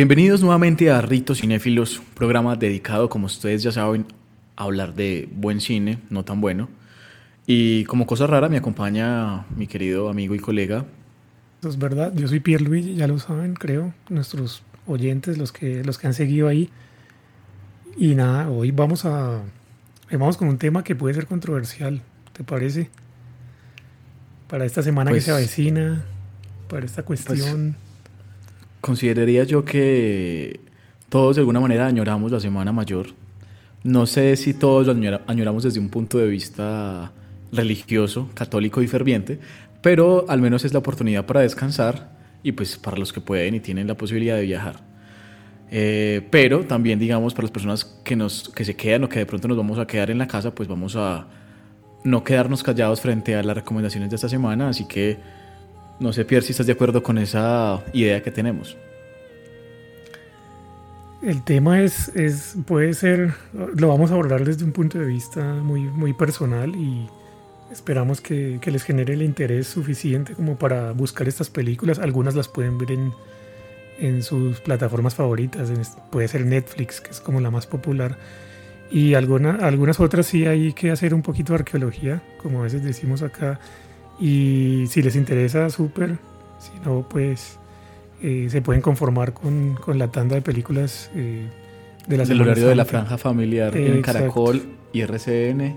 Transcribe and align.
Bienvenidos 0.00 0.40
nuevamente 0.40 0.90
a 0.90 1.02
Ritos 1.02 1.42
Cinéfilos, 1.42 2.00
programa 2.14 2.56
dedicado, 2.56 3.10
como 3.10 3.26
ustedes 3.26 3.62
ya 3.62 3.70
saben, 3.70 4.06
a 4.56 4.64
hablar 4.64 4.94
de 4.94 5.28
buen 5.30 5.60
cine, 5.60 5.98
no 6.08 6.24
tan 6.24 6.40
bueno. 6.40 6.70
Y 7.46 7.84
como 7.84 8.06
cosa 8.06 8.26
rara 8.26 8.48
me 8.48 8.56
acompaña 8.56 9.44
mi 9.54 9.66
querido 9.66 10.08
amigo 10.08 10.34
y 10.34 10.38
colega. 10.38 10.86
Es 11.62 11.78
verdad, 11.78 12.14
yo 12.16 12.28
soy 12.28 12.40
Pierre 12.40 12.64
Luis, 12.64 12.96
ya 12.96 13.06
lo 13.06 13.18
saben, 13.18 13.52
creo, 13.52 13.92
nuestros 14.08 14.62
oyentes, 14.86 15.36
los 15.36 15.52
que, 15.52 15.84
los 15.84 15.98
que 15.98 16.06
han 16.06 16.14
seguido 16.14 16.48
ahí. 16.48 16.70
Y 17.98 18.14
nada, 18.14 18.48
hoy 18.48 18.70
vamos 18.70 19.04
a 19.04 19.42
vamos 20.10 20.38
con 20.38 20.48
un 20.48 20.56
tema 20.56 20.82
que 20.82 20.94
puede 20.94 21.14
ser 21.14 21.26
controversial, 21.26 22.00
¿te 22.32 22.42
parece? 22.42 22.88
Para 24.48 24.64
esta 24.64 24.82
semana 24.82 25.10
que 25.10 25.16
Pues- 25.16 25.24
se 25.24 25.32
avecina, 25.32 26.06
para 26.70 26.86
esta 26.86 27.02
cuestión. 27.02 27.76
Consideraría 28.80 29.44
yo 29.44 29.64
que 29.64 30.60
todos 31.08 31.36
de 31.36 31.40
alguna 31.40 31.60
manera 31.60 31.86
añoramos 31.86 32.32
la 32.32 32.40
Semana 32.40 32.72
Mayor. 32.72 33.08
No 33.84 34.06
sé 34.06 34.36
si 34.36 34.54
todos 34.54 34.86
lo 34.86 34.92
añora- 34.92 35.22
añoramos 35.26 35.62
desde 35.64 35.80
un 35.80 35.88
punto 35.88 36.18
de 36.18 36.28
vista 36.28 37.12
religioso, 37.52 38.28
católico 38.34 38.82
y 38.82 38.86
ferviente, 38.86 39.38
pero 39.82 40.24
al 40.28 40.40
menos 40.40 40.64
es 40.64 40.72
la 40.72 40.78
oportunidad 40.78 41.26
para 41.26 41.40
descansar 41.40 42.10
y 42.42 42.52
pues 42.52 42.76
para 42.78 42.96
los 42.96 43.12
que 43.12 43.20
pueden 43.20 43.54
y 43.54 43.60
tienen 43.60 43.86
la 43.86 43.96
posibilidad 43.96 44.36
de 44.36 44.42
viajar. 44.42 44.76
Eh, 45.70 46.26
pero 46.30 46.64
también, 46.64 46.98
digamos, 46.98 47.32
para 47.34 47.44
las 47.44 47.50
personas 47.52 47.84
que, 48.04 48.16
nos, 48.16 48.48
que 48.48 48.64
se 48.64 48.74
quedan 48.76 49.04
o 49.04 49.08
que 49.08 49.20
de 49.20 49.26
pronto 49.26 49.46
nos 49.48 49.56
vamos 49.56 49.78
a 49.78 49.86
quedar 49.86 50.10
en 50.10 50.18
la 50.18 50.26
casa, 50.26 50.54
pues 50.54 50.68
vamos 50.68 50.96
a 50.96 51.26
no 52.02 52.24
quedarnos 52.24 52.62
callados 52.62 53.00
frente 53.00 53.36
a 53.36 53.42
las 53.42 53.56
recomendaciones 53.56 54.10
de 54.10 54.16
esta 54.16 54.28
semana. 54.28 54.68
Así 54.68 54.86
que 54.86 55.18
no 56.00 56.12
sé, 56.12 56.24
Pierre, 56.24 56.44
si 56.44 56.52
estás 56.52 56.66
de 56.66 56.72
acuerdo 56.72 57.02
con 57.02 57.18
esa 57.18 57.82
idea 57.92 58.22
que 58.22 58.30
tenemos. 58.30 58.76
El 61.22 61.44
tema 61.44 61.82
es, 61.82 62.08
es, 62.16 62.56
puede 62.66 62.94
ser, 62.94 63.34
lo 63.52 63.88
vamos 63.88 64.10
a 64.10 64.14
abordar 64.14 64.44
desde 64.44 64.64
un 64.64 64.72
punto 64.72 64.98
de 64.98 65.04
vista 65.04 65.42
muy, 65.42 65.82
muy 65.82 66.14
personal 66.14 66.74
y 66.74 67.06
esperamos 67.70 68.22
que, 68.22 68.58
que 68.62 68.70
les 68.70 68.82
genere 68.82 69.12
el 69.12 69.22
interés 69.22 69.66
suficiente 69.66 70.32
como 70.32 70.56
para 70.56 70.92
buscar 70.92 71.28
estas 71.28 71.50
películas. 71.50 71.98
Algunas 71.98 72.34
las 72.34 72.48
pueden 72.48 72.78
ver 72.78 72.92
en, 72.92 73.12
en 73.98 74.22
sus 74.22 74.60
plataformas 74.60 75.14
favoritas, 75.14 75.70
puede 76.10 76.26
ser 76.26 76.46
Netflix, 76.46 77.02
que 77.02 77.10
es 77.10 77.20
como 77.20 77.40
la 77.40 77.50
más 77.50 77.66
popular. 77.66 78.16
Y 78.90 79.14
alguna, 79.14 79.56
algunas 79.56 80.00
otras 80.00 80.26
sí 80.26 80.46
hay 80.46 80.72
que 80.72 80.90
hacer 80.90 81.12
un 81.12 81.22
poquito 81.22 81.52
de 81.52 81.60
arqueología, 81.60 82.22
como 82.42 82.60
a 82.60 82.62
veces 82.62 82.82
decimos 82.82 83.22
acá. 83.22 83.60
Y 84.20 84.84
si 84.88 85.02
les 85.02 85.16
interesa, 85.16 85.70
súper. 85.70 86.18
Si 86.58 86.72
no, 86.84 87.06
pues 87.08 87.58
eh, 88.22 88.48
se 88.50 88.60
pueden 88.60 88.82
conformar 88.82 89.32
con, 89.32 89.76
con 89.76 89.98
la 89.98 90.08
tanda 90.08 90.34
de 90.34 90.42
películas 90.42 91.10
eh, 91.14 91.48
de 92.06 92.16
la 92.16 92.24
Del 92.24 92.42
horario 92.42 92.68
de 92.68 92.74
la 92.74 92.84
franja 92.84 93.16
familiar 93.16 93.74
Eh, 93.76 93.86
en 93.86 93.98
exacto. 93.98 94.18
Caracol 94.18 94.62
y 94.92 95.00
RCN. 95.00 95.76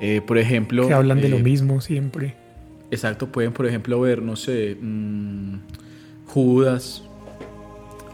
Eh, 0.00 0.20
por 0.26 0.38
ejemplo. 0.38 0.88
Que 0.88 0.94
hablan 0.94 1.20
de 1.20 1.28
eh, 1.28 1.30
lo 1.30 1.38
mismo 1.38 1.80
siempre. 1.80 2.34
Exacto, 2.90 3.28
pueden, 3.28 3.52
por 3.52 3.66
ejemplo, 3.66 4.00
ver, 4.00 4.22
no 4.22 4.36
sé, 4.36 4.76
mm, 4.80 5.58
Judas. 6.26 7.02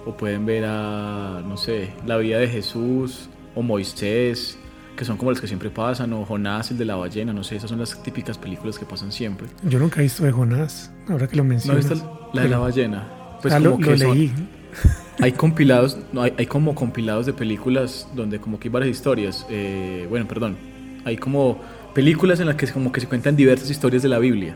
O 0.05 0.17
pueden 0.17 0.45
ver 0.47 0.65
a, 0.67 1.43
no 1.47 1.57
sé, 1.57 1.91
la 2.07 2.17
vida 2.17 2.39
de 2.39 2.49
Jesús. 2.49 3.29
O 3.55 3.63
Moisés. 3.63 4.59
Que 4.97 5.05
son 5.07 5.17
como 5.17 5.31
las 5.31 5.41
que 5.41 5.47
siempre 5.47 5.71
pasan. 5.71 6.13
O 6.13 6.25
Jonás, 6.25 6.71
el 6.71 6.79
de 6.79 6.85
la 6.85 6.97
ballena. 6.97 7.33
No 7.33 7.43
sé, 7.45 7.57
esas 7.57 7.71
son 7.71 7.79
las 7.79 8.03
típicas 8.03 8.37
películas 8.39 8.79
que 8.79 8.85
pasan 8.85 9.11
siempre. 9.13 9.49
Yo 9.63 9.79
nunca 9.79 10.01
he 10.01 10.05
visto 10.05 10.23
de 10.25 10.33
Jonás, 10.33 10.91
ahora 11.09 11.27
que 11.27 11.37
lo 11.37 11.43
¿No 11.45 11.49
mencionas. 11.51 11.89
viste 11.89 12.07
la 12.35 12.43
de 12.43 12.49
la 12.49 12.59
ballena? 12.59 13.09
Pues 13.41 13.53
Ah, 13.55 13.59
como 13.59 13.71
lo 13.71 13.79
que 13.79 13.97
leí. 13.97 14.33
Hay 15.21 15.33
compilados, 15.33 15.99
no, 16.13 16.23
hay, 16.23 16.33
hay 16.39 16.47
como 16.47 16.75
compilados 16.75 17.27
de 17.27 17.33
películas 17.35 18.09
donde 18.15 18.39
como 18.41 18.59
que 18.59 18.69
hay 18.69 18.73
varias 18.73 18.91
historias. 18.97 19.47
eh, 19.51 20.07
bueno, 20.09 20.27
perdón. 20.27 20.57
Hay 21.05 21.17
como 21.17 21.61
películas 21.95 22.41
en 22.41 22.47
las 22.47 22.57
que 22.57 22.67
como 22.69 22.93
que 22.93 23.01
se 23.01 23.07
cuentan 23.09 23.35
diversas 23.37 23.69
historias 23.71 24.03
de 24.03 24.09
la 24.09 24.19
Biblia. 24.19 24.55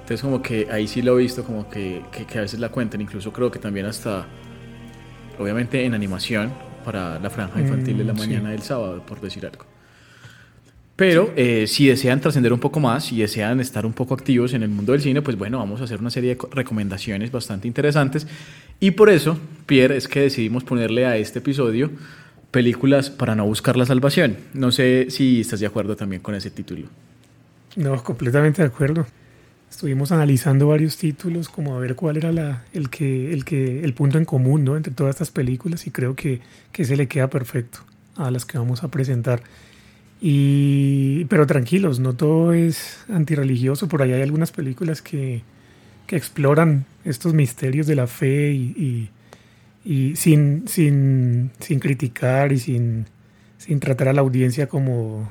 Entonces 0.00 0.22
como 0.22 0.40
que 0.40 0.68
ahí 0.70 0.86
sí 0.88 1.02
lo 1.02 1.18
he 1.18 1.22
visto 1.22 1.44
como 1.44 1.68
que, 1.68 2.02
que, 2.12 2.24
que 2.24 2.38
a 2.38 2.42
veces 2.42 2.60
la 2.60 2.68
cuentan. 2.70 3.00
Incluso 3.00 3.32
creo 3.32 3.50
que 3.50 3.58
también 3.58 3.84
hasta, 3.86 4.26
obviamente 5.38 5.84
en 5.84 5.94
animación, 5.94 6.50
para 6.84 7.18
la 7.18 7.28
franja 7.28 7.60
infantil 7.60 7.98
de 7.98 8.04
la 8.04 8.12
Mm, 8.14 8.16
sí. 8.16 8.20
mañana 8.28 8.50
del 8.50 8.62
sábado, 8.62 9.02
por 9.04 9.20
decir 9.20 9.44
algo. 9.44 9.64
Pero 10.98 11.32
eh, 11.36 11.68
si 11.68 11.86
desean 11.86 12.20
trascender 12.20 12.52
un 12.52 12.58
poco 12.58 12.80
más, 12.80 13.04
si 13.04 13.20
desean 13.20 13.60
estar 13.60 13.86
un 13.86 13.92
poco 13.92 14.14
activos 14.14 14.52
en 14.52 14.64
el 14.64 14.68
mundo 14.68 14.90
del 14.90 15.00
cine, 15.00 15.22
pues 15.22 15.38
bueno, 15.38 15.58
vamos 15.58 15.80
a 15.80 15.84
hacer 15.84 16.00
una 16.00 16.10
serie 16.10 16.30
de 16.30 16.36
co- 16.36 16.50
recomendaciones 16.52 17.30
bastante 17.30 17.68
interesantes. 17.68 18.26
Y 18.80 18.90
por 18.90 19.08
eso, 19.08 19.38
Pierre, 19.66 19.96
es 19.96 20.08
que 20.08 20.22
decidimos 20.22 20.64
ponerle 20.64 21.06
a 21.06 21.16
este 21.16 21.38
episodio 21.38 21.92
películas 22.50 23.10
para 23.10 23.36
no 23.36 23.46
buscar 23.46 23.76
la 23.76 23.86
salvación. 23.86 24.38
No 24.54 24.72
sé 24.72 25.06
si 25.10 25.40
estás 25.40 25.60
de 25.60 25.66
acuerdo 25.66 25.94
también 25.94 26.20
con 26.20 26.34
ese 26.34 26.50
título. 26.50 26.88
No, 27.76 28.02
completamente 28.02 28.62
de 28.62 28.66
acuerdo. 28.68 29.06
Estuvimos 29.70 30.10
analizando 30.10 30.66
varios 30.66 30.96
títulos, 30.96 31.48
como 31.48 31.76
a 31.76 31.78
ver 31.78 31.94
cuál 31.94 32.16
era 32.16 32.32
la, 32.32 32.64
el, 32.72 32.90
que, 32.90 33.32
el, 33.32 33.44
que, 33.44 33.84
el 33.84 33.94
punto 33.94 34.18
en 34.18 34.24
común 34.24 34.64
¿no? 34.64 34.76
entre 34.76 34.92
todas 34.92 35.14
estas 35.14 35.30
películas 35.30 35.86
y 35.86 35.92
creo 35.92 36.16
que, 36.16 36.40
que 36.72 36.84
se 36.84 36.96
le 36.96 37.06
queda 37.06 37.28
perfecto 37.30 37.80
a 38.16 38.32
las 38.32 38.44
que 38.44 38.58
vamos 38.58 38.82
a 38.82 38.88
presentar. 38.88 39.42
Y, 40.20 41.26
pero 41.26 41.46
tranquilos, 41.46 42.00
no 42.00 42.14
todo 42.14 42.52
es 42.52 43.04
antirreligioso, 43.08 43.88
por 43.88 44.02
ahí 44.02 44.12
hay 44.12 44.22
algunas 44.22 44.50
películas 44.50 45.00
que, 45.00 45.42
que 46.06 46.16
exploran 46.16 46.86
estos 47.04 47.34
misterios 47.34 47.86
de 47.86 47.94
la 47.94 48.08
fe 48.08 48.52
y, 48.52 49.10
y, 49.84 50.16
sin, 50.16 50.66
sin, 50.66 51.50
sin 51.60 51.78
criticar 51.78 52.52
y 52.52 52.58
sin, 52.58 53.06
sin 53.58 53.78
tratar 53.78 54.08
a 54.08 54.12
la 54.12 54.22
audiencia 54.22 54.68
como, 54.68 55.30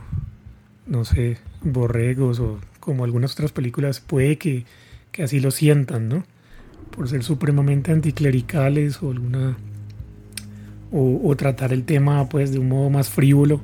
no 0.85 1.03
sé, 1.03 1.37
borregos 1.61 2.39
o 2.39 2.59
como 2.79 3.03
algunas 3.03 3.33
otras 3.33 3.51
películas 3.51 3.99
puede 3.99 4.37
que, 4.37 4.63
que 5.11 5.23
así 5.23 5.41
lo 5.41 5.51
sientan, 5.51 6.07
¿no? 6.07 6.23
Por 6.91 7.09
ser 7.09 7.23
supremamente 7.23 7.91
anticlericales 7.91 9.03
o 9.03 9.11
alguna 9.11 9.57
o 10.89 11.35
tratar 11.35 11.73
el 11.73 11.83
tema 11.83 12.29
pues 12.29 12.53
de 12.53 12.59
un 12.59 12.69
modo 12.69 12.89
más 12.89 13.09
frívolo. 13.09 13.59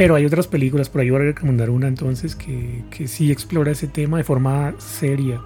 Pero 0.00 0.14
hay 0.14 0.24
otras 0.24 0.46
películas, 0.46 0.88
por 0.88 1.02
ahí 1.02 1.10
voy 1.10 1.20
a 1.20 1.24
recomendar 1.24 1.68
una 1.68 1.86
entonces 1.86 2.34
que, 2.34 2.84
que 2.90 3.06
sí 3.06 3.30
explora 3.30 3.72
ese 3.72 3.86
tema 3.86 4.16
de 4.16 4.24
forma 4.24 4.74
seria. 4.78 5.42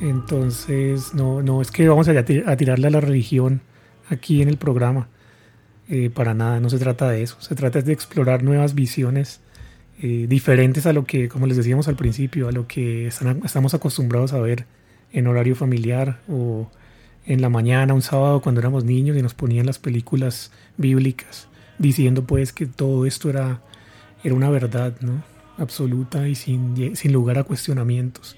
Entonces, 0.00 1.12
no, 1.12 1.42
no 1.42 1.60
es 1.60 1.72
que 1.72 1.88
vamos 1.88 2.06
a, 2.08 2.24
ti- 2.24 2.44
a 2.46 2.56
tirarle 2.56 2.86
a 2.86 2.90
la 2.90 3.00
religión 3.00 3.62
aquí 4.08 4.42
en 4.42 4.48
el 4.48 4.58
programa. 4.58 5.08
Eh, 5.88 6.08
para 6.08 6.34
nada, 6.34 6.60
no 6.60 6.70
se 6.70 6.78
trata 6.78 7.10
de 7.10 7.24
eso. 7.24 7.36
Se 7.40 7.56
trata 7.56 7.82
de 7.82 7.92
explorar 7.92 8.44
nuevas 8.44 8.76
visiones 8.76 9.40
eh, 10.00 10.26
diferentes 10.28 10.86
a 10.86 10.92
lo 10.92 11.04
que, 11.04 11.28
como 11.28 11.48
les 11.48 11.56
decíamos 11.56 11.88
al 11.88 11.96
principio, 11.96 12.46
a 12.46 12.52
lo 12.52 12.68
que 12.68 13.08
estamos 13.08 13.74
acostumbrados 13.74 14.32
a 14.32 14.38
ver 14.38 14.66
en 15.12 15.26
horario 15.26 15.56
familiar 15.56 16.20
o 16.28 16.70
en 17.26 17.40
la 17.40 17.48
mañana, 17.48 17.92
un 17.92 18.02
sábado 18.02 18.40
cuando 18.40 18.60
éramos 18.60 18.84
niños 18.84 19.16
y 19.16 19.22
nos 19.22 19.34
ponían 19.34 19.66
las 19.66 19.80
películas 19.80 20.52
bíblicas 20.76 21.48
diciendo 21.78 22.24
pues 22.24 22.52
que 22.52 22.66
todo 22.66 23.04
esto 23.04 23.28
era, 23.30 23.62
era 24.22 24.34
una 24.34 24.50
verdad 24.50 24.94
¿no? 25.00 25.22
absoluta 25.58 26.28
y 26.28 26.34
sin, 26.34 26.96
sin 26.96 27.12
lugar 27.12 27.38
a 27.38 27.44
cuestionamientos. 27.44 28.36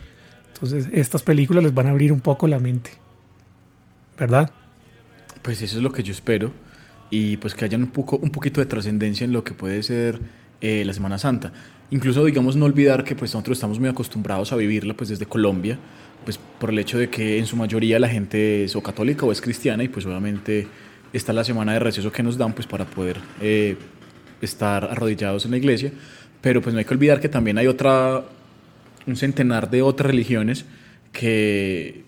Entonces 0.55 0.89
estas 0.93 1.23
películas 1.23 1.65
les 1.65 1.75
van 1.75 1.87
a 1.87 1.91
abrir 1.91 2.13
un 2.13 2.21
poco 2.21 2.47
la 2.47 2.59
mente, 2.59 2.91
¿verdad? 4.19 4.51
Pues 5.43 5.61
eso 5.63 5.77
es 5.77 5.83
lo 5.83 5.93
que 5.93 6.03
yo 6.03 6.13
espero. 6.13 6.53
Y 7.11 7.37
pues 7.37 7.55
que 7.55 7.65
haya 7.65 7.77
un, 7.77 7.89
poco, 7.89 8.17
un 8.17 8.31
poquito 8.31 8.61
de 8.61 8.67
trascendencia 8.67 9.25
en 9.25 9.33
lo 9.33 9.45
que 9.45 9.53
puede 9.53 9.83
ser 9.83 10.19
eh, 10.61 10.85
la 10.85 10.93
Semana 10.95 11.19
Santa. 11.19 11.53
Incluso, 11.91 12.25
digamos, 12.25 12.57
no 12.57 12.65
olvidar 12.65 13.05
que 13.05 13.15
pues 13.15 13.35
nosotros 13.35 13.59
estamos 13.59 13.79
muy 13.79 13.89
acostumbrados 13.89 14.53
a 14.53 14.57
vivirla 14.57 14.95
pues 14.95 15.11
desde 15.11 15.27
Colombia, 15.27 15.79
pues 16.25 16.39
por 16.39 16.71
el 16.71 16.79
hecho 16.79 16.97
de 16.97 17.11
que 17.11 17.39
en 17.39 17.47
su 17.47 17.57
mayoría 17.57 17.99
la 17.99 18.09
gente 18.09 18.65
es 18.65 18.75
o 18.77 18.83
católica 18.83 19.27
o 19.27 19.33
es 19.33 19.43
cristiana 19.43 19.85
y 19.85 19.89
pues 19.89 20.07
obviamente 20.07 20.69
está 21.13 21.35
la 21.35 21.45
semana 21.45 21.75
de 21.75 21.81
receso 21.81 22.11
que 22.11 22.23
nos 22.23 22.39
dan 22.39 22.55
pues 22.55 22.67
para 22.67 22.87
poder 22.87 23.19
eh, 23.43 23.77
estar 24.43 24.85
arrodillados 24.85 25.45
en 25.45 25.53
la 25.53 25.57
iglesia. 25.57 25.93
Pero 26.41 26.61
pues 26.61 26.75
no 26.75 26.81
hay 26.81 26.85
que 26.85 26.95
olvidar 26.95 27.21
que 27.21 27.29
también 27.29 27.57
hay 27.57 27.67
otra, 27.69 28.25
un 29.07 29.17
centenar 29.17 29.71
de 29.71 29.83
otras 29.83 30.11
religiones 30.11 30.65
que 31.13 32.03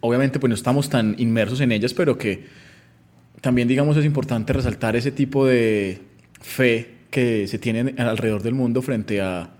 obviamente 0.00 0.38
pues 0.38 0.48
no 0.48 0.54
estamos 0.54 0.88
tan 0.88 1.16
inmersos 1.18 1.60
en 1.60 1.72
ellas, 1.72 1.94
pero 1.94 2.16
que 2.16 2.46
también 3.40 3.68
digamos 3.68 3.96
es 3.96 4.04
importante 4.04 4.52
resaltar 4.52 4.96
ese 4.96 5.10
tipo 5.10 5.46
de 5.46 6.00
fe 6.40 6.98
que 7.10 7.46
se 7.46 7.58
tiene 7.58 7.94
alrededor 7.98 8.42
del 8.42 8.54
mundo 8.54 8.82
frente 8.82 9.20
a 9.20 9.50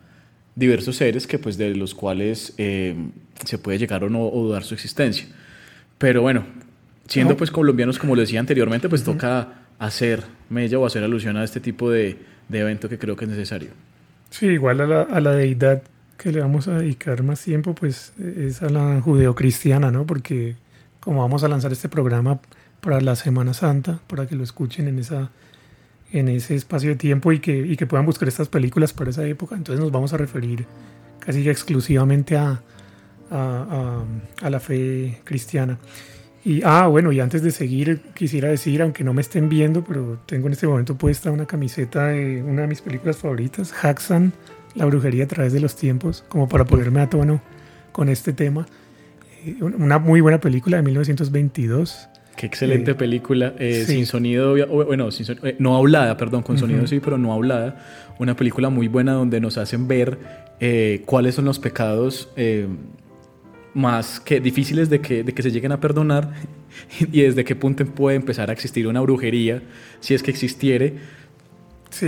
diversos 0.55 0.97
seres 0.97 1.27
que 1.27 1.39
pues 1.39 1.57
de 1.57 1.75
los 1.75 1.95
cuales 1.95 2.55
eh, 2.59 2.95
se 3.45 3.59
puede 3.59 3.79
llegar 3.79 4.05
o 4.05 4.11
no 4.11 4.27
o 4.27 4.43
dudar 4.45 4.65
su 4.65 4.75
existencia. 4.75 5.27
Pero 5.99 6.23
bueno, 6.23 6.45
siendo 7.07 7.37
pues 7.37 7.51
colombianos 7.51 7.99
como 7.99 8.15
lo 8.15 8.21
decía 8.21 8.41
anteriormente, 8.41 8.89
pues 8.89 9.03
toca 9.03 9.68
hacer 9.79 10.25
mella 10.51 10.79
o 10.79 10.87
hacer 10.87 11.05
alusión 11.05 11.37
a 11.37 11.45
este 11.45 11.61
tipo 11.61 11.91
de, 11.91 12.19
de 12.49 12.59
evento 12.59 12.89
que 12.89 12.99
creo 12.99 13.17
que 13.17 13.25
es 13.25 13.31
necesario. 13.31 13.71
Sí, 14.31 14.47
igual 14.47 14.81
a 14.81 14.87
la, 14.87 15.03
a 15.03 15.21
la 15.21 15.33
deidad 15.33 15.83
que 16.17 16.33
le 16.33 16.41
vamos 16.41 16.69
a 16.69 16.79
dedicar 16.79 17.23
más 17.23 17.43
tiempo, 17.43 17.75
pues 17.75 18.13
es 18.19 18.63
a 18.63 18.69
la 18.69 19.01
judeocristiana, 19.01 19.91
¿no? 19.91 20.05
Porque 20.05 20.57
como 21.01 21.21
vamos 21.21 21.45
a 21.45 21.49
lanzar 21.49 21.73
este 21.73 21.89
programa 21.89 22.41
para 22.81 23.01
la 23.01 23.17
Semana 23.17 23.55
Santa, 23.55 24.01
para 24.07 24.27
que 24.27 24.35
lo 24.35 24.43
escuchen 24.43 24.89
en, 24.89 24.99
esa, 24.99 25.31
en 26.13 26.29
ese 26.29 26.55
espacio 26.55 26.91
de 26.91 26.97
tiempo 26.97 27.33
y 27.33 27.39
que, 27.39 27.57
y 27.57 27.77
que 27.77 27.87
puedan 27.87 28.05
buscar 28.05 28.29
estas 28.29 28.49
películas 28.49 28.93
para 28.93 29.11
esa 29.11 29.25
época. 29.27 29.57
Entonces 29.57 29.81
nos 29.81 29.93
vamos 29.93 30.13
a 30.13 30.17
referir 30.17 30.67
casi 31.21 31.49
exclusivamente 31.49 32.37
a, 32.37 32.63
a, 33.31 34.05
a, 34.43 34.51
la 34.51 34.61
fe 34.61 35.21
cristiana. 35.25 35.79
Y, 36.49 36.63
ah, 36.65 36.87
bueno, 36.87 37.13
y 37.13 37.21
antes 37.21 37.43
de 37.43 37.51
seguir, 37.51 38.01
quisiera 38.15 38.49
decir, 38.49 38.81
aunque 38.81 39.05
no 39.05 39.13
me 39.13 39.21
estén 39.21 39.51
viendo, 39.51 39.85
pero 39.85 40.19
tengo 40.25 40.47
en 40.47 40.55
este 40.55 40.67
momento 40.67 40.97
puesta 40.97 41.31
una 41.31 41.45
camiseta 41.45 42.07
de 42.07 42.43
una 42.43 42.63
de 42.63 42.69
mis 42.69 42.81
películas 42.81 43.19
favoritas, 43.19 43.71
Haxan, 43.85 44.33
La 44.75 44.87
brujería 44.87 45.25
a 45.25 45.29
través 45.29 45.53
de 45.53 45.61
los 45.61 45.77
tiempos, 45.77 46.25
como 46.27 46.49
para 46.49 46.65
ponerme 46.65 47.03
a 47.03 47.11
tono 47.11 47.43
con 47.93 48.09
este 48.09 48.33
tema. 48.33 48.65
Eh, 49.45 49.63
una 49.63 49.99
muy 49.99 50.23
buena 50.23 50.41
película 50.41 50.79
de 50.79 50.85
1922. 50.85 52.09
Qué 52.35 52.47
excelente 52.47 52.93
eh, 52.93 52.95
película, 52.95 53.53
eh, 53.59 53.85
sin 53.87 54.07
sonido, 54.07 54.57
bueno, 54.69 55.11
no 55.59 55.77
hablada, 55.77 56.17
perdón, 56.17 56.45
con 56.45 56.57
sonido 56.57 56.87
sí, 56.87 56.99
pero 56.99 57.19
no 57.19 57.35
hablada. 57.35 57.77
Una 58.19 58.35
película 58.35 58.71
muy 58.71 58.89
buena 58.89 59.13
donde 59.13 59.39
nos 59.43 59.59
hacen 59.59 59.87
ver 59.87 60.19
cuáles 61.05 61.35
son 61.35 61.45
los 61.45 61.59
pecados 61.59 62.31
más 63.75 64.21
que 64.21 64.41
difíciles 64.41 64.91
de 64.91 65.01
que, 65.01 65.23
de 65.23 65.33
que 65.35 65.43
se 65.43 65.51
lleguen 65.51 65.73
a 65.73 65.81
perdonar 65.81 66.33
y 67.01 67.23
desde 67.23 67.45
qué 67.45 67.57
punto 67.57 67.85
puede 67.87 68.17
empezar 68.17 68.51
a 68.51 68.53
existir 68.53 68.87
una 68.87 69.01
brujería, 69.01 69.63
si 70.01 70.15
es 70.15 70.23
que 70.23 70.31
existiere, 70.31 70.99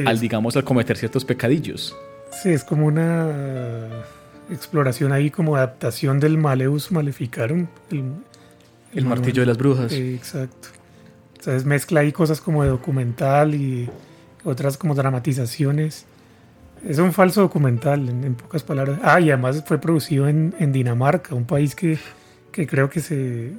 al, 0.04 0.20
digamos, 0.20 0.56
al 0.56 0.64
cometer 0.64 0.96
ciertos 0.96 1.24
pecadillos. 1.24 1.96
Sí, 2.42 2.50
es 2.50 2.64
como 2.64 2.86
una 2.86 4.04
exploración 4.50 5.12
ahí, 5.12 5.30
como 5.30 5.56
adaptación 5.56 6.20
del 6.20 6.38
Maleus 6.38 6.92
Maleficarum. 6.92 7.66
El, 8.92 9.04
martillo 9.04 9.42
de 9.42 9.46
las 9.46 9.58
brujas. 9.58 9.92
exacto. 9.92 10.68
Entonces 11.38 11.64
mezcla 11.64 12.00
ahí 12.00 12.12
cosas 12.12 12.40
como 12.40 12.62
de 12.62 12.68
documental 12.68 13.54
y 13.54 13.88
otras 14.44 14.76
como 14.76 14.94
dramatizaciones. 14.94 16.04
Es 16.86 16.98
un 16.98 17.12
falso 17.12 17.42
documental, 17.42 18.08
en, 18.08 18.34
pocas 18.34 18.62
palabras. 18.62 18.98
Ah, 19.02 19.20
y 19.20 19.30
además 19.30 19.62
fue 19.66 19.78
producido 19.78 20.28
en, 20.28 20.72
Dinamarca, 20.72 21.34
un 21.34 21.44
país 21.44 21.74
que, 21.74 21.98
creo 22.52 22.88
que, 22.88 23.00
se, 23.00 23.52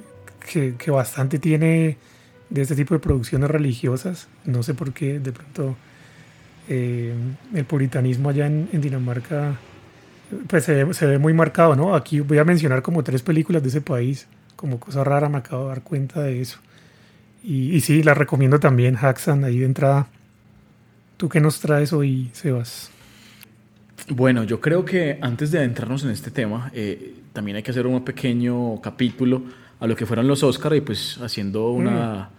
que, 0.50 0.90
bastante 0.90 1.38
tiene 1.38 1.98
de 2.50 2.62
este 2.62 2.74
tipo 2.74 2.94
de 2.94 3.00
producciones 3.00 3.48
religiosas. 3.50 4.28
No 4.44 4.62
sé 4.62 4.74
por 4.74 4.92
qué, 4.92 5.20
de 5.20 5.32
pronto, 5.32 5.76
eh, 6.68 7.14
el 7.54 7.64
puritanismo 7.64 8.28
allá 8.28 8.46
en, 8.46 8.68
Dinamarca 8.80 9.56
pues 10.48 10.64
se 10.64 10.84
ve, 10.84 11.18
muy 11.18 11.34
marcado, 11.34 11.76
¿no? 11.76 11.94
Aquí 11.94 12.20
voy 12.20 12.38
a 12.38 12.44
mencionar 12.44 12.80
como 12.80 13.04
tres 13.04 13.20
películas 13.22 13.62
de 13.62 13.68
ese 13.68 13.82
país, 13.82 14.26
como 14.56 14.80
cosa 14.80 15.04
rara, 15.04 15.28
me 15.28 15.38
acabo 15.38 15.64
de 15.64 15.68
dar 15.68 15.82
cuenta 15.82 16.22
de 16.22 16.40
eso. 16.40 16.58
Y, 17.44 17.76
y 17.76 17.80
sí, 17.82 18.02
la 18.02 18.14
recomiendo 18.14 18.58
también, 18.58 18.96
Haxan, 18.96 19.44
ahí 19.44 19.58
de 19.58 19.66
entrada. 19.66 20.08
¿Tú 21.18 21.28
qué 21.28 21.40
nos 21.40 21.60
traes 21.60 21.92
hoy, 21.92 22.30
Sebas? 22.32 22.90
Bueno, 24.08 24.44
yo 24.44 24.60
creo 24.60 24.84
que 24.84 25.18
antes 25.20 25.50
de 25.50 25.58
adentrarnos 25.58 26.04
en 26.04 26.10
este 26.10 26.30
tema, 26.30 26.70
eh, 26.74 27.14
también 27.32 27.56
hay 27.56 27.62
que 27.62 27.70
hacer 27.70 27.86
un 27.86 28.04
pequeño 28.04 28.80
capítulo 28.80 29.42
a 29.78 29.86
lo 29.86 29.96
que 29.96 30.06
fueron 30.06 30.26
los 30.26 30.42
Oscars 30.42 30.76
y 30.76 30.80
pues 30.80 31.18
haciendo 31.22 31.70
una... 31.70 32.30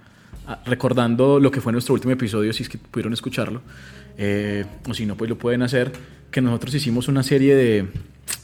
Mm. 0.46 0.70
recordando 0.70 1.40
lo 1.40 1.52
que 1.52 1.62
fue 1.62 1.72
nuestro 1.72 1.94
último 1.94 2.14
episodio, 2.14 2.52
si 2.52 2.64
es 2.64 2.70
que 2.70 2.78
pudieron 2.78 3.14
escucharlo, 3.14 3.62
eh, 4.18 4.66
o 4.88 4.94
si 4.94 5.06
no, 5.06 5.16
pues 5.16 5.30
lo 5.30 5.38
pueden 5.38 5.62
hacer, 5.62 5.92
que 6.32 6.42
nosotros 6.42 6.76
hicimos 6.76 7.08
una 7.08 7.24
serie 7.24 7.56
de, 7.56 7.88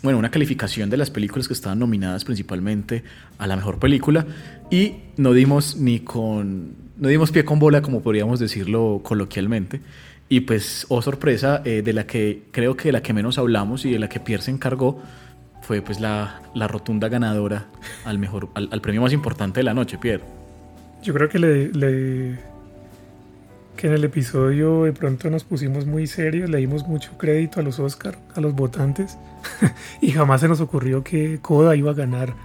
bueno, 0.01 0.17
una 0.17 0.31
calificación 0.31 0.89
de 0.89 0.97
las 0.97 1.09
películas 1.09 1.47
que 1.47 1.53
estaban 1.53 1.79
nominadas 1.79 2.23
principalmente 2.23 3.03
a 3.37 3.47
la 3.47 3.55
mejor 3.55 3.79
película 3.79 4.25
y 4.71 4.95
no 5.17 5.33
dimos 5.33 5.75
ni 5.75 5.99
con, 5.99 6.73
no 6.97 7.09
dimos 7.09 7.31
pie 7.31 7.43
con 7.43 7.59
bola, 7.59 7.81
como 7.81 8.01
podríamos 8.01 8.39
decirlo 8.39 9.01
coloquialmente. 9.03 9.81
Y 10.31 10.41
pues, 10.41 10.85
oh 10.89 11.01
sorpresa, 11.01 11.63
eh, 11.65 11.81
de 11.81 11.91
la 11.91 12.05
que 12.05 12.43
creo 12.51 12.77
que 12.77 12.89
de 12.89 12.91
la 12.91 13.01
que 13.01 13.13
menos 13.13 13.39
hablamos 13.39 13.83
y 13.85 13.91
de 13.91 13.99
la 13.99 14.07
que 14.07 14.19
Pierre 14.19 14.43
se 14.43 14.51
encargó 14.51 15.01
fue 15.63 15.81
pues 15.81 15.99
la, 15.99 16.41
la 16.53 16.67
rotunda 16.67 17.09
ganadora 17.09 17.65
al, 18.05 18.19
mejor, 18.19 18.49
al, 18.53 18.81
premio 18.81 19.01
más 19.01 19.11
importante 19.11 19.59
de 19.59 19.63
la 19.63 19.73
noche, 19.73 19.97
Pierre. 19.97 20.23
Yo 21.01 21.13
creo 21.15 21.29
que 21.29 21.39
le, 21.39 21.69
le, 21.69 22.39
que 23.75 23.87
en 23.87 23.93
el 23.93 24.03
episodio 24.03 24.83
de 24.83 24.93
pronto 24.93 25.31
nos 25.31 25.43
pusimos 25.43 25.87
muy 25.87 26.05
serios, 26.05 26.49
le 26.49 26.59
dimos 26.59 26.87
mucho 26.87 27.17
crédito 27.17 27.59
a 27.59 27.63
los 27.63 27.79
Oscar, 27.79 28.17
a 28.35 28.41
los 28.41 28.53
votantes, 28.53 29.17
y 30.01 30.11
jamás 30.11 30.41
se 30.41 30.47
nos 30.47 30.61
ocurrió 30.61 31.03
que 31.03 31.39
Coda 31.41 31.75
iba 31.75 31.91
a 31.91 31.95
ganar. 31.95 32.35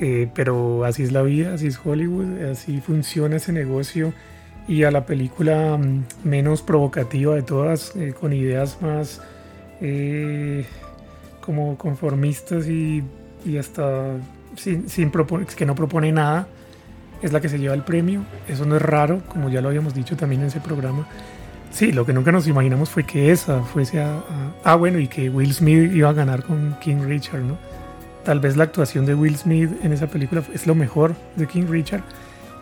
Eh, 0.00 0.28
pero 0.34 0.84
así 0.84 1.04
es 1.04 1.12
la 1.12 1.22
vida, 1.22 1.54
así 1.54 1.68
es 1.68 1.78
Hollywood, 1.84 2.42
así 2.50 2.80
funciona 2.80 3.36
ese 3.36 3.52
negocio 3.52 4.12
y 4.66 4.84
a 4.84 4.90
la 4.90 5.06
película 5.06 5.76
mm, 5.76 6.04
menos 6.24 6.62
provocativa 6.62 7.34
de 7.34 7.42
todas, 7.42 7.94
eh, 7.96 8.14
con 8.18 8.32
ideas 8.32 8.80
más 8.80 9.20
eh, 9.80 10.64
como 11.40 11.76
conformistas 11.76 12.66
y, 12.66 13.02
y 13.44 13.58
hasta 13.58 14.16
sin, 14.56 14.88
sin 14.88 15.12
que 15.56 15.66
no 15.66 15.74
propone 15.74 16.12
nada, 16.12 16.46
es 17.22 17.32
la 17.32 17.40
que 17.40 17.48
se 17.48 17.58
lleva 17.58 17.74
el 17.74 17.82
premio. 17.82 18.24
Eso 18.48 18.64
no 18.64 18.76
es 18.76 18.82
raro, 18.82 19.22
como 19.28 19.48
ya 19.48 19.60
lo 19.60 19.68
habíamos 19.68 19.94
dicho 19.94 20.16
también 20.16 20.42
en 20.42 20.48
ese 20.48 20.60
programa. 20.60 21.06
Sí, 21.70 21.90
lo 21.90 22.06
que 22.06 22.12
nunca 22.12 22.30
nos 22.30 22.46
imaginamos 22.46 22.88
fue 22.88 23.04
que 23.04 23.32
esa 23.32 23.62
fuese 23.62 24.00
a, 24.00 24.22
Ah, 24.62 24.76
bueno, 24.76 24.98
y 25.00 25.08
que 25.08 25.28
Will 25.28 25.52
Smith 25.52 25.92
iba 25.92 26.08
a 26.08 26.12
ganar 26.12 26.44
con 26.44 26.76
King 26.80 27.02
Richard, 27.04 27.40
¿no? 27.40 27.58
Tal 28.24 28.40
vez 28.40 28.56
la 28.56 28.64
actuación 28.64 29.04
de 29.06 29.14
Will 29.14 29.36
Smith 29.36 29.70
en 29.82 29.92
esa 29.92 30.06
película 30.06 30.42
es 30.54 30.66
lo 30.66 30.74
mejor 30.74 31.14
de 31.36 31.46
King 31.46 31.66
Richard, 31.68 32.02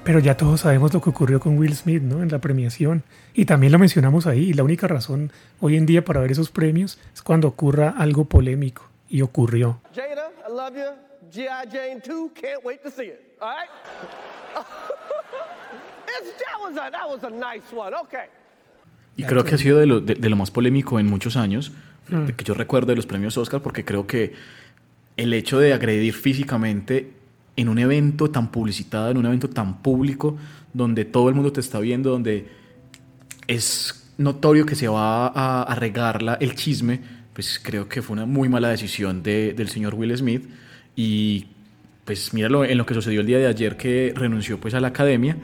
pero 0.04 0.19
ya 0.19 0.37
todos 0.37 0.60
sabemos 0.60 0.93
lo 0.93 1.00
que 1.00 1.10
ocurrió 1.10 1.40
con 1.40 1.58
Will 1.58 1.75
Smith, 1.75 2.03
¿no? 2.03 2.22
En 2.22 2.31
la 2.31 2.41
premiación. 2.41 3.03
Y 3.34 3.44
también 3.44 3.72
lo 3.72 3.79
mencionamos 3.79 4.27
ahí. 4.27 4.50
Y 4.50 4.53
la 4.53 4.65
única 4.65 4.88
razón 4.88 5.32
hoy 5.60 5.77
en 5.77 5.86
día 5.86 6.05
para 6.05 6.20
ver 6.20 6.32
esos 6.32 6.50
premios 6.50 6.98
es 7.15 7.22
cuando 7.22 7.48
ocurra 7.48 7.94
algo 7.96 8.24
polémico. 8.24 8.88
Y 9.08 9.22
ocurrió. 9.22 9.81
Jada, 9.94 10.31
I 10.48 10.53
love 10.53 10.74
you. 10.74 11.12
G.I. 11.32 11.69
Jane 11.70 12.00
2, 12.00 12.31
can't 12.34 12.65
wait 12.65 12.82
to 12.82 12.91
see 12.91 13.06
it. 13.06 13.36
All 13.41 13.48
right? 13.48 13.69
that, 16.06 16.60
was 16.60 16.77
a, 16.77 16.91
that 16.91 17.08
was 17.08 17.24
a 17.24 17.31
nice 17.31 17.74
one. 17.74 17.94
Okay. 18.05 18.27
Y 19.17 19.24
creo 19.24 19.44
que 19.44 19.55
ha 19.55 19.58
sido 19.58 19.79
de 19.79 19.86
lo, 19.86 20.00
de, 20.00 20.29
lo 20.29 20.36
más 20.36 20.50
polémico 20.50 20.98
en 20.98 21.06
muchos 21.06 21.36
años, 21.36 21.72
mm. 22.08 22.27
que 22.36 22.44
yo 22.44 22.55
recuerdo 22.55 22.88
de 22.88 22.96
los 22.96 23.06
premios 23.06 23.36
Oscar, 23.38 23.62
porque 23.62 23.84
creo 23.84 24.06
que 24.06 24.34
el 25.17 25.32
hecho 25.32 25.58
de 25.58 25.72
agredir 25.72 26.15
físicamente 26.15 27.12
en 27.56 27.69
un 27.69 27.79
evento 27.79 28.31
tan 28.31 28.51
publicitado, 28.51 29.11
en 29.11 29.19
un 29.19 29.27
evento 29.27 29.49
tan 29.49 29.82
público, 29.82 30.37
donde 30.73 31.05
todo 31.05 31.29
el 31.29 31.35
mundo 31.35 31.53
te 31.53 31.61
está 31.61 31.81
viendo, 31.81 32.11
donde 32.11 32.49
es 33.47 34.11
notorio 34.19 34.67
que 34.67 34.75
se 34.75 34.89
va 34.89 35.27
a, 35.27 35.75
regar 35.75 36.39
el 36.41 36.55
chisme, 36.55 37.01
pues 37.32 37.61
creo 37.63 37.89
que 37.89 38.03
fue 38.03 38.15
una 38.15 38.27
muy 38.27 38.49
mala 38.49 38.69
decisión 38.69 39.23
de, 39.23 39.53
del 39.55 39.69
señor 39.69 39.94
Will 39.94 40.17
Smith. 40.17 40.49
Y 40.94 41.47
pues 42.05 42.35
míralo 42.35 42.65
en 42.65 42.77
lo 42.79 42.87
que 42.87 42.94
sucedió 42.94 43.21
el 43.21 43.27
día 43.27 43.39
de 43.39 43.47
ayer 43.47 43.77
que 43.77 44.13
renunció 44.15 44.59
pues 44.59 44.75
a 44.75 44.81
la 44.81 44.89
academia 44.89 45.37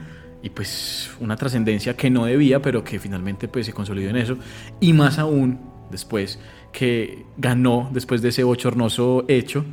y 0.43 0.49
pues 0.49 1.09
una 1.19 1.35
trascendencia 1.35 1.95
que 1.95 2.09
no 2.09 2.25
debía, 2.25 2.61
pero 2.61 2.83
que 2.83 2.99
finalmente 2.99 3.47
pues 3.47 3.65
se 3.65 3.73
consolidó 3.73 4.09
en 4.09 4.17
eso. 4.17 4.37
Y 4.79 4.93
más 4.93 5.19
aún 5.19 5.59
después 5.91 6.39
que 6.71 7.25
ganó 7.37 7.89
después 7.91 8.21
de 8.21 8.29
ese 8.29 8.43
bochornoso 8.43 9.25
hecho 9.27 9.65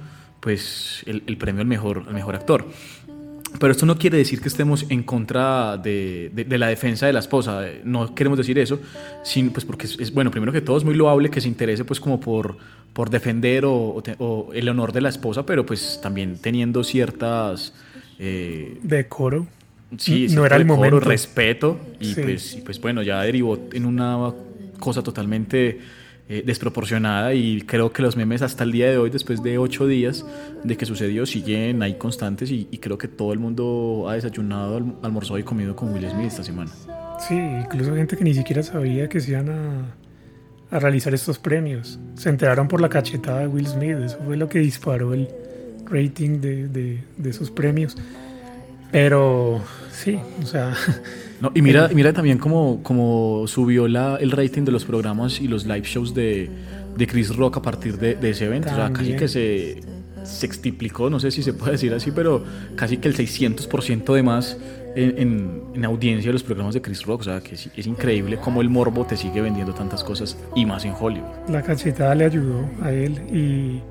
pues 0.46 1.02
el, 1.06 1.36
premio 1.38 1.60
al 1.60 1.66
mejor, 1.66 2.04
al 2.06 2.14
mejor 2.14 2.36
actor. 2.36 2.68
Pero 3.58 3.72
esto 3.72 3.84
no 3.84 3.98
quiere 3.98 4.16
decir 4.16 4.40
que 4.40 4.46
estemos 4.46 4.86
en 4.90 5.02
contra 5.02 5.76
de, 5.76 6.30
de, 6.32 6.56
la 6.56 6.68
defensa 6.68 7.04
de 7.04 7.12
la 7.12 7.18
esposa, 7.18 7.64
no 7.82 8.14
queremos 8.14 8.38
decir 8.38 8.56
eso, 8.60 8.78
sino 9.24 9.50
pues 9.50 9.64
porque 9.64 9.86
es, 9.86 10.14
bueno, 10.14 10.30
primero 10.30 10.52
que 10.52 10.60
todo 10.60 10.76
es 10.76 10.84
muy 10.84 10.94
loable 10.94 11.32
que 11.32 11.40
se 11.40 11.48
interese 11.48 11.84
pues 11.84 11.98
como 11.98 12.20
por, 12.20 12.58
por 12.92 13.10
defender 13.10 13.64
o, 13.64 14.00
o, 14.18 14.50
el 14.54 14.68
honor 14.68 14.92
de 14.92 15.00
la 15.00 15.08
esposa, 15.08 15.44
pero 15.44 15.66
pues 15.66 15.98
también 16.00 16.38
teniendo 16.40 16.84
ciertas... 16.84 17.74
Eh, 18.20 18.78
decoro. 18.84 19.48
Sí, 19.98 20.28
no 20.30 20.46
era 20.46 20.54
el 20.54 20.64
momento. 20.64 21.00
respeto 21.00 21.80
y, 21.98 22.14
pues, 22.14 22.54
y 22.54 22.60
pues 22.60 22.80
bueno, 22.80 23.02
ya 23.02 23.20
derivó 23.22 23.58
en 23.72 23.84
una 23.84 24.32
cosa 24.78 25.02
totalmente 25.02 25.80
eh, 26.28 26.42
desproporcionada 26.45 27.35
y 27.35 27.62
creo 27.62 27.92
que 27.92 28.02
los 28.02 28.16
memes 28.16 28.42
hasta 28.42 28.64
el 28.64 28.73
día 28.73 28.90
de 28.90 28.99
hoy, 28.99 29.11
después 29.11 29.45
de 29.45 29.59
ocho 29.59 29.87
días 29.87 30.26
de 30.64 30.76
que 30.76 30.85
sucedió, 30.85 31.25
siguen 31.25 31.85
ahí 31.85 31.95
constantes 31.95 32.50
y, 32.50 32.64
creo 32.78 32.99
que 32.99 33.06
todo 33.06 33.33
el 33.33 33.38
mundo 33.38 34.06
ha 34.09 34.14
desayunado, 34.14 34.99
almorzado 35.02 35.38
y 35.38 35.45
comido 35.45 35.76
con 35.76 35.92
Will 35.92 36.11
Smith 36.11 36.26
esta 36.26 36.42
semana. 36.42 36.73
Sí, 37.21 37.37
incluso 37.37 37.95
gente 37.95 38.16
que 38.16 38.25
ni 38.25 38.35
siquiera 38.35 38.64
sabía 38.64 39.09
que 39.09 39.21
se 39.21 39.30
iban 39.30 39.50
a, 39.50 40.76
a 40.76 40.80
realizar 40.80 41.14
estos 41.14 41.38
premios. 41.38 42.00
Se 42.16 42.28
enteraron 42.28 42.66
por 42.66 42.80
la 42.80 42.88
cachetada 42.88 43.40
de 43.40 43.47
Will 43.47 43.68
Smith, 43.68 43.97
eso 44.04 44.18
fue 44.25 44.37
lo 44.37 44.49
que 44.49 44.59
disparó 44.59 45.14
el 45.14 45.28
rating 45.85 46.40
de, 46.40 46.66
de, 46.66 47.04
de 47.16 47.30
esos 47.30 47.52
premios. 47.52 47.97
Pero 48.90 49.62
sí, 49.92 50.18
o 50.42 50.47
sea... 50.47 50.75
No, 51.40 51.52
y 51.55 51.62
mira, 51.62 51.90
mira 51.95 52.12
también 52.12 52.38
cómo, 52.38 52.81
cómo 52.83 53.47
subió 53.47 53.88
la, 53.88 54.16
el 54.16 54.31
rating 54.31 54.62
de 54.62 54.73
los 54.73 54.85
programas 54.85 55.40
y 55.40 55.49
los 55.49 55.66
live 55.66 55.83
shows 55.85 56.14
de, 56.14 56.49
de 56.97 57.07
Chris 57.07 57.35
Rock 57.37 57.59
a 57.59 57.62
partir 57.62 57.99
de, 57.99 58.16
ese 58.28 58.47
evento. 58.47 58.71
o 58.71 58.75
sea, 58.75 58.93
casi 58.93 59.14
que 59.16 59.28
se, 59.28 59.81
sextiplicó, 60.26 61.09
no 61.09 61.21
sé 61.21 61.31
si 61.31 61.43
se 61.43 61.52
puede 61.52 61.73
decir 61.73 61.95
así, 61.95 62.11
pero 62.11 62.45
casi 62.75 62.99
que 62.99 63.09
el 63.09 63.16
600% 63.16 64.14
de 64.14 64.23
más 64.23 64.57
en, 64.97 65.62
en, 65.75 65.85
audiencia 65.85 66.31
de 66.31 66.33
los 66.33 66.43
programas 66.43 66.75
de 66.75 66.83
Chris 66.83 67.05
Rock. 67.05 67.21
O 67.21 67.25
sea, 67.25 67.40
que 67.40 67.55
es, 67.55 67.71
es, 67.76 67.87
increíble 67.87 68.38
cómo 68.38 68.61
el 68.61 68.71
morbo 68.71 69.05
te 69.05 69.16
sigue 69.16 69.40
vendiendo 69.40 69.75
tantas 69.75 70.02
cosas 70.02 70.37
y 70.55 70.64
más 70.64 70.85
en 70.85 70.95
Hollywood. 70.99 71.49
La 71.49 71.62
cachetada 71.62 72.14
le 72.14 72.25
ayudó 72.25 72.69
a 72.83 72.90
él 72.93 73.12
y... 73.33 73.83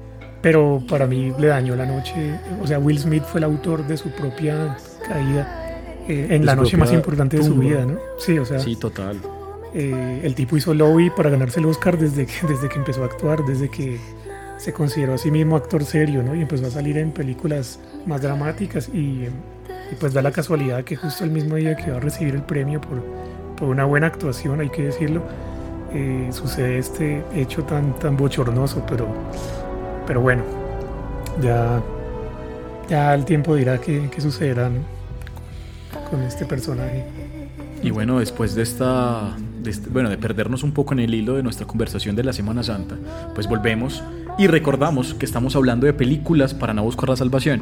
Pero 0.41 0.83
para 0.87 1.07
mí 1.07 1.33
le 1.39 1.47
dañó 1.47 1.75
la 1.75 1.87
noche. 1.87 2.39
O 2.61 2.67
sea, 2.67 2.77
Will 2.77 2.99
Smith 2.99 3.23
fue 3.23 3.39
el 3.39 3.45
autor 3.45 3.87
de 3.87 3.97
su 3.97 4.09
propia 4.11 4.77
caída 5.07 5.64
eh, 6.07 6.27
en 6.29 6.45
la 6.45 6.55
noche 6.55 6.77
más 6.77 6.93
importante 6.93 7.37
de 7.37 7.43
su 7.43 7.55
vida, 7.55 7.85
¿no? 7.85 7.97
Sí, 8.17 8.37
o 8.37 8.45
sea. 8.45 8.59
Sí, 8.59 8.75
total. 8.75 9.17
Eh, 9.73 10.21
el 10.23 10.35
tipo 10.35 10.55
hizo 10.55 10.73
lobby 10.73 11.09
para 11.09 11.29
ganarse 11.29 11.59
el 11.59 11.65
Oscar 11.65 11.97
desde 11.97 12.25
que, 12.25 12.47
desde 12.47 12.69
que 12.69 12.77
empezó 12.77 13.03
a 13.03 13.07
actuar, 13.07 13.43
desde 13.43 13.69
que 13.69 13.99
se 14.57 14.71
consideró 14.71 15.15
a 15.15 15.17
sí 15.17 15.31
mismo 15.31 15.55
actor 15.55 15.83
serio, 15.83 16.23
¿no? 16.23 16.35
Y 16.35 16.41
empezó 16.41 16.67
a 16.67 16.69
salir 16.69 16.97
en 16.97 17.11
películas 17.11 17.79
más 18.05 18.21
dramáticas 18.21 18.87
y, 18.89 19.25
pues 19.99 20.13
da 20.13 20.21
la 20.21 20.31
casualidad 20.31 20.83
que 20.83 20.95
justo 20.95 21.23
el 21.23 21.31
mismo 21.31 21.55
día 21.55 21.75
que 21.75 21.91
va 21.91 21.97
a 21.97 21.99
recibir 21.99 22.35
el 22.35 22.43
premio 22.43 22.79
por, 22.79 23.03
por 23.57 23.67
una 23.67 23.85
buena 23.85 24.07
actuación, 24.07 24.61
hay 24.61 24.69
que 24.69 24.83
decirlo, 24.83 25.23
eh, 25.93 26.29
sucede 26.31 26.77
este 26.77 27.23
hecho 27.35 27.63
tan, 27.63 27.97
tan 27.99 28.15
bochornoso, 28.15 28.83
pero, 28.87 29.07
pero 30.07 30.21
bueno, 30.21 30.43
ya, 31.41 31.81
ya 32.89 33.13
el 33.13 33.25
tiempo 33.25 33.55
dirá 33.55 33.77
qué, 33.79 34.09
qué 34.09 34.21
sucederá 34.21 34.69
con 36.09 36.21
este 36.23 36.45
personaje. 36.45 37.05
Y 37.81 37.91
bueno, 37.91 38.19
después 38.19 38.55
de 38.55 38.63
esta, 38.63 39.35
este, 39.65 39.89
bueno, 39.89 40.09
de 40.09 40.17
perdernos 40.17 40.63
un 40.63 40.71
poco 40.71 40.93
en 40.93 40.99
el 40.99 41.13
hilo 41.13 41.35
de 41.35 41.43
nuestra 41.43 41.67
conversación 41.67 42.15
de 42.15 42.23
la 42.23 42.33
Semana 42.33 42.63
Santa, 42.63 42.95
pues 43.33 43.47
volvemos 43.47 44.03
y 44.37 44.47
recordamos 44.47 45.13
que 45.13 45.25
estamos 45.25 45.55
hablando 45.55 45.85
de 45.85 45.93
películas 45.93 46.53
para 46.53 46.73
no 46.73 46.83
buscar 46.83 47.09
la 47.09 47.15
salvación. 47.15 47.61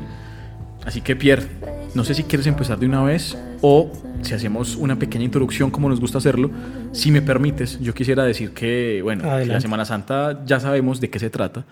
Así 0.86 1.02
que 1.02 1.16
Pierre, 1.16 1.48
no 1.94 2.04
sé 2.04 2.14
si 2.14 2.24
quieres 2.24 2.48
empezar 2.48 2.80
de 2.80 2.86
una 2.86 3.04
vez 3.04 3.38
o 3.62 3.92
si 4.22 4.34
hacemos 4.34 4.76
una 4.76 4.98
pequeña 4.98 5.26
introducción 5.26 5.72
como 5.72 5.90
nos 5.90 6.00
gusta 6.00 6.18
hacerlo. 6.18 6.50
Si 6.92 7.12
me 7.12 7.22
permites, 7.22 7.80
yo 7.80 7.94
quisiera 7.94 8.24
decir 8.24 8.54
que, 8.54 9.02
bueno, 9.04 9.24
la 9.46 9.62
Semana 9.62 9.86
Santa 9.86 10.44
ya 10.46 10.60
sabemos 10.60 11.00
de 11.00 11.10
qué 11.10 11.20
se 11.20 11.30
trata. 11.30 11.66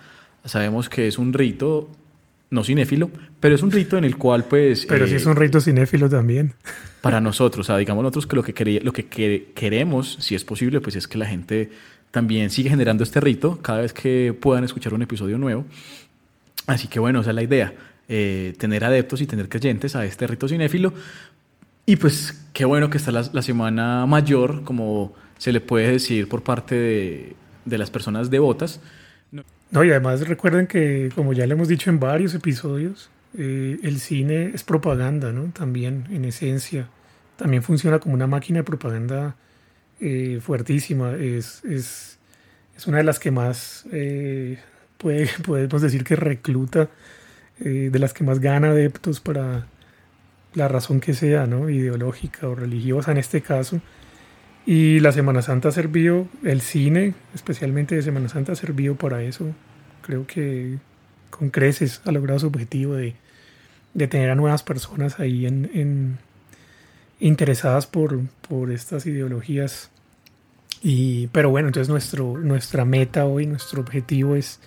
Sabemos 0.46 0.90
que 0.90 1.08
es 1.08 1.18
un 1.18 1.34
rito 1.34 1.90
no 2.52 2.66
cinéfilo, 2.66 3.10
pero 3.40 3.56
es 3.56 3.64
un 3.64 3.72
rito 3.72 3.98
en 3.98 4.04
el 4.04 4.18
cual 4.18 4.44
pues... 4.44 4.86
Pero 4.86 5.08
sí 5.08 5.16
es 5.16 5.26
un 5.26 5.32
eh, 5.32 5.40
rito 5.40 5.62
cinéfilo 5.62 6.10
también. 6.10 6.54
Para 7.02 7.20
nosotros, 7.22 7.66
o 7.66 7.68
sea, 7.68 7.78
digamos 7.78 8.04
nosotros 8.04 8.28
que 8.28 8.36
lo 8.36 8.44
que, 8.44 8.82
lo 8.84 8.94
que 8.94 9.08
queremos, 9.56 10.18
si 10.20 10.36
es 10.36 10.44
posible, 10.44 10.82
pues 10.82 10.96
es 10.98 11.08
que 11.08 11.18
la 11.18 11.26
gente 11.26 11.72
también 12.12 12.50
siga 12.50 12.70
generando 12.70 13.04
este 13.04 13.22
rito 13.22 13.60
cada 13.62 13.82
vez 13.82 13.94
que 13.94 14.38
puedan 14.40 14.66
escuchar 14.66 14.94
un 14.94 15.02
episodio 15.02 15.38
nuevo. 15.38 15.66
Así 16.68 16.88
que 16.90 17.00
bueno, 17.00 17.22
esa 17.22 17.32
es 17.32 17.36
la 17.36 17.44
idea, 17.44 17.74
eh, 18.10 18.54
tener 18.60 18.84
adeptos 18.84 19.22
y 19.22 19.28
tener 19.28 19.48
creyentes 19.48 19.96
a 19.96 20.06
este 20.06 20.28
rito 20.28 20.48
cinéfilo. 20.48 20.94
Y 21.86 21.96
pues 21.96 22.48
qué 22.52 22.66
bueno 22.66 22.90
que 22.90 22.98
está 22.98 23.12
la, 23.12 23.42
semana 23.42 24.06
mayor, 24.06 24.64
como 24.64 25.14
se 25.38 25.54
le 25.54 25.62
puede 25.62 25.94
decir 25.94 26.28
por 26.28 26.44
parte 26.44 26.76
de, 26.76 27.36
de 27.64 27.78
las 27.78 27.90
personas 27.90 28.30
devotas, 28.30 28.82
no, 29.72 29.86
y 29.86 29.90
además 29.90 30.28
recuerden 30.28 30.68
que, 30.68 31.10
como 31.16 31.32
ya 31.32 31.48
le 31.48 31.54
hemos 31.54 31.70
dicho 31.70 31.90
en 31.90 32.00
varios 32.00 32.34
episodios, 32.36 33.10
eh, 33.38 33.80
el 33.84 34.00
cine 34.02 34.52
es 34.54 34.64
propaganda, 34.64 35.32
¿no? 35.32 35.52
También, 35.54 36.08
en 36.12 36.26
esencia. 36.26 36.90
También 37.38 37.64
funciona 37.64 38.00
como 38.00 38.14
una 38.14 38.28
máquina 38.28 38.60
de 38.60 38.64
propaganda 38.66 39.38
eh, 40.02 40.40
fuertísima. 40.42 41.14
Es, 41.14 41.64
es, 41.64 42.20
es, 42.76 42.88
una 42.88 42.98
de 42.98 43.06
las 43.06 43.20
que 43.20 43.32
más, 43.32 43.86
eh, 43.94 44.60
puede, 44.98 45.30
podemos 45.46 45.82
decir 45.82 46.04
que 46.04 46.16
recluta, 46.16 46.90
de 47.60 48.00
las 48.00 48.12
que 48.14 48.24
más 48.24 48.40
gana 48.40 48.72
adeptos 48.72 49.20
para 49.20 49.68
la 50.56 50.68
razón 50.68 51.00
que 51.00 51.14
sea, 51.14 51.46
¿no? 51.46 51.70
Ideológica 51.70 52.48
o 52.50 52.56
religiosa 52.56 53.12
en 53.12 53.18
este 53.18 53.42
caso. 53.42 53.82
Y 54.66 55.00
la 55.00 55.12
Semana 55.12 55.42
Santa 55.42 55.70
ha 55.70 55.72
servido, 55.72 56.28
el 56.44 56.62
cine, 56.62 57.14
especialmente 57.34 57.96
de 57.96 58.04
Semana 58.04 58.30
Santa, 58.30 58.52
ha 58.52 58.56
servido 58.56 58.96
para 58.96 59.24
eso. 59.24 59.48
Creo 60.04 60.28
que 60.28 60.78
con 61.30 61.50
creces 61.50 62.02
ha 62.06 62.12
logrado 62.12 62.40
su 62.40 62.48
objetivo 62.48 62.94
de, 62.94 63.16
tener 64.08 64.30
a 64.30 64.36
nuevas 64.36 64.62
personas 64.64 65.20
ahí 65.20 65.46
en, 65.48 66.20
interesadas 67.20 67.88
por, 67.88 68.20
por, 68.48 68.72
estas 68.72 69.06
ideologías. 69.08 69.90
Y, 70.84 71.28
pero 71.28 71.50
bueno, 71.50 71.68
entonces 71.68 71.90
nuestro, 71.90 72.38
nuestra 72.38 72.86
meta 72.86 73.26
hoy, 73.26 73.48
nuestro 73.48 73.82
objetivo 73.82 74.36
es 74.36 74.60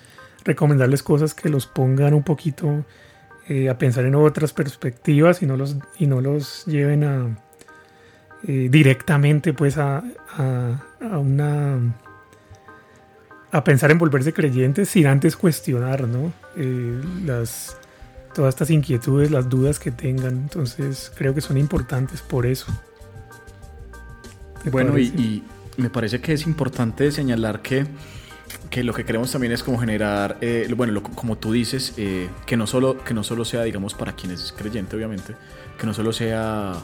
recomendarles 0.45 1.03
cosas 1.03 1.35
que 1.35 1.49
los 1.49 1.67
pongan 1.67 2.15
un 2.15 2.23
poquito 2.23 2.85
eh, 3.49 3.69
a 3.69 3.79
pensar 3.79 4.05
en 4.05 4.15
otras 4.15 4.53
perspectivas 4.53 5.43
y 5.43 5.47
no 5.47 5.57
los, 5.57 5.77
y 5.99 6.07
no 6.07 6.21
los 6.21 6.65
lleven 6.67 7.05
a, 7.05 7.39
eh, 8.47 8.69
directamente 8.71 9.55
pues 9.55 9.79
a, 9.79 10.05
a, 10.37 11.19
una 11.19 11.79
a 13.51 13.65
pensar 13.65 13.91
en 13.91 13.97
volverse 13.97 14.35
creyentes 14.35 14.91
sin 14.91 15.07
antes 15.07 15.35
cuestionar 15.35 16.07
¿no? 16.07 16.31
Eh, 16.57 17.01
las 17.25 17.79
todas 18.35 18.55
estas 18.55 18.69
inquietudes 18.69 19.31
las 19.31 19.49
dudas 19.49 19.79
que 19.79 19.91
tengan. 19.91 20.35
Entonces 20.35 21.11
creo 21.17 21.35
que 21.35 21.41
son 21.41 21.57
importantes 21.57 22.21
por 22.21 22.45
eso. 22.45 22.67
Bueno 24.71 24.99
y, 24.99 25.43
me 25.79 25.89
parece 25.89 26.21
que 26.21 26.35
es 26.35 26.47
importante 26.47 27.11
señalar 27.13 27.63
que 27.63 27.87
que 28.69 28.85
lo 28.85 28.93
que 28.93 29.05
queremos 29.05 29.33
también 29.33 29.53
es 29.53 29.63
como 29.63 29.79
generar, 29.79 30.37
eh, 30.41 30.73
bueno, 30.77 31.03
como 31.03 31.39
tú 31.39 31.53
dices, 31.53 31.95
que, 32.47 32.57
no 32.57 32.67
solo, 32.67 32.99
que 33.03 33.15
no 33.15 33.25
solo 33.25 33.45
sea, 33.45 33.63
digamos, 33.63 33.95
para 33.95 34.13
quien 34.13 34.33
es 34.33 34.53
creyente, 34.57 34.95
obviamente, 34.97 35.35
que 35.79 35.87
no 35.87 35.95
solo 35.95 36.13
sea 36.13 36.75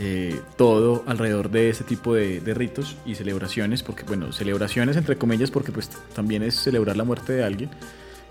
eh, 0.00 0.40
todo 0.56 1.02
alrededor 1.06 1.50
de 1.50 1.70
ese 1.70 1.82
tipo 1.82 2.14
de, 2.14 2.40
ritos 2.54 2.96
y 3.04 3.16
celebraciones, 3.16 3.82
porque 3.82 4.04
bueno, 4.04 4.32
celebraciones 4.32 4.96
entre 4.96 5.16
comillas, 5.16 5.50
porque 5.50 5.72
pues 5.72 5.90
también 6.14 6.44
es 6.44 6.54
celebrar 6.54 6.96
la 6.96 7.02
muerte 7.02 7.32
de 7.32 7.42
alguien 7.42 7.70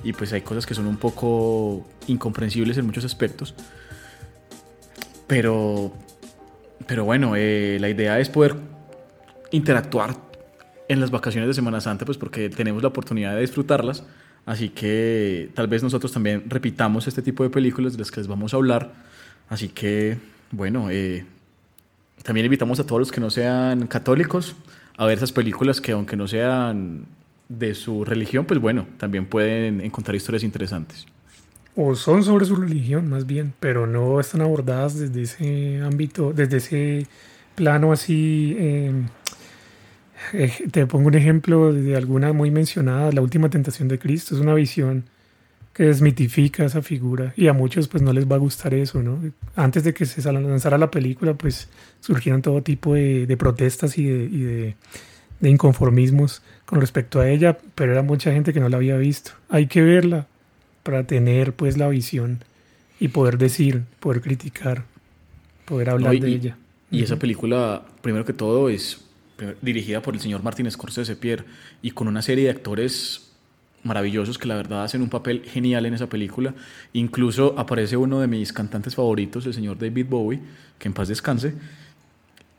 y 0.02 0.14
pues 0.14 0.32
hay 0.32 0.42
cosas 0.42 0.66
que 0.66 0.74
son 0.74 0.88
un 0.88 0.96
poco 0.96 1.86
incomprensibles 2.08 2.78
en 2.78 2.86
muchos 2.86 3.04
aspectos. 3.04 3.54
Pero, 5.28 5.92
pero 6.88 7.04
bueno, 7.04 7.36
eh, 7.36 7.78
la 7.82 7.90
idea 7.90 8.18
es 8.20 8.30
poder 8.30 8.56
interactuar 9.52 10.16
en 10.88 11.02
las 11.02 11.12
vacaciones 11.12 11.50
de 11.50 11.54
Semana 11.54 11.82
Santa, 11.82 12.06
pues 12.06 12.18
porque 12.18 12.50
tenemos 12.50 12.82
la 12.82 12.88
oportunidad 12.88 13.36
de 13.36 13.42
disfrutarlas. 13.42 14.06
Así 14.46 14.70
que 14.70 15.50
tal 15.54 15.68
vez 15.68 15.84
nosotros 15.84 16.14
también 16.14 16.50
repitamos 16.50 17.08
este 17.08 17.22
tipo 17.22 17.44
de 17.44 17.50
películas 17.50 17.92
de 17.92 18.00
las 18.00 18.10
que 18.10 18.22
les 18.22 18.28
vamos 18.28 18.54
a 18.54 18.56
hablar. 18.56 18.94
Así 19.50 19.68
que, 19.68 20.18
bueno, 20.52 20.90
eh, 20.90 21.26
también 22.28 22.44
invitamos 22.44 22.78
a 22.82 22.86
todos 22.86 23.00
los 23.00 23.10
que 23.10 23.22
no 23.22 23.30
sean 23.30 23.88
católicos 23.88 24.58
a 24.98 25.06
ver 25.06 25.18
esas 25.18 25.32
películas 25.32 25.80
que 25.80 25.94
aunque 25.94 26.18
no 26.18 26.28
sean 26.28 27.06
de 27.48 27.74
su 27.74 28.04
religión, 28.04 28.44
pues 28.44 28.60
bueno, 28.60 28.86
también 28.98 29.26
pueden 29.26 29.80
encontrar 29.80 30.14
historias 30.14 30.44
interesantes. 30.44 31.06
O 31.74 31.96
son 31.96 32.26
sobre 32.26 32.44
su 32.44 32.58
religión 32.58 33.08
más 33.08 33.26
bien, 33.26 33.54
pero 33.62 33.88
no 33.88 34.20
están 34.20 34.42
abordadas 34.42 35.00
desde 35.00 35.22
ese 35.22 35.82
ámbito, 35.82 36.34
desde 36.34 36.58
ese 36.58 37.08
plano 37.56 37.94
así. 37.94 38.58
Em, 38.60 39.06
eh, 40.34 40.52
te 40.70 40.86
pongo 40.86 41.08
un 41.08 41.16
ejemplo 41.16 41.72
de 41.72 41.96
alguna 41.96 42.34
muy 42.34 42.52
mencionada, 42.52 43.10
La 43.14 43.22
Última 43.22 43.50
Tentación 43.50 43.88
de 43.88 44.00
Cristo, 44.00 44.36
es 44.36 44.42
una 44.42 44.54
visión 44.54 45.06
que 45.78 45.84
desmitifica 45.84 46.66
esa 46.66 46.82
figura 46.82 47.34
y 47.38 47.50
a 47.50 47.54
muchos 47.54 47.88
pues 47.88 48.02
no 48.02 48.12
les 48.12 48.26
va 48.26 48.36
a 48.36 48.40
gustar 48.40 48.74
eso, 48.74 49.04
¿no? 49.04 49.20
Antes 49.56 49.84
de 49.84 49.94
que 49.94 50.08
se 50.08 50.34
lanzara 50.34 50.80
la 50.80 50.90
película 50.90 51.36
pues 51.36 51.70
surgieron 52.00 52.42
todo 52.42 52.64
tipo 52.64 52.96
de, 52.96 53.38
protestas 53.38 53.96
y, 54.00 54.08
de, 54.08 54.76
inconformismos 55.40 56.42
con 56.66 56.82
respecto 56.82 57.20
a 57.20 57.30
ella, 57.30 57.60
pero 57.76 57.92
era 57.92 58.02
mucha 58.02 58.32
gente 58.32 58.54
que 58.54 58.60
no 58.60 58.70
la 58.70 58.78
había 58.78 58.98
visto. 58.98 59.34
Hay 59.50 59.68
que 59.68 59.84
verla 59.84 60.26
para 60.82 61.04
tener 61.04 61.54
pues 61.54 61.78
la 61.78 61.88
visión 61.90 62.44
y 63.00 63.10
poder 63.10 63.38
decir, 63.38 63.84
poder 64.00 64.22
criticar, 64.22 64.84
poder 65.66 65.92
hablar 65.92 66.20
de 66.20 66.28
ella. 66.28 66.58
Y 66.90 67.04
esa 67.04 67.20
película, 67.20 67.84
primero 68.02 68.26
que 68.26 68.34
todo, 68.34 68.70
es 68.70 69.02
dirigida 69.62 70.02
por 70.02 70.16
el 70.16 70.22
señor 70.22 70.42
Martin 70.42 70.72
Scorsese 70.72 71.16
Pierre 71.16 71.46
y 71.84 71.92
con 71.92 72.08
una 72.08 72.24
serie 72.24 72.46
de 72.46 72.50
actores 72.50 73.27
maravillosos 73.84 74.38
que 74.38 74.48
la 74.48 74.56
verdad 74.56 74.84
hacen 74.84 75.02
un 75.02 75.10
papel 75.10 75.44
genial 75.44 75.86
en 75.86 75.94
esa 75.94 76.08
película. 76.08 76.54
Incluso 76.94 77.56
aparece 77.58 77.98
uno 77.98 78.20
de 78.20 78.28
mis 78.28 78.54
cantantes 78.54 78.96
favoritos, 78.96 79.46
el 79.46 79.54
señor 79.54 79.78
David 79.78 80.08
Bowie, 80.10 80.42
que 80.78 80.88
en 80.88 80.94
paz 80.94 81.08
descanse. 81.08 81.54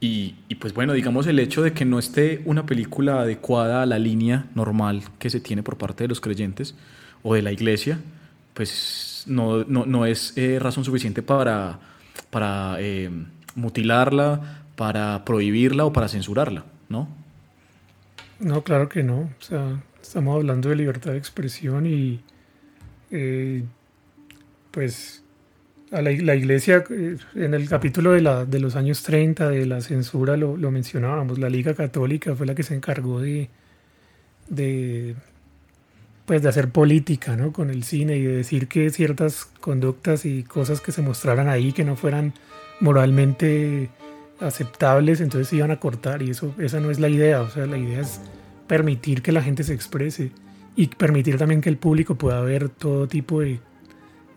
Y, 0.00 0.36
y, 0.48 0.54
pues 0.54 0.72
bueno, 0.74 0.92
digamos 0.92 1.26
el 1.26 1.40
hecho 1.40 1.60
de 1.62 1.72
que 1.72 1.84
no 1.84 1.98
esté 1.98 2.42
una 2.44 2.66
película 2.66 3.20
adecuada 3.20 3.82
a 3.82 3.86
la 3.86 3.98
línea 3.98 4.46
normal 4.54 5.02
que 5.18 5.28
se 5.28 5.40
tiene 5.40 5.64
por 5.64 5.76
parte 5.76 6.04
de 6.04 6.08
los 6.08 6.20
creyentes 6.20 6.76
o 7.24 7.34
de 7.34 7.42
la 7.42 7.50
iglesia, 7.50 7.98
pues 8.54 9.24
no, 9.26 9.64
no, 9.64 9.86
no 9.86 10.06
es 10.06 10.32
eh, 10.36 10.58
razón 10.60 10.84
suficiente 10.84 11.22
para, 11.22 11.80
para 12.30 12.76
eh, 12.78 13.10
mutilarla, 13.54 14.62
para 14.76 15.24
prohibirla 15.24 15.84
o 15.84 15.92
para 15.92 16.08
censurarla, 16.08 16.64
¿no? 16.88 17.08
No, 18.38 18.62
claro 18.62 18.88
que 18.88 19.02
no. 19.02 19.20
O 19.20 19.42
sea, 19.42 19.82
Estamos 20.08 20.36
hablando 20.36 20.70
de 20.70 20.76
libertad 20.76 21.12
de 21.12 21.18
expresión 21.18 21.84
y 21.84 22.22
eh, 23.10 23.62
pues 24.70 25.22
a 25.92 26.00
la, 26.00 26.10
iglesia, 26.10 26.82
eh, 26.88 27.18
en 27.34 27.52
el 27.52 27.68
capítulo 27.68 28.12
de, 28.12 28.22
la, 28.22 28.46
de 28.46 28.58
los 28.58 28.74
años 28.74 29.02
30 29.02 29.50
de 29.50 29.66
la 29.66 29.82
censura 29.82 30.38
lo, 30.38 30.56
lo, 30.56 30.70
mencionábamos, 30.70 31.38
la 31.38 31.50
Liga 31.50 31.74
Católica 31.74 32.34
fue 32.34 32.46
la 32.46 32.54
que 32.54 32.62
se 32.62 32.74
encargó 32.74 33.20
de, 33.20 33.50
de, 34.48 35.14
pues 36.24 36.40
de 36.40 36.48
hacer 36.48 36.70
política 36.70 37.36
¿no? 37.36 37.52
con 37.52 37.68
el 37.68 37.84
cine 37.84 38.16
y 38.16 38.22
de 38.22 38.36
decir 38.36 38.66
que 38.66 38.88
ciertas 38.88 39.44
conductas 39.60 40.24
y 40.24 40.42
cosas 40.42 40.80
que 40.80 40.90
se 40.90 41.02
mostraran 41.02 41.50
ahí 41.50 41.72
que 41.72 41.84
no 41.84 41.96
fueran 41.96 42.32
moralmente 42.80 43.90
aceptables, 44.40 45.20
entonces 45.20 45.48
se 45.48 45.56
iban 45.56 45.70
a 45.70 45.78
cortar 45.78 46.22
y 46.22 46.30
eso, 46.30 46.54
esa 46.56 46.80
no 46.80 46.90
es 46.90 46.98
la 46.98 47.10
idea, 47.10 47.42
o 47.42 47.50
sea, 47.50 47.66
la 47.66 47.76
idea 47.76 48.00
es 48.00 48.22
permitir 48.68 49.22
que 49.22 49.32
la 49.32 49.42
gente 49.42 49.64
se 49.64 49.74
exprese 49.74 50.30
y 50.76 50.86
permitir 50.86 51.38
también 51.38 51.60
que 51.60 51.68
el 51.68 51.76
público 51.76 52.14
pueda 52.14 52.40
ver 52.42 52.68
todo 52.68 53.08
tipo 53.08 53.40
de 53.40 53.58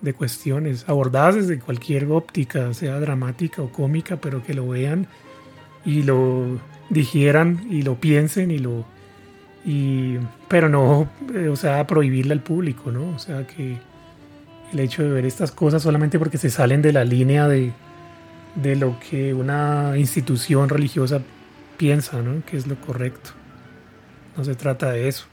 de 0.01 0.13
cuestiones 0.13 0.85
abordadas 0.87 1.35
desde 1.35 1.59
cualquier 1.59 2.05
óptica, 2.05 2.73
sea 2.73 2.99
dramática 2.99 3.61
o 3.61 3.71
cómica, 3.71 4.17
pero 4.17 4.43
que 4.43 4.53
lo 4.53 4.67
vean 4.67 5.07
y 5.85 6.03
lo 6.03 6.59
digieran 6.89 7.65
y 7.69 7.83
lo 7.83 7.95
piensen 7.95 8.51
y 8.51 8.57
lo 8.57 8.85
y 9.63 10.17
pero 10.47 10.69
no 10.69 11.09
eh, 11.33 11.47
o 11.47 11.55
sea 11.55 11.85
prohibirle 11.87 12.33
al 12.33 12.41
público 12.41 12.91
no 12.91 13.09
o 13.15 13.19
sea 13.19 13.45
que 13.47 13.77
el 14.73 14.79
hecho 14.79 15.03
de 15.03 15.09
ver 15.09 15.25
estas 15.25 15.51
cosas 15.51 15.83
solamente 15.83 16.19
porque 16.19 16.37
se 16.37 16.49
salen 16.49 16.81
de 16.81 16.91
la 16.91 17.03
línea 17.03 17.47
de, 17.47 17.71
de 18.55 18.75
lo 18.75 18.97
que 18.99 19.33
una 19.33 19.93
institución 19.97 20.67
religiosa 20.67 21.21
piensa 21.77 22.21
no 22.21 22.43
que 22.45 22.57
es 22.57 22.67
lo 22.67 22.75
correcto 22.75 23.31
no 24.37 24.43
se 24.43 24.55
trata 24.55 24.91
de 24.91 25.07
eso 25.07 25.25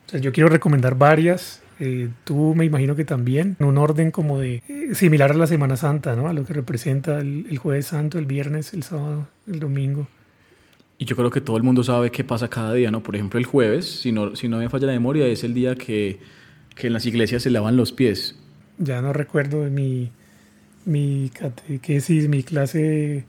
entonces 0.00 0.22
yo 0.22 0.32
quiero 0.32 0.48
recomendar 0.48 0.96
varias 0.96 1.62
eh, 1.80 2.08
tú 2.24 2.54
me 2.56 2.64
imagino 2.64 2.96
que 2.96 3.04
también, 3.04 3.56
en 3.60 3.66
un 3.66 3.78
orden 3.78 4.10
como 4.10 4.38
de 4.38 4.62
eh, 4.68 4.94
similar 4.94 5.30
a 5.30 5.34
la 5.34 5.46
Semana 5.46 5.76
Santa, 5.76 6.16
¿no? 6.16 6.28
A 6.28 6.32
lo 6.32 6.44
que 6.44 6.52
representa 6.52 7.20
el, 7.20 7.56
Jueves 7.58 7.86
Santo, 7.86 8.18
el 8.18 8.26
viernes, 8.26 8.74
el 8.74 8.82
sábado, 8.82 9.28
el 9.46 9.60
domingo. 9.60 10.08
Y 10.98 11.04
yo 11.04 11.14
creo 11.14 11.30
que 11.30 11.40
todo 11.40 11.56
el 11.56 11.62
mundo 11.62 11.84
sabe 11.84 12.10
qué 12.10 12.24
pasa 12.24 12.48
cada 12.48 12.74
día, 12.74 12.90
¿no? 12.90 13.02
Por 13.02 13.14
ejemplo, 13.14 13.38
el 13.38 13.46
jueves, 13.46 14.00
si 14.00 14.10
no, 14.10 14.34
si 14.34 14.48
no 14.48 14.58
me 14.58 14.68
falla 14.68 14.88
la 14.88 14.92
memoria, 14.92 15.26
es 15.26 15.44
el 15.44 15.54
día 15.54 15.76
que, 15.76 16.18
que 16.74 16.88
en 16.88 16.92
las 16.92 17.06
iglesias 17.06 17.44
se 17.44 17.50
lavan 17.50 17.76
los 17.76 17.92
pies. 17.92 18.36
Ya 18.78 19.00
no 19.00 19.12
recuerdo 19.12 19.62
mi, 19.70 20.10
mi 20.84 21.30
catequesis, 21.32 22.28
mi 22.28 22.42
clase. 22.42 23.24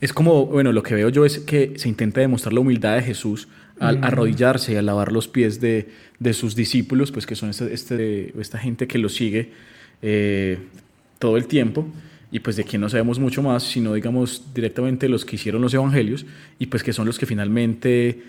Es 0.00 0.12
como, 0.12 0.46
bueno, 0.46 0.72
lo 0.72 0.82
que 0.82 0.94
veo 0.94 1.08
yo 1.08 1.24
es 1.24 1.38
que 1.38 1.74
se 1.76 1.88
intenta 1.88 2.20
demostrar 2.20 2.52
la 2.52 2.60
humildad 2.60 2.96
de 2.96 3.02
Jesús 3.02 3.48
al 3.78 4.02
arrodillarse 4.02 4.72
y 4.72 4.76
a 4.76 4.82
lavar 4.82 5.12
los 5.12 5.28
pies 5.28 5.60
de, 5.60 5.88
de, 6.18 6.32
sus 6.32 6.54
discípulos, 6.54 7.12
pues 7.12 7.26
que 7.26 7.34
son 7.34 7.50
este, 7.50 7.72
este, 7.72 8.40
esta 8.40 8.58
gente 8.58 8.86
que 8.86 8.98
lo 8.98 9.08
sigue 9.08 9.52
eh, 10.02 10.58
todo 11.18 11.36
el 11.36 11.46
tiempo. 11.46 11.86
Y 12.32 12.40
pues 12.40 12.56
de 12.56 12.64
quien 12.64 12.82
no 12.82 12.88
sabemos 12.88 13.18
mucho 13.18 13.42
más, 13.42 13.62
sino 13.62 13.94
digamos 13.94 14.52
directamente 14.52 15.08
los 15.08 15.24
que 15.24 15.36
hicieron 15.36 15.62
los 15.62 15.72
evangelios 15.72 16.26
y 16.58 16.66
pues 16.66 16.82
que 16.82 16.92
son 16.92 17.06
los 17.06 17.18
que 17.18 17.26
finalmente 17.26 18.22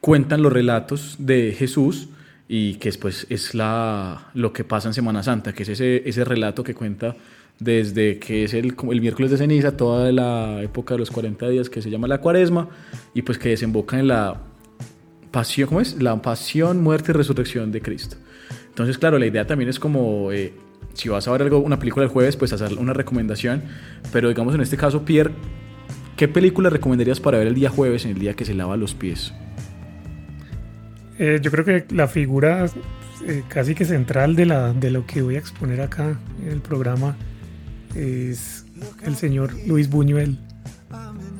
cuentan 0.00 0.42
los 0.42 0.52
relatos 0.52 1.16
de 1.18 1.54
Jesús 1.56 2.08
y 2.48 2.74
que 2.74 2.88
después 2.88 3.26
es 3.30 3.54
la, 3.54 4.28
lo 4.34 4.52
que 4.52 4.62
pasa 4.62 4.88
en 4.88 4.94
Semana 4.94 5.22
Santa, 5.22 5.54
que 5.54 5.62
es 5.62 5.70
ese, 5.70 6.02
ese 6.06 6.24
relato 6.24 6.62
que 6.62 6.74
cuenta 6.74 7.16
desde 7.58 8.18
que 8.18 8.44
es 8.44 8.54
el, 8.54 8.74
el, 8.90 9.00
miércoles 9.00 9.30
de 9.30 9.38
ceniza, 9.38 9.76
toda 9.76 10.10
la 10.12 10.62
época 10.62 10.94
de 10.94 10.98
los 10.98 11.10
40 11.10 11.48
días 11.48 11.70
que 11.70 11.82
se 11.82 11.90
llama 11.90 12.08
la 12.08 12.18
cuaresma, 12.18 12.68
y 13.14 13.22
pues 13.22 13.38
que 13.38 13.50
desemboca 13.50 13.98
en 13.98 14.08
la 14.08 14.40
pasión, 15.30 15.68
¿cómo 15.68 15.80
es? 15.80 16.00
La 16.00 16.20
pasión, 16.20 16.82
muerte 16.82 17.12
y 17.12 17.14
resurrección 17.14 17.72
de 17.72 17.80
Cristo. 17.80 18.16
Entonces, 18.68 18.98
claro, 18.98 19.18
la 19.18 19.26
idea 19.26 19.46
también 19.46 19.70
es 19.70 19.78
como, 19.78 20.32
eh, 20.32 20.52
si 20.94 21.08
vas 21.08 21.26
a 21.28 21.32
ver 21.32 21.42
algo, 21.42 21.58
una 21.58 21.78
película 21.78 22.04
el 22.04 22.10
jueves, 22.10 22.36
pues 22.36 22.52
hacer 22.52 22.76
una 22.78 22.92
recomendación, 22.92 23.62
pero 24.12 24.28
digamos 24.28 24.54
en 24.54 24.60
este 24.60 24.76
caso, 24.76 25.04
Pierre, 25.04 25.32
¿qué 26.16 26.28
película 26.28 26.70
recomendarías 26.70 27.20
para 27.20 27.38
ver 27.38 27.46
el 27.46 27.54
día 27.54 27.70
jueves, 27.70 28.04
en 28.04 28.12
el 28.12 28.18
día 28.18 28.34
que 28.34 28.44
se 28.44 28.54
lava 28.54 28.76
los 28.76 28.94
pies? 28.94 29.32
Eh, 31.18 31.38
yo 31.40 31.50
creo 31.52 31.64
que 31.64 31.84
la 31.94 32.08
figura 32.08 32.66
eh, 33.26 33.42
casi 33.48 33.74
que 33.74 33.84
central 33.84 34.34
de, 34.34 34.46
la, 34.46 34.72
de 34.72 34.90
lo 34.90 35.06
que 35.06 35.22
voy 35.22 35.36
a 35.36 35.38
exponer 35.38 35.80
acá 35.80 36.18
en 36.42 36.48
el 36.48 36.60
programa 36.60 37.16
es 37.94 38.64
el 39.02 39.16
señor 39.16 39.52
Luis 39.66 39.88
Buñuel. 39.88 40.38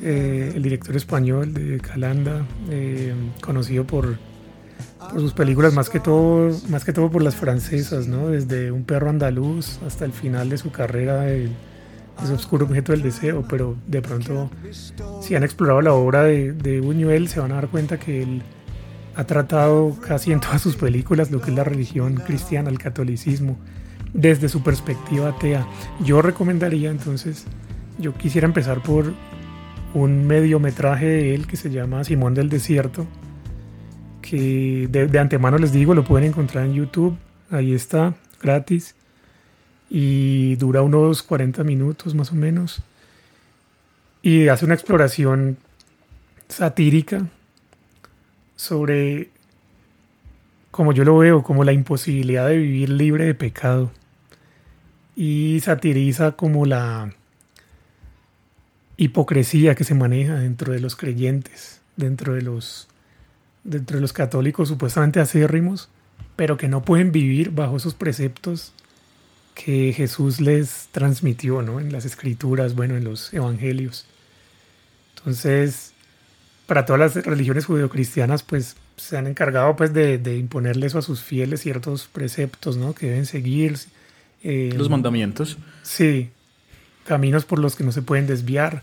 Eh, 0.02 0.52
el 0.54 0.62
director 0.62 0.96
español 0.96 1.54
de 1.54 1.80
Calanda, 1.80 2.44
eh, 2.70 3.14
conocido 3.40 3.86
por, 3.86 4.18
sus 5.14 5.32
películas 5.32 5.72
más 5.74 5.90
que 5.90 6.00
todo, 6.00 6.50
más 6.68 6.84
que 6.84 6.92
todo 6.92 7.10
por 7.10 7.22
las 7.22 7.36
francesas, 7.36 8.08
¿no? 8.08 8.28
Desde 8.28 8.72
Un 8.72 8.84
perro 8.84 9.10
andaluz 9.10 9.78
hasta 9.86 10.04
el 10.04 10.12
final 10.12 10.48
de 10.48 10.58
su 10.58 10.70
carrera, 10.72 11.30
el, 11.30 11.50
ese 12.22 12.32
oscuro 12.32 12.66
objeto 12.66 12.92
del 12.92 13.02
deseo, 13.02 13.44
pero 13.48 13.76
de 13.86 14.02
pronto 14.02 14.50
si 15.20 15.34
han 15.34 15.42
explorado 15.42 15.82
la 15.82 15.92
obra 15.92 16.24
de 16.24 16.80
Buñuel 16.82 17.28
se 17.28 17.40
van 17.40 17.52
a 17.52 17.56
dar 17.56 17.68
cuenta 17.68 17.98
que 17.98 18.22
él 18.22 18.42
ha 19.16 19.24
tratado 19.24 19.96
casi 20.00 20.32
en 20.32 20.40
todas 20.40 20.60
sus 20.60 20.76
películas 20.76 21.30
lo 21.30 21.40
que 21.40 21.50
es 21.50 21.56
la 21.56 21.64
religión 21.64 22.14
cristiana, 22.16 22.70
el 22.70 22.78
catolicismo, 22.78 23.58
desde 24.14 24.48
su 24.48 24.62
perspectiva 24.62 25.28
atea. 25.28 25.66
Yo 26.02 26.22
recomendaría 26.22 26.90
entonces, 26.90 27.44
yo 27.98 28.14
quisiera 28.14 28.46
empezar 28.46 28.82
por 28.82 29.12
un 29.92 30.26
mediometraje 30.26 31.06
de 31.06 31.34
él 31.34 31.46
que 31.46 31.56
se 31.56 31.70
llama 31.70 32.04
Simón 32.04 32.32
del 32.34 32.48
Desierto, 32.48 33.06
que 34.22 34.88
de, 34.90 35.18
antemano 35.18 35.58
les 35.58 35.72
digo, 35.72 35.94
lo 35.94 36.04
pueden 36.04 36.28
encontrar 36.28 36.64
en 36.64 36.74
YouTube, 36.74 37.16
ahí 37.50 37.74
está, 37.74 38.14
gratis, 38.40 38.94
y 39.90 40.56
dura 40.56 40.82
unos 40.82 41.22
40 41.22 41.62
minutos 41.64 42.14
más 42.14 42.32
o 42.32 42.34
menos, 42.34 42.82
y 44.22 44.48
hace 44.48 44.64
una 44.64 44.74
exploración 44.74 45.58
satírica 46.48 47.26
sobre, 48.56 49.28
como 50.70 50.92
yo 50.92 51.04
lo 51.04 51.18
veo, 51.18 51.42
como 51.42 51.62
la 51.62 51.72
imposibilidad 51.72 52.48
de 52.48 52.56
vivir 52.56 52.88
libre 52.88 53.26
de 53.26 53.34
pecado, 53.34 53.92
y 55.16 55.60
satiriza 55.60 56.32
como 56.32 56.66
la 56.66 57.14
hipocresía 58.96 59.74
que 59.74 59.84
se 59.84 59.94
maneja 59.94 60.34
dentro 60.34 60.72
de 60.72 60.80
los 60.80 60.96
creyentes, 60.96 61.80
dentro 61.96 62.34
de 62.34 62.42
los, 62.42 62.88
dentro 63.64 63.96
de 63.96 64.00
los 64.00 64.12
católicos 64.12 64.68
supuestamente 64.68 65.20
acérrimos, 65.20 65.88
pero 66.36 66.56
que 66.56 66.68
no 66.68 66.82
pueden 66.82 67.12
vivir 67.12 67.50
bajo 67.50 67.76
esos 67.76 67.94
preceptos 67.94 68.72
que 69.54 69.92
Jesús 69.92 70.40
les 70.40 70.88
transmitió 70.90 71.62
¿no? 71.62 71.80
en 71.80 71.92
las 71.92 72.04
escrituras, 72.04 72.74
bueno, 72.74 72.96
en 72.96 73.04
los 73.04 73.32
evangelios. 73.32 74.06
Entonces, 75.16 75.92
para 76.66 76.84
todas 76.84 77.14
las 77.14 77.24
religiones 77.24 77.66
judeocristianas, 77.66 78.42
pues 78.42 78.76
se 78.96 79.16
han 79.16 79.26
encargado 79.26 79.76
pues 79.76 79.92
de, 79.92 80.18
de 80.18 80.36
imponerle 80.36 80.86
eso 80.86 80.98
a 80.98 81.02
sus 81.02 81.22
fieles 81.22 81.60
ciertos 81.60 82.06
preceptos, 82.06 82.76
¿no? 82.76 82.94
Que 82.94 83.06
deben 83.06 83.26
seguir. 83.26 83.78
Eh, 84.44 84.72
los 84.76 84.90
mandamientos. 84.90 85.58
Sí, 85.82 86.30
caminos 87.04 87.46
por 87.46 87.58
los 87.58 87.74
que 87.74 87.82
no 87.82 87.90
se 87.90 88.02
pueden 88.02 88.26
desviar. 88.26 88.82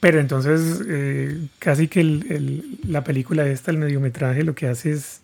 Pero 0.00 0.18
entonces 0.18 0.82
eh, 0.88 1.46
casi 1.60 1.86
que 1.86 2.02
la 2.88 3.04
película 3.04 3.46
esta, 3.46 3.70
el 3.70 3.78
mediometraje, 3.78 4.42
lo 4.42 4.54
que 4.54 4.66
hace 4.66 4.90
es 4.90 5.20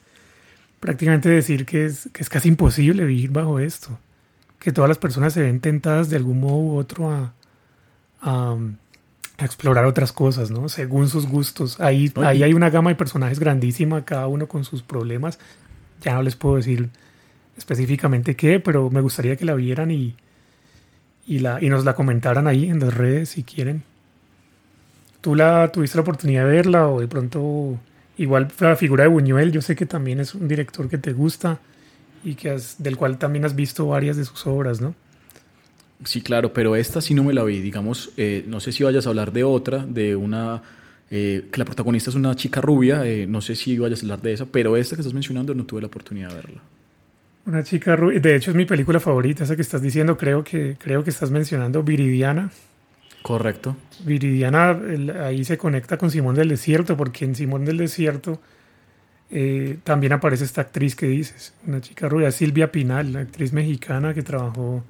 prácticamente 0.79 1.29
decir 1.29 1.67
que 1.67 1.87
es, 1.87 2.09
que 2.13 2.23
es 2.23 2.29
casi 2.29 2.49
imposible 2.49 3.05
vivir 3.05 3.31
bajo 3.31 3.59
esto. 3.59 3.99
Que 4.61 4.71
todas 4.71 4.89
las 4.89 4.99
personas 4.99 5.33
se 5.33 5.43
ven 5.43 5.59
tentadas 5.59 6.11
de 6.11 6.17
algún 6.17 6.41
modo 6.41 6.59
u 6.59 6.77
otro 6.77 7.11
a, 7.11 7.33
a, 8.23 8.57
explorar 9.39 9.85
otras 9.85 10.13
cosas, 10.13 10.51
¿no? 10.51 10.69
Según 10.69 11.09
sus 11.09 11.27
gustos. 11.27 11.81
Ahí, 11.81 12.13
ahí 12.17 12.43
hay 12.43 12.55
una 12.55 12.71
gama 12.71 12.91
de 12.91 12.97
personajes 12.97 13.41
grandísima, 13.41 14.05
cada 14.05 14.27
uno 14.27 14.47
con 14.47 14.65
sus 14.65 14.83
problemas. 14.83 15.39
Ya 16.03 16.15
no 16.15 16.23
les 16.23 16.37
puedo 16.37 16.57
decir 16.57 16.91
específicamente 17.59 18.37
qué, 18.37 18.61
pero 18.61 18.88
me 18.90 19.01
gustaría 19.01 19.37
que 19.37 19.44
la 19.44 19.55
vieran 19.55 19.90
y, 19.90 20.14
y, 21.27 21.40
la, 21.40 21.62
y 21.62 21.68
nos 21.68 21.85
la 21.85 21.94
comentaran 21.94 22.47
ahí 22.47 22.68
en 22.71 22.81
las 22.81 22.94
redes 22.94 23.31
si 23.31 23.42
quieren. 23.42 23.83
¿Tú 25.21 25.35
la 25.35 25.71
tuviste 25.73 25.99
la 25.99 26.03
oportunidad 26.03 26.44
de 26.44 26.51
verla 26.53 26.88
o 26.88 27.01
de 27.01 27.09
pronto 27.09 27.79
igual 28.16 28.49
la 28.61 28.77
figura 28.77 29.05
de 29.05 29.11
Buñuel? 29.11 29.53
Yo 29.53 29.61
sé 29.61 29.77
que 29.77 29.85
también 29.85 30.21
es 30.21 30.35
un 30.35 30.49
director 30.49 30.88
que 30.88 30.97
te 30.97 31.12
gusta 31.12 31.59
y 32.25 32.35
que 32.35 32.57
del 32.79 32.97
cual 32.97 33.18
también 33.18 33.44
has 33.44 33.55
visto 33.55 33.87
varias 33.87 34.16
de 34.16 34.25
sus 34.25 34.47
obras, 34.47 34.81
¿no? 34.81 34.94
Sí, 36.05 36.23
claro, 36.23 36.53
pero 36.53 36.77
esta 36.77 37.01
sí 37.01 37.12
no 37.12 37.25
me 37.25 37.35
la 37.35 37.42
vi. 37.42 37.61
Digamos, 37.61 38.11
eh, 38.16 38.44
no 38.47 38.61
sé 38.61 38.71
si 38.71 38.85
vayas 38.85 39.07
a 39.07 39.09
hablar 39.11 39.33
de 39.33 39.42
otra, 39.42 39.85
de 39.85 40.14
una 40.14 40.62
eh, 41.11 41.49
que 41.51 41.59
la 41.59 41.64
protagonista 41.64 42.11
es 42.11 42.16
una 42.16 42.37
chica 42.37 42.61
rubia, 42.61 43.05
eh, 43.07 43.27
no 43.27 43.40
sé 43.40 43.57
si 43.57 43.79
vayas 43.79 44.01
a 44.01 44.03
hablar 44.03 44.21
de 44.21 44.35
esa, 44.35 44.47
pero 44.47 44.77
esta 44.77 44.94
que 44.94 45.01
estás 45.01 45.14
mencionando 45.14 45.55
no 45.55 45.64
tuve 45.64 45.81
la 45.81 45.87
oportunidad 45.87 46.29
de 46.29 46.35
verla. 46.35 46.61
Una 47.49 47.65
chica 47.65 47.97
rubia. 47.97 48.21
De 48.21 48.37
hecho, 48.37 48.53
es 48.53 48.57
mi 48.57 48.67
película 48.67 49.01
favorita, 49.01 49.43
esa 49.43 49.57
que 49.57 49.63
estás 49.63 49.83
diciendo. 49.83 50.17
Creo 50.17 50.45
que, 50.45 50.77
creo 50.79 51.03
que 51.03 51.11
estás 51.11 51.33
mencionando 51.33 51.83
Viridiana. 51.83 52.53
Correcto. 53.23 53.77
Viridiana 54.05 54.79
ahí 55.25 55.43
se 55.45 55.59
conecta 55.59 55.97
con 55.97 56.13
Simón 56.13 56.37
del 56.37 56.51
Desierto, 56.51 56.97
porque 56.97 57.25
en 57.25 57.35
Simón 57.35 57.65
del 57.65 57.79
Desierto 57.79 58.41
Eh, 59.31 59.77
también 59.85 60.15
aparece 60.15 60.45
esta 60.45 60.63
actriz 60.63 60.97
que 60.97 61.07
dices, 61.07 61.53
una 61.67 61.83
chica 61.83 62.09
rubia, 62.09 62.31
Silvia 62.31 62.73
Pinal, 62.73 63.13
la 63.13 63.21
actriz 63.21 63.53
mexicana 63.53 64.15
que 64.15 64.23
trabajó... 64.23 64.85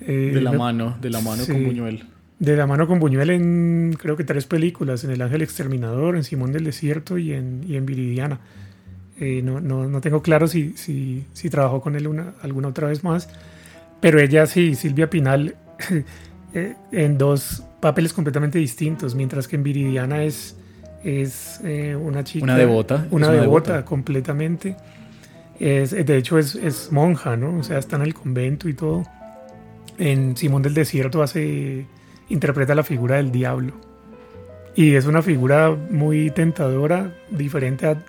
Eh, 0.00 0.30
de 0.32 0.40
la 0.40 0.52
mano, 0.52 0.96
de 1.00 1.10
la 1.10 1.20
mano 1.20 1.44
con 1.44 1.64
Buñuel. 1.64 2.04
De 2.38 2.56
la 2.56 2.68
mano 2.68 2.86
con 2.86 3.00
Buñuel 3.00 3.30
en 3.30 3.96
creo 3.98 4.16
que 4.16 4.22
tres 4.22 4.46
películas, 4.46 5.02
en 5.02 5.10
El 5.10 5.20
Ángel 5.20 5.42
Exterminador, 5.42 6.14
en 6.14 6.22
Simón 6.22 6.52
del 6.52 6.62
Desierto 6.62 7.18
y 7.18 7.32
en, 7.32 7.64
y 7.66 7.74
en 7.74 7.84
Viridiana. 7.84 8.38
Eh, 9.20 9.42
no, 9.42 9.60
no, 9.60 9.86
no, 9.86 10.00
tengo 10.00 10.22
claro 10.22 10.48
si, 10.48 10.72
si, 10.76 11.24
si 11.34 11.50
trabajó 11.50 11.80
con 11.82 11.94
él 11.94 12.08
una, 12.08 12.32
alguna 12.42 12.68
otra 12.68 12.88
vez 12.88 13.04
más, 13.04 13.28
pero 14.00 14.18
ella 14.18 14.46
sí, 14.46 14.74
Silvia 14.74 15.10
Pinal, 15.10 15.56
en 16.92 17.18
dos 17.18 17.62
papeles 17.80 18.12
completamente 18.12 18.58
distintos, 18.58 19.14
mientras 19.14 19.46
que 19.46 19.56
en 19.56 19.62
Viridiana 19.62 20.24
es 20.24 20.56
es 21.04 21.60
eh, 21.64 21.96
una 21.96 22.24
chica. 22.24 22.44
Una 22.44 22.56
devota. 22.56 23.06
Una, 23.10 23.30
devota, 23.30 23.84
completamente. 23.84 24.76
Es, 25.58 25.90
de 25.90 26.16
hecho, 26.16 26.38
es, 26.38 26.54
es, 26.54 26.90
monja, 26.92 27.36
¿no? 27.36 27.58
O 27.58 27.62
sea, 27.62 27.78
está 27.78 27.96
en 27.96 28.02
el 28.02 28.14
convento 28.14 28.68
y 28.68 28.74
todo. 28.74 29.04
En 29.98 30.36
Simón 30.36 30.62
del 30.62 30.74
Desierto 30.74 31.22
hace. 31.22 31.86
interpreta 32.28 32.74
la 32.74 32.82
figura 32.82 33.16
del 33.16 33.32
diablo. 33.32 33.74
Y 34.74 34.94
es 34.94 35.06
una 35.06 35.22
figura 35.22 35.70
muy 35.90 36.30
tentadora, 36.30 37.14
diferente 37.30 37.86
a, 37.86 38.02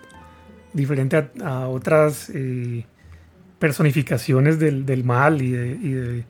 diferente 0.73 1.29
a, 1.43 1.67
otras 1.67 2.31
eh, 2.34 2.86
personificaciones 3.60 4.60
del, 4.60 4.86
del, 4.86 5.03
mal 5.03 5.41
y, 5.41 5.51
de, 5.51 6.25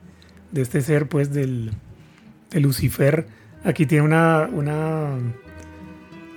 de, 0.50 0.62
este 0.62 0.80
ser, 0.80 1.08
pues, 1.08 1.32
del, 1.32 1.70
de 2.50 2.60
Lucifer. 2.60 3.26
Aquí 3.64 3.86
tiene 3.86 4.04
una, 4.04 4.48
una 4.52 5.18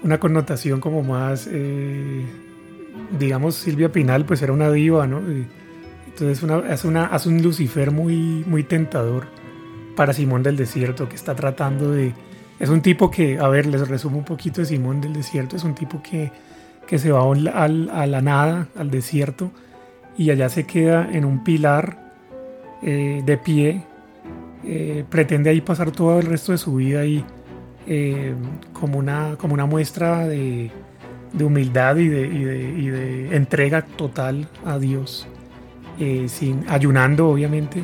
una 0.05 0.19
connotación 0.19 0.79
como 0.79 1.01
más, 1.01 1.49
eh, 1.51 2.23
digamos, 3.17 3.55
Silvia 3.55 3.91
Pinal 3.91 4.23
pues 4.23 4.41
era 4.43 4.53
una 4.53 4.71
diva, 4.71 5.07
¿no? 5.07 5.19
Entonces 6.05 6.43
una, 6.43 6.57
hace, 6.57 6.87
una, 6.87 7.07
hace 7.07 7.27
un 7.27 7.41
Lucifer 7.41 7.89
muy, 7.89 8.43
muy 8.45 8.63
tentador 8.63 9.25
para 9.95 10.13
Simón 10.13 10.43
del 10.43 10.57
Desierto, 10.57 11.09
que 11.09 11.15
está 11.15 11.35
tratando 11.35 11.91
de... 11.91 12.13
Es 12.59 12.69
un 12.69 12.81
tipo 12.81 13.09
que, 13.09 13.39
a 13.39 13.47
ver, 13.49 13.65
les 13.65 13.87
resumo 13.87 14.19
un 14.19 14.25
poquito 14.25 14.61
de 14.61 14.67
Simón 14.67 15.01
del 15.01 15.13
Desierto, 15.13 15.55
es 15.55 15.63
un 15.63 15.73
tipo 15.73 16.01
que, 16.03 16.31
que 16.87 16.99
se 16.99 17.11
va 17.11 17.21
a 17.23 18.07
la 18.07 18.21
nada, 18.21 18.67
al 18.77 18.91
desierto, 18.91 19.51
y 20.17 20.29
allá 20.31 20.49
se 20.49 20.65
queda 20.65 21.09
en 21.11 21.25
un 21.25 21.43
pilar 21.43 22.13
eh, 22.81 23.21
de 23.25 23.37
pie, 23.37 23.83
eh, 24.67 25.05
pretende 25.07 25.51
ahí 25.51 25.61
pasar 25.61 25.91
todo 25.91 26.19
el 26.19 26.25
resto 26.25 26.51
de 26.51 26.57
su 26.57 26.75
vida 26.75 27.01
ahí 27.01 27.23
eh, 27.85 28.33
como, 28.73 28.97
una, 28.97 29.35
como 29.37 29.53
una 29.53 29.67
muestra 29.67 30.27
de, 30.27 30.71
humildad 31.39 31.97
y 31.97 32.07
de, 32.07 33.35
entrega 33.35 33.83
total 33.83 34.47
a 34.65 34.79
Dios, 34.79 35.27
eh, 35.99 36.25
sin, 36.29 36.65
ayunando 36.67 37.29
obviamente, 37.29 37.83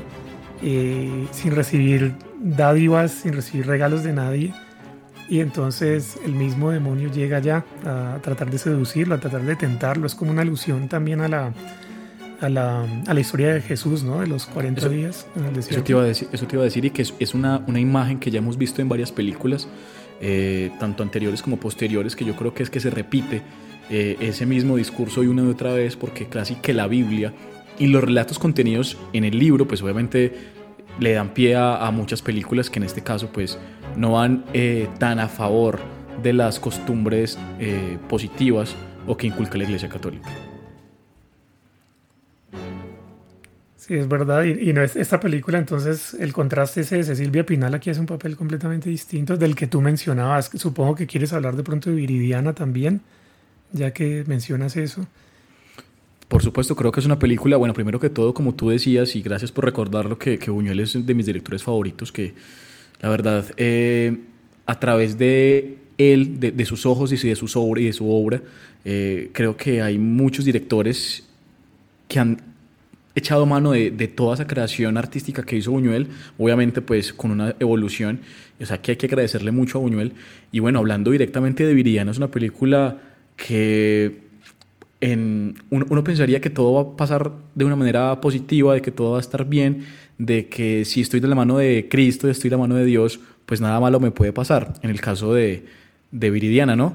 sin 0.61 1.55
recibir 1.55 2.15
dádivas, 2.39 3.11
sin 3.11 3.33
recibir 3.33 3.67
regalos 3.67 4.03
de 4.03 4.13
nadie. 4.13 4.53
Y 5.31 5.39
entonces 5.39 6.19
el 6.25 6.33
mismo 6.33 6.71
demonio 6.71 7.09
llega 7.09 7.39
ya 7.39 7.63
a 7.85 8.19
tratar 8.21 8.51
de 8.51 8.57
seducirlo, 8.57 9.15
a 9.15 9.17
tratar 9.17 9.43
de 9.43 9.55
tentarlo. 9.55 10.05
Es 10.05 10.13
como 10.13 10.29
una 10.29 10.41
alusión 10.41 10.89
también 10.89 11.21
a 11.21 11.29
la, 11.29 11.53
a 12.41 12.49
la, 12.49 12.85
a 13.07 13.13
la, 13.13 13.19
historia 13.21 13.53
de 13.53 13.61
Jesús, 13.61 14.03
¿no? 14.03 14.19
De 14.19 14.27
los 14.27 14.45
40 14.47 14.89
días 14.89 15.25
en 15.37 15.45
el 15.45 15.53
desierto. 15.53 15.75
Eso 15.75 15.83
te 15.85 15.91
iba 15.93 16.01
a 16.01 16.05
decir, 16.05 16.27
eso 16.33 16.47
te 16.47 16.55
iba 16.57 16.63
a 16.63 16.65
decir 16.65 16.83
y 16.83 16.89
que 16.89 17.03
es, 17.03 17.13
es 17.17 17.33
una, 17.33 17.63
una, 17.65 17.79
imagen 17.79 18.19
que 18.19 18.29
ya 18.29 18.39
hemos 18.39 18.57
visto 18.57 18.81
en 18.81 18.89
varias 18.89 19.13
películas, 19.13 19.69
eh, 20.19 20.69
tanto 20.81 21.01
anteriores 21.01 21.41
como 21.41 21.55
posteriores, 21.55 22.17
que 22.17 22.25
yo 22.25 22.35
creo 22.35 22.53
que 22.53 22.63
es 22.63 22.69
que 22.69 22.81
se 22.81 22.89
repite 22.89 23.41
eh, 23.89 24.17
ese 24.19 24.45
mismo 24.45 24.75
discurso 24.75 25.23
y 25.23 25.27
una 25.27 25.43
y 25.43 25.47
otra 25.47 25.71
vez, 25.71 25.95
porque 25.95 26.25
casi 26.25 26.55
que 26.55 26.73
la 26.73 26.87
Biblia 26.87 27.33
y 27.79 27.87
los 27.87 28.03
relatos 28.03 28.37
contenidos 28.37 28.97
en 29.13 29.23
el 29.23 29.39
libro, 29.39 29.65
pues 29.65 29.81
obviamente 29.81 30.33
le 30.99 31.13
dan 31.13 31.33
pie 31.33 31.55
a, 31.55 31.87
a 31.87 31.89
muchas 31.91 32.21
películas 32.21 32.69
que 32.69 32.79
en 32.79 32.83
este 32.83 33.01
caso 33.01 33.29
pues 33.31 33.57
no 33.95 34.13
van 34.13 34.45
eh, 34.53 34.87
tan 34.99 35.19
a 35.19 35.27
favor 35.27 35.79
de 36.21 36.33
las 36.33 36.59
costumbres 36.59 37.37
positivas 38.09 38.75
o 39.07 39.17
que 39.17 39.27
inculca 39.27 39.57
la 39.57 39.63
Iglesia 39.63 39.89
Católica. 39.89 40.29
Sí, 43.91 43.95
es 43.95 44.07
verdad. 44.07 44.43
Y, 44.43 44.71
no 44.73 44.83
es 44.83 44.95
esta 44.95 45.19
película, 45.19 45.57
entonces 45.57 46.13
el 46.13 46.33
contraste 46.33 46.81
ese 46.81 47.03
de 47.03 47.15
Silvia 47.15 47.45
Pinal 47.45 47.73
aquí 47.73 47.89
hace 47.89 47.99
un 47.99 48.05
papel 48.05 48.37
completamente 48.37 48.89
distinto 48.89 49.37
del 49.37 49.55
que 49.55 49.65
tú 49.65 49.81
mencionabas. 49.81 50.51
Supongo 50.53 50.93
que 50.93 51.07
quieres 51.07 51.33
hablar 51.33 51.55
de 51.55 51.63
pronto 51.63 51.89
de 51.89 51.95
Viridiana 51.95 52.53
también, 52.53 53.01
ya 53.71 53.91
que 53.91 54.23
mencionas 54.27 54.77
eso. 54.77 55.07
Por 56.27 56.43
supuesto, 56.43 56.75
creo 56.75 56.91
que 56.91 56.99
es 56.99 57.05
una 57.07 57.17
película, 57.17 57.57
bueno, 57.57 57.73
primero 57.73 57.99
que 57.99 58.11
todo, 58.11 58.35
como 58.35 58.53
tú 58.53 58.69
decías, 58.69 59.15
y 59.15 59.21
gracias 59.23 59.51
por 59.51 59.65
recordarlo, 59.65 60.17
que, 60.19 60.37
que 60.37 60.51
Buñuel 60.51 60.79
es 60.79 61.05
de 61.05 61.13
mis 61.15 61.25
directores 61.25 61.63
favoritos, 61.63 62.11
que 62.11 62.35
la 63.01 63.09
verdad, 63.09 63.45
eh, 63.57 64.17
a 64.65 64.79
través 64.79 65.17
de 65.17 65.77
él, 65.97 66.39
de, 66.39 66.65
sus 66.65 66.85
ojos 66.85 67.11
y 67.11 67.27
de, 67.27 67.35
sus 67.35 67.55
obra, 67.55 67.81
y 67.81 67.85
de 67.85 67.93
su 67.93 68.09
obra, 68.09 68.41
eh, 68.85 69.29
creo 69.33 69.57
que 69.57 69.81
hay 69.81 69.97
muchos 69.97 70.45
directores 70.45 71.27
que 72.07 72.19
han 72.19 72.41
echado 73.15 73.45
mano 73.45 73.71
de, 73.71 74.07
toda 74.07 74.35
esa 74.35 74.47
creación 74.47 74.97
artística 74.97 75.43
que 75.43 75.57
hizo 75.57 75.71
Buñuel, 75.71 76.07
obviamente 76.37 76.81
pues 76.81 77.11
con 77.11 77.31
una 77.31 77.55
evolución, 77.59 78.21
o 78.59 78.65
sea 78.65 78.81
que 78.81 78.91
hay 78.91 78.97
que 78.97 79.07
agradecerle 79.07 79.51
mucho 79.51 79.79
a 79.79 79.81
Buñuel. 79.81 80.13
Y 80.51 80.59
bueno, 80.59 80.79
hablando 80.79 81.11
directamente 81.11 81.65
de 81.65 81.73
Viridiana, 81.73 82.11
es 82.11 82.17
una 82.17 82.29
película 82.29 82.99
que 83.35 84.30
en, 85.01 85.55
uno, 85.69 86.03
pensaría 86.03 86.39
que 86.41 86.49
todo 86.49 86.73
va 86.73 86.93
a 86.93 86.97
pasar 86.97 87.31
de 87.55 87.65
una 87.65 87.75
manera 87.75 88.21
positiva, 88.21 88.73
de 88.73 88.81
que 88.81 88.91
todo 88.91 89.11
va 89.11 89.17
a 89.17 89.21
estar 89.21 89.45
bien, 89.45 89.85
de 90.17 90.47
que 90.47 90.85
si 90.85 91.01
estoy 91.01 91.19
de 91.19 91.27
la 91.27 91.35
mano 91.35 91.57
de 91.57 91.87
Cristo, 91.89 92.29
estoy 92.29 92.49
de 92.49 92.55
la 92.55 92.61
mano 92.61 92.75
de 92.75 92.85
Dios, 92.85 93.19
pues 93.45 93.59
nada 93.59 93.79
malo 93.79 93.99
me 93.99 94.11
puede 94.11 94.31
pasar, 94.31 94.75
en 94.81 94.91
el 94.91 95.01
caso 95.01 95.33
de, 95.33 95.65
de 96.11 96.29
Viridiana, 96.29 96.75
¿no? 96.75 96.93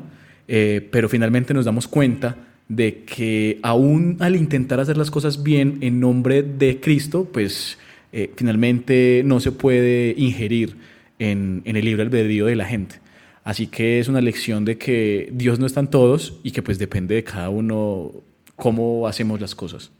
Eh, 0.48 0.88
pero 0.92 1.08
finalmente 1.08 1.52
nos 1.52 1.64
damos 1.64 1.88
cuenta 1.88 2.36
de 2.68 3.04
que 3.04 3.58
aún 3.62 4.16
al 4.20 4.36
intentar 4.36 4.80
hacer 4.80 4.96
las 4.96 5.10
cosas 5.10 5.42
bien 5.42 5.78
en 5.80 6.00
nombre 6.00 6.42
de 6.42 6.80
Cristo, 6.80 7.28
pues 7.32 7.78
eh, 8.12 8.30
finalmente 8.36 9.22
no 9.24 9.40
se 9.40 9.52
puede 9.52 10.14
ingerir 10.16 10.76
en, 11.18 11.62
el 11.64 11.84
libre 11.84 12.02
albedrío 12.02 12.46
de 12.46 12.56
la 12.56 12.64
gente. 12.64 12.96
Así 13.46 13.68
que 13.68 14.00
es 14.00 14.08
una 14.08 14.20
lección 14.20 14.64
de 14.64 14.76
que 14.76 15.28
Dios 15.32 15.60
no 15.60 15.66
está 15.66 15.78
en 15.78 15.86
todos 15.86 16.40
y 16.42 16.50
que 16.50 16.62
pues 16.62 16.80
depende 16.80 17.14
de 17.14 17.22
cada 17.22 17.48
uno 17.48 18.10
cómo 18.56 19.06
hacemos 19.06 19.40
las 19.40 19.54
cosas. 19.54 19.92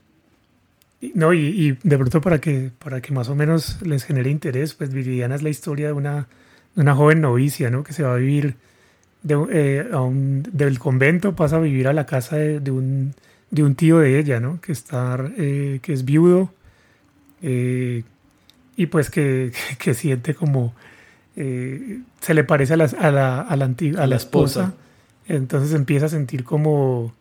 No, 1.14 1.32
y, 1.32 1.78
de 1.80 1.96
pronto 1.96 2.20
para 2.20 2.40
que, 2.40 2.72
para 2.76 3.00
que 3.00 3.12
más 3.12 3.28
o 3.28 3.37
menos 3.37 3.80
les 3.82 4.02
genere 4.02 4.30
interés, 4.30 4.74
pues 4.74 4.92
Viridiana 4.92 5.37
es 5.37 5.44
la 5.44 5.50
historia 5.50 5.87
de 5.87 5.92
una, 5.92 6.26
de 6.74 6.82
una 6.82 6.96
joven 6.96 7.20
novicia, 7.20 7.70
¿no? 7.70 7.85
Que 7.85 7.92
se 7.92 8.02
va 8.02 8.14
a 8.14 8.16
vivir 8.16 8.56
eh, 9.28 9.88
del 10.52 10.78
convento 10.80 11.37
pasa 11.37 11.59
a 11.59 11.61
vivir 11.61 11.87
a 11.87 11.92
la 11.92 12.04
casa 12.04 12.35
de, 12.35 12.70
un, 12.72 13.14
de 13.52 13.62
un, 13.62 13.76
tío 13.76 14.00
de 14.00 14.18
ella, 14.18 14.40
¿no? 14.40 14.61
Que, 14.61 14.72
está, 14.72 15.24
eh, 15.38 15.78
que 15.82 15.92
es 15.92 16.04
viudo 16.04 16.52
eh, 17.42 18.02
y 18.76 18.87
pues 18.87 19.09
que, 19.09 19.52
que, 19.78 19.94
siente 19.94 20.35
como... 20.35 20.74
se 21.37 22.35
le 22.35 22.44
parece 22.44 22.75
a 22.75 22.77
la, 22.77 22.85
a 22.85 23.11
la, 23.11 23.40
a 23.40 23.57
la, 23.57 23.75
a 23.99 24.07
la 24.07 24.16
esposa. 24.16 24.75
Entonces 25.29 25.75
empieza 25.75 26.07
a 26.07 26.09
sentir 26.09 26.44
como... 26.44 27.14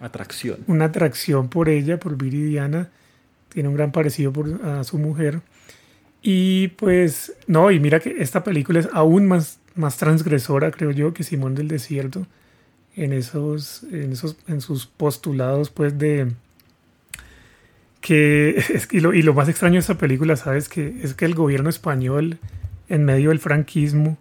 Atracción. 0.00 0.58
Una 0.66 0.86
atracción 0.86 1.48
por 1.48 1.68
ella, 1.68 1.98
por 1.98 2.16
Viridiana. 2.16 2.90
Tiene 3.48 3.68
un 3.68 3.74
gran 3.74 3.92
parecido 3.92 4.32
por, 4.32 4.60
a 4.64 4.84
su 4.84 4.98
mujer. 4.98 5.40
Y 6.20 6.68
pues, 6.68 7.32
no, 7.46 7.70
y 7.70 7.80
mira 7.80 8.00
que 8.00 8.16
esta 8.18 8.44
película 8.44 8.80
es 8.80 8.88
aún 8.92 9.26
más 9.26 9.58
más 9.74 9.96
transgresora, 9.96 10.70
creo 10.70 10.90
yo, 10.90 11.12
que 11.12 11.24
Simón 11.24 11.54
del 11.54 11.68
Desierto 11.68 12.26
en 12.96 13.12
esos, 13.12 13.82
en 13.90 14.12
esos, 14.12 14.36
en 14.46 14.60
sus 14.60 14.86
postulados, 14.86 15.70
pues 15.70 15.98
de 15.98 16.30
que 18.00 18.62
y 18.92 19.00
lo, 19.00 19.12
y 19.14 19.22
lo 19.22 19.34
más 19.34 19.48
extraño 19.48 19.74
de 19.74 19.80
esta 19.80 19.98
película, 19.98 20.36
sabes, 20.36 20.68
que 20.68 21.00
es 21.02 21.14
que 21.14 21.24
el 21.24 21.34
gobierno 21.34 21.68
español, 21.70 22.38
en 22.88 23.04
medio 23.04 23.30
del 23.30 23.38
franquismo, 23.38 24.18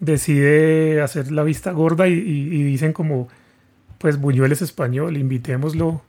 decide 0.00 1.00
hacer 1.00 1.30
la 1.32 1.42
vista 1.42 1.72
gorda 1.72 2.08
y, 2.08 2.62
dicen 2.62 2.92
como, 2.92 3.28
pues 3.98 4.18
Buñuel 4.18 4.52
es 4.52 4.62
español, 4.62 5.16
invitémoslo 5.16 6.02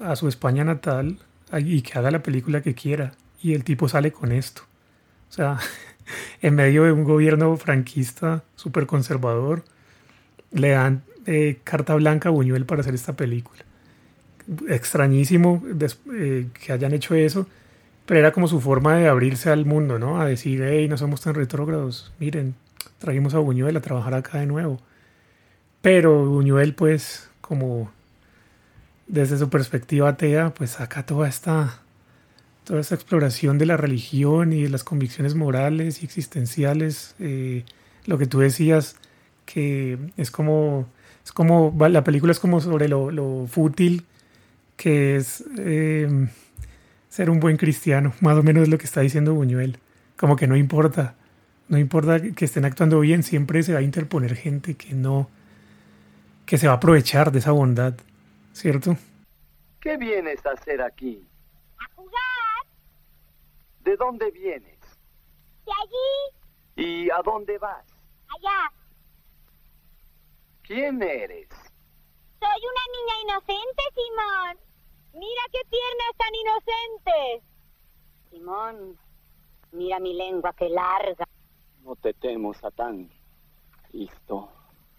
a 0.00 0.16
su 0.16 0.28
España 0.28 0.64
natal 0.64 1.18
y 1.58 1.82
que 1.82 1.98
haga 1.98 2.10
la 2.10 2.22
película 2.22 2.62
que 2.62 2.74
quiera. 2.74 3.12
Y 3.42 3.54
el 3.54 3.64
tipo 3.64 3.88
sale 3.88 4.12
con 4.12 4.32
esto. 4.32 4.62
O 5.30 5.32
sea, 5.32 5.58
en 6.42 6.54
medio 6.54 6.84
de 6.84 6.92
un 6.92 7.04
gobierno 7.04 7.56
franquista 7.56 8.44
súper 8.56 8.86
conservador, 8.86 9.64
le 10.52 10.70
dan 10.70 11.02
eh, 11.26 11.58
carta 11.64 11.94
blanca 11.94 12.28
a 12.28 12.32
Buñuel 12.32 12.66
para 12.66 12.80
hacer 12.80 12.94
esta 12.94 13.14
película. 13.14 13.64
Extrañísimo 14.68 15.62
eh, 16.14 16.48
que 16.52 16.72
hayan 16.72 16.92
hecho 16.92 17.14
eso, 17.14 17.46
pero 18.06 18.20
era 18.20 18.32
como 18.32 18.48
su 18.48 18.60
forma 18.60 18.96
de 18.96 19.08
abrirse 19.08 19.50
al 19.50 19.64
mundo, 19.64 19.98
¿no? 19.98 20.20
A 20.20 20.26
decir, 20.26 20.62
hey, 20.64 20.88
no 20.88 20.96
somos 20.96 21.20
tan 21.20 21.34
retrógrados, 21.34 22.12
miren, 22.18 22.54
trajimos 22.98 23.34
a 23.34 23.38
Buñuel 23.38 23.76
a 23.76 23.80
trabajar 23.80 24.14
acá 24.14 24.38
de 24.38 24.46
nuevo. 24.46 24.80
Pero 25.80 26.26
Buñuel, 26.26 26.74
pues, 26.74 27.28
como 27.40 27.90
desde 29.06 29.36
su 29.36 29.50
perspectiva 29.50 30.10
atea, 30.10 30.54
pues 30.54 30.70
saca 30.70 31.04
toda 31.04 31.28
esta, 31.28 31.82
toda 32.64 32.80
esta 32.80 32.94
exploración 32.94 33.58
de 33.58 33.66
la 33.66 33.76
religión 33.76 34.52
y 34.52 34.62
de 34.62 34.68
las 34.70 34.84
convicciones 34.84 35.34
morales 35.34 36.02
y 36.02 36.06
existenciales. 36.06 37.14
Eh, 37.18 37.64
lo 38.06 38.18
que 38.18 38.26
tú 38.26 38.40
decías, 38.40 38.96
que 39.44 39.98
es 40.16 40.30
como, 40.30 40.86
es 41.24 41.32
como, 41.32 41.76
la 41.88 42.04
película 42.04 42.32
es 42.32 42.40
como 42.40 42.60
sobre 42.60 42.88
lo, 42.88 43.46
fútil 43.48 44.06
que 44.76 45.16
es 45.16 45.44
eh, 45.58 46.28
ser 47.12 47.28
un 47.28 47.40
buen 47.40 47.58
cristiano, 47.58 48.14
más 48.20 48.38
o 48.38 48.42
menos 48.42 48.62
es 48.62 48.68
lo 48.70 48.78
que 48.78 48.86
está 48.86 49.02
diciendo 49.02 49.34
Buñuel. 49.34 49.78
Como 50.16 50.34
que 50.34 50.46
no 50.46 50.56
importa, 50.56 51.14
no 51.68 51.76
importa 51.76 52.18
que 52.22 52.46
estén 52.46 52.64
actuando 52.64 53.00
bien, 53.00 53.22
siempre 53.22 53.62
se 53.62 53.74
va 53.74 53.80
a 53.80 53.82
interponer 53.82 54.34
gente 54.34 54.78
que 54.78 54.94
no, 54.94 55.28
que 56.46 56.56
se 56.56 56.68
va 56.68 56.72
a 56.72 56.76
aprovechar 56.76 57.30
de 57.30 57.40
esa 57.40 57.52
bondad, 57.52 57.92
¿cierto? 58.54 58.96
¿Qué 59.78 59.98
vienes 59.98 60.44
a 60.46 60.52
hacer 60.52 60.80
aquí? 60.80 61.22
A 61.80 61.94
jugar. 61.94 62.64
¿De 63.84 63.94
dónde 63.98 64.30
vienes? 64.30 64.80
De 65.66 65.72
allí. 65.82 66.88
¿Y 66.88 67.10
a 67.10 67.20
dónde 67.22 67.58
vas? 67.58 67.84
Allá. 68.38 68.72
¿Quién 70.62 71.02
eres? 71.02 71.48
Soy 72.40 72.62
una 72.72 72.84
niña 72.96 73.34
inocente, 73.34 73.82
Simón. 73.94 74.71
Mira 75.14 75.42
qué 75.52 75.58
piernas 75.68 76.12
tan 76.16 76.34
inocentes. 76.34 77.52
Simón, 78.30 78.96
mira 79.72 79.98
mi 80.00 80.14
lengua 80.14 80.54
qué 80.56 80.68
larga. 80.68 81.28
No 81.84 81.96
te 81.96 82.14
temo, 82.14 82.54
Satán. 82.54 83.10
Cristo, 83.90 84.48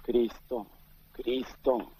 Cristo, 0.03 0.67
Cristo. 1.13 1.91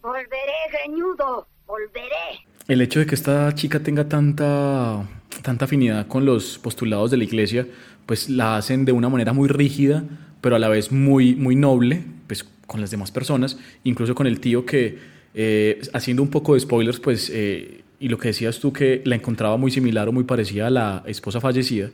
Volveré, 0.00 0.52
greñudo, 0.70 1.46
volveré. 1.66 2.40
El 2.68 2.82
hecho 2.82 3.00
de 3.00 3.06
que 3.06 3.14
esta 3.14 3.54
chica 3.54 3.82
tenga 3.82 4.08
tanta, 4.08 5.06
tanta 5.42 5.64
afinidad 5.64 6.06
con 6.08 6.26
los 6.26 6.58
postulados 6.58 7.10
de 7.10 7.16
la 7.16 7.24
iglesia, 7.24 7.66
pues 8.06 8.28
la 8.28 8.56
hacen 8.56 8.84
de 8.84 8.92
una 8.92 9.08
manera 9.08 9.32
muy 9.32 9.48
rígida, 9.48 10.04
pero 10.40 10.56
a 10.56 10.58
la 10.58 10.68
vez 10.68 10.92
muy, 10.92 11.34
muy 11.34 11.56
noble, 11.56 12.04
pues 12.26 12.44
con 12.66 12.80
las 12.80 12.90
demás 12.90 13.10
personas, 13.10 13.58
incluso 13.84 14.14
con 14.14 14.26
el 14.26 14.40
tío 14.40 14.66
que, 14.66 14.98
eh, 15.34 15.80
haciendo 15.92 16.22
un 16.22 16.30
poco 16.30 16.54
de 16.54 16.60
spoilers, 16.60 17.00
pues, 17.00 17.30
eh, 17.32 17.82
y 17.98 18.08
lo 18.08 18.18
que 18.18 18.28
decías 18.28 18.58
tú 18.58 18.72
que 18.72 19.02
la 19.04 19.14
encontraba 19.14 19.56
muy 19.56 19.70
similar 19.70 20.08
o 20.08 20.12
muy 20.12 20.24
parecida 20.24 20.66
a 20.66 20.70
la 20.70 21.02
esposa 21.06 21.40
fallecida, 21.40 21.90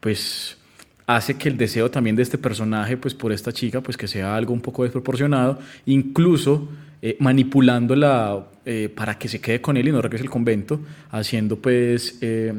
pues 0.00 0.56
hace 1.06 1.36
que 1.36 1.48
el 1.48 1.56
deseo 1.56 1.90
también 1.90 2.16
de 2.16 2.22
este 2.22 2.38
personaje, 2.38 2.96
pues 2.96 3.14
por 3.14 3.32
esta 3.32 3.52
chica, 3.52 3.80
pues 3.80 3.96
que 3.96 4.08
sea 4.08 4.36
algo 4.36 4.52
un 4.52 4.60
poco 4.60 4.84
desproporcionado, 4.84 5.58
incluso 5.86 6.68
eh, 7.02 7.16
manipulándola 7.18 8.46
para 8.94 9.18
que 9.18 9.26
se 9.26 9.40
quede 9.40 9.60
con 9.60 9.76
él 9.76 9.88
y 9.88 9.90
no 9.90 10.00
regrese 10.00 10.22
al 10.22 10.30
convento, 10.30 10.80
haciendo 11.10 11.56
pues 11.56 12.18
eh, 12.20 12.52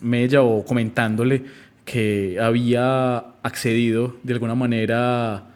mella 0.00 0.40
o 0.40 0.64
comentándole 0.64 1.42
que 1.84 2.38
había 2.40 3.18
accedido 3.42 4.16
de 4.22 4.34
alguna 4.34 4.54
manera 4.54 5.46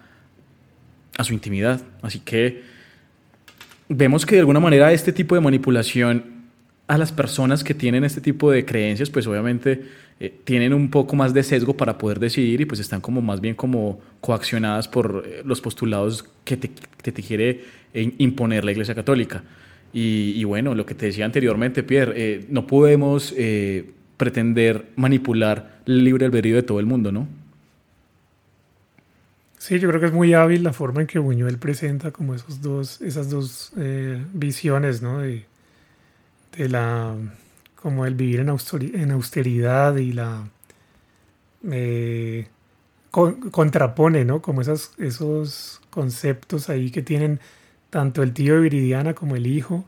a 1.17 1.25
su 1.25 1.35
intimidad. 1.35 1.81
Así 2.01 2.21
que 2.21 2.63
vemos 3.97 4.27
que 4.27 4.37
de 4.37 4.41
alguna 4.41 4.61
manera 4.61 4.93
este 4.93 5.13
tipo 5.13 5.35
de 5.35 5.41
manipulación 5.41 6.25
a 6.89 6.99
las 6.99 7.13
personas 7.13 7.63
que 7.63 7.75
tienen 7.75 8.05
este 8.05 8.21
tipo 8.21 8.51
de 8.51 8.65
creencias, 8.65 9.11
pues 9.11 9.27
obviamente 9.27 9.83
eh, 10.21 10.35
tienen 10.45 10.75
un 10.75 10.91
poco 10.91 11.17
más 11.17 11.33
de 11.33 11.43
sesgo 11.43 11.77
para 11.77 11.97
poder 11.97 12.19
decidir 12.19 12.61
y 12.61 12.65
pues 12.65 12.81
están 12.81 13.01
como 13.01 13.23
más 13.23 13.41
bien 13.41 13.55
como 13.55 14.01
coaccionadas 14.21 14.89
por 14.89 15.25
eh, 15.27 15.43
los 15.45 15.61
postulados 15.61 16.25
que 16.45 16.57
te, 16.57 16.69
te 16.69 17.23
quiere 17.23 17.65
eh, 17.95 18.13
imponer 18.19 18.65
la 18.65 18.73
Iglesia 18.73 18.95
Católica. 18.95 19.43
Y, 19.95 20.43
bueno, 20.45 20.75
lo 20.75 20.87
que 20.87 20.95
te 20.95 21.05
decía 21.05 21.27
anteriormente, 21.27 21.83
Pierre, 21.83 22.47
no 22.49 22.67
podemos 22.67 23.35
pretender 24.17 24.87
manipular 24.97 25.81
el 25.85 26.03
libre 26.03 26.25
albedrío 26.25 26.57
de 26.57 26.63
todo 26.63 26.81
el 26.81 26.87
mundo, 26.87 27.13
¿no? 27.13 27.29
Sí, 29.63 29.79
yo 29.79 29.89
creo 29.91 30.01
que 30.01 30.07
es 30.07 30.13
muy 30.13 30.35
hábil 30.35 30.65
la 30.65 30.73
forma 30.73 31.03
en 31.03 31.07
que 31.07 31.21
Buñuel 31.21 31.57
presenta 31.57 32.11
como 32.11 32.35
esos 32.35 32.61
dos, 32.63 33.01
esas 33.01 33.31
dos 33.31 33.73
visiones, 34.33 35.03
¿no? 35.03 35.21
De, 35.21 35.47
de 36.57 36.69
la 36.69 37.15
como 37.77 38.05
el 38.05 38.17
vivir 38.17 38.41
en, 38.41 38.49
austeridad 39.13 39.97
y 39.99 40.13
la 40.15 40.49
eh, 41.71 42.49
contrapone, 43.13 44.25
¿no? 44.25 44.43
Como 44.43 44.63
esas, 44.63 44.95
esos 44.99 45.81
conceptos 45.91 46.69
ahí 46.69 46.91
que 46.91 47.03
tienen 47.03 47.39
tanto 47.89 48.25
el 48.25 48.33
tío 48.33 48.55
de 48.57 48.63
Viridiana 48.63 49.15
como 49.15 49.37
el 49.37 49.47
hijo, 49.47 49.85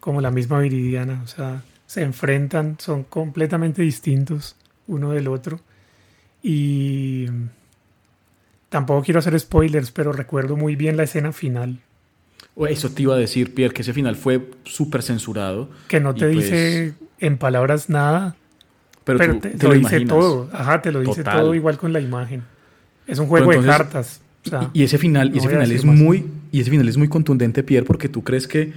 como 0.00 0.22
la 0.22 0.30
misma 0.30 0.60
Viridiana, 0.60 1.20
o 1.22 1.26
sea, 1.26 1.62
se 1.86 2.00
enfrentan, 2.00 2.78
son 2.80 3.04
completamente 3.04 3.82
distintos 3.82 4.56
uno 4.86 5.10
del 5.10 5.28
otro. 5.28 5.60
Y 6.42 7.26
tampoco 8.74 9.04
quiero 9.04 9.20
hacer 9.20 9.38
spoilers, 9.38 9.92
pero 9.92 10.12
recuerdo 10.12 10.56
muy 10.56 10.74
bien 10.74 10.96
la 10.96 11.04
escena 11.04 11.30
final, 11.30 11.78
eso 12.68 12.90
te 12.90 13.02
iba 13.02 13.14
a 13.14 13.16
decir, 13.16 13.54
Pierre, 13.54 13.72
que 13.72 13.82
ese 13.82 13.92
final 13.92 14.16
fue 14.16 14.50
súper 14.64 15.04
censurado. 15.04 15.70
Que 15.86 16.00
no 16.00 16.12
te 16.12 16.26
dice 16.26 16.94
pues 16.98 17.10
en 17.20 17.38
palabras 17.38 17.88
nada, 17.88 18.34
pero, 19.04 19.38
te, 19.38 19.56
lo, 19.68 19.74
dice 19.74 20.00
todo. 20.06 20.50
Ajá, 20.52 20.82
te 20.82 20.90
lo 20.90 21.02
dice 21.02 21.22
todo 21.22 21.54
igual 21.54 21.78
con 21.78 21.92
la 21.92 22.00
imagen. 22.00 22.42
Es 23.06 23.20
un 23.20 23.28
juego 23.28 23.52
de 23.52 23.64
cartas. 23.64 24.20
y, 24.72 24.82
ese 24.82 24.98
final, 24.98 25.32
y 25.32 25.38
ese 25.38 25.48
final 25.48 25.70
es 25.70 25.84
muy, 25.84 26.26
y 26.50 26.60
ese 26.60 26.70
final 26.72 26.88
es 26.88 26.96
muy 26.96 27.06
contundente, 27.06 27.62
Pierre, 27.62 27.86
porque 27.86 28.08
tú 28.08 28.24
crees 28.24 28.48
que 28.48 28.72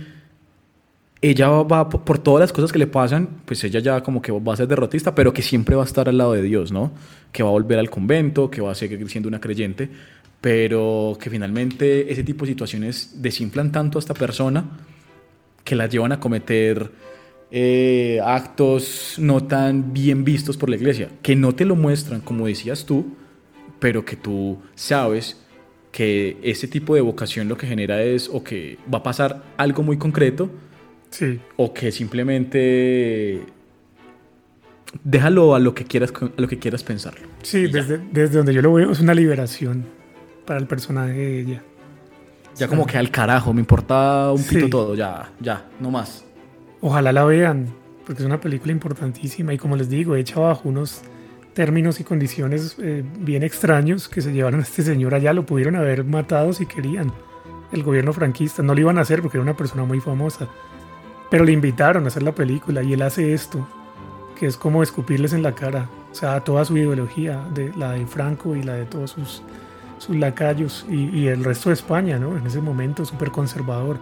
ella 1.21 1.49
va, 1.49 1.89
por 1.89 2.19
todas 2.19 2.41
las 2.41 2.53
cosas 2.53 2.71
que 2.71 2.79
le 2.79 2.87
pasan, 2.87 3.41
pues 3.45 3.63
ella 3.63 3.79
ya 3.79 4.01
como 4.03 4.21
que 4.21 4.31
va 4.31 4.53
a 4.53 4.57
ser 4.57 4.67
derrotista, 4.67 5.15
pero 5.15 5.33
que 5.33 5.41
siempre 5.41 5.75
va 5.75 5.83
a 5.83 5.85
estar 5.85 6.07
al 6.07 6.17
lado 6.17 6.33
de 6.33 6.41
Dios, 6.41 6.71
¿no? 6.71 6.91
Que 7.31 7.43
va 7.43 7.49
a 7.49 7.51
volver 7.53 7.79
al 7.79 7.89
convento, 7.89 8.51
que 8.51 8.61
va 8.61 8.71
a 8.71 8.75
seguir 8.75 9.09
siendo 9.09 9.27
una 9.27 9.39
creyente 9.39 9.89
pero 10.41 11.17
que 11.19 11.29
finalmente 11.29 12.11
ese 12.11 12.23
tipo 12.23 12.45
de 12.45 12.51
situaciones 12.51 13.21
desinflan 13.21 13.71
tanto 13.71 13.97
a 13.97 13.99
esta 13.99 14.13
persona 14.13 14.65
que 15.63 15.75
la 15.75 15.87
llevan 15.87 16.11
a 16.11 16.19
cometer 16.19 16.91
eh, 17.51 18.19
actos 18.23 19.15
no 19.17 19.43
tan 19.43 19.93
bien 19.93 20.23
vistos 20.23 20.57
por 20.57 20.69
la 20.69 20.75
iglesia, 20.75 21.09
que 21.21 21.35
no 21.35 21.55
te 21.55 21.65
lo 21.65 21.75
muestran 21.75 22.21
como 22.21 22.47
decías 22.47 22.85
tú, 22.85 23.15
pero 23.79 24.05
que 24.05 24.15
tú 24.15 24.59
sabes 24.75 25.37
que 25.91 26.37
ese 26.43 26.67
tipo 26.67 26.93
de 26.93 27.01
vocación 27.01 27.47
lo 27.47 27.57
que 27.57 27.67
genera 27.67 28.01
es 28.03 28.29
o 28.31 28.43
que 28.43 28.77
va 28.93 28.99
a 28.99 29.03
pasar 29.03 29.43
algo 29.57 29.81
muy 29.81 29.97
concreto, 29.97 30.49
sí. 31.09 31.39
o 31.55 31.73
que 31.73 31.91
simplemente 31.91 33.43
déjalo 35.03 35.55
a 35.55 35.59
lo 35.59 35.73
que 35.73 35.85
quieras, 35.85 36.13
a 36.21 36.41
lo 36.41 36.47
que 36.47 36.59
quieras 36.59 36.83
pensarlo. 36.83 37.27
Sí, 37.43 37.67
desde, 37.67 37.99
desde 38.11 38.37
donde 38.37 38.53
yo 38.53 38.61
lo 38.61 38.73
veo 38.73 38.91
es 38.91 38.99
una 38.99 39.13
liberación 39.13 39.85
para 40.45 40.59
el 40.59 40.67
personaje 40.67 41.13
de 41.13 41.39
ella. 41.41 41.63
Ya 42.55 42.67
como 42.67 42.87
que 42.87 42.97
al 42.97 43.11
carajo, 43.11 43.53
me 43.53 43.59
importa 43.59 44.31
un 44.31 44.43
pito 44.43 44.67
todo, 44.69 44.95
ya, 44.95 45.31
ya, 45.39 45.65
no 45.79 45.91
más. 45.91 46.25
Ojalá 46.81 47.11
la 47.11 47.23
vean, 47.23 47.67
porque 48.05 48.23
es 48.23 48.25
una 48.25 48.39
película 48.39 48.71
importantísima 48.71 49.53
y 49.53 49.57
como 49.59 49.75
les 49.75 49.89
digo, 49.89 50.15
hecha 50.15 50.39
bajo 50.39 50.67
unos 50.67 51.01
términos 51.53 51.99
y 51.99 52.03
condiciones 52.03 52.75
eh, 52.79 53.03
bien 53.19 53.43
extraños 53.43 54.07
que 54.07 54.21
se 54.21 54.31
llevaron 54.31 54.59
a 54.59 54.63
este 54.63 54.81
señor 54.81 55.13
allá, 55.13 55.33
lo 55.33 55.45
pudieron 55.45 55.75
haber 55.75 56.03
matado 56.03 56.53
si 56.53 56.65
querían. 56.65 57.11
El 57.71 57.83
gobierno 57.83 58.13
franquista 58.13 58.63
no 58.63 58.73
lo 58.73 58.81
iban 58.81 58.97
a 58.97 59.01
hacer 59.01 59.21
porque 59.21 59.37
era 59.37 59.43
una 59.43 59.57
persona 59.57 59.83
muy 59.83 59.99
famosa, 59.99 60.47
pero 61.29 61.43
le 61.43 61.51
invitaron 61.51 62.05
a 62.05 62.07
hacer 62.07 62.23
la 62.23 62.33
película 62.33 62.83
y 62.83 62.93
él 62.93 63.01
hace 63.01 63.33
esto, 63.33 63.67
que 64.37 64.47
es 64.47 64.57
como 64.57 64.83
escupirles 64.83 65.33
en 65.33 65.43
la 65.43 65.53
cara, 65.53 65.89
o 66.11 66.15
sea, 66.15 66.39
toda 66.41 66.65
su 66.65 66.77
ideología, 66.77 67.45
de 67.53 67.73
la 67.75 67.91
de 67.91 68.05
Franco 68.05 68.55
y 68.55 68.63
la 68.63 68.73
de 68.73 68.85
todos 68.85 69.11
sus 69.11 69.43
sus 69.97 70.15
lacayos 70.15 70.85
y, 70.89 71.27
el 71.27 71.43
resto 71.43 71.69
de 71.69 71.73
España, 71.73 72.19
¿no? 72.19 72.37
En 72.37 72.45
ese 72.45 72.61
momento 72.61 73.05
súper 73.05 73.31
conservador. 73.31 73.97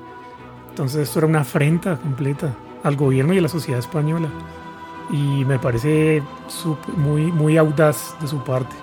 Entonces 0.70 1.08
esto 1.08 1.20
era 1.20 1.28
una 1.28 1.42
afrenta 1.42 1.98
completa 1.98 2.54
al 2.84 2.96
gobierno 2.96 3.34
y 3.34 3.38
a 3.38 3.42
la 3.42 3.48
sociedad 3.48 3.80
española. 3.80 4.28
Y 5.12 5.46
me 5.46 5.60
parece 5.60 6.22
muy, 6.98 7.32
muy 7.32 7.58
audaz 7.58 8.16
de 8.20 8.28
su 8.28 8.44
parte. 8.44 8.76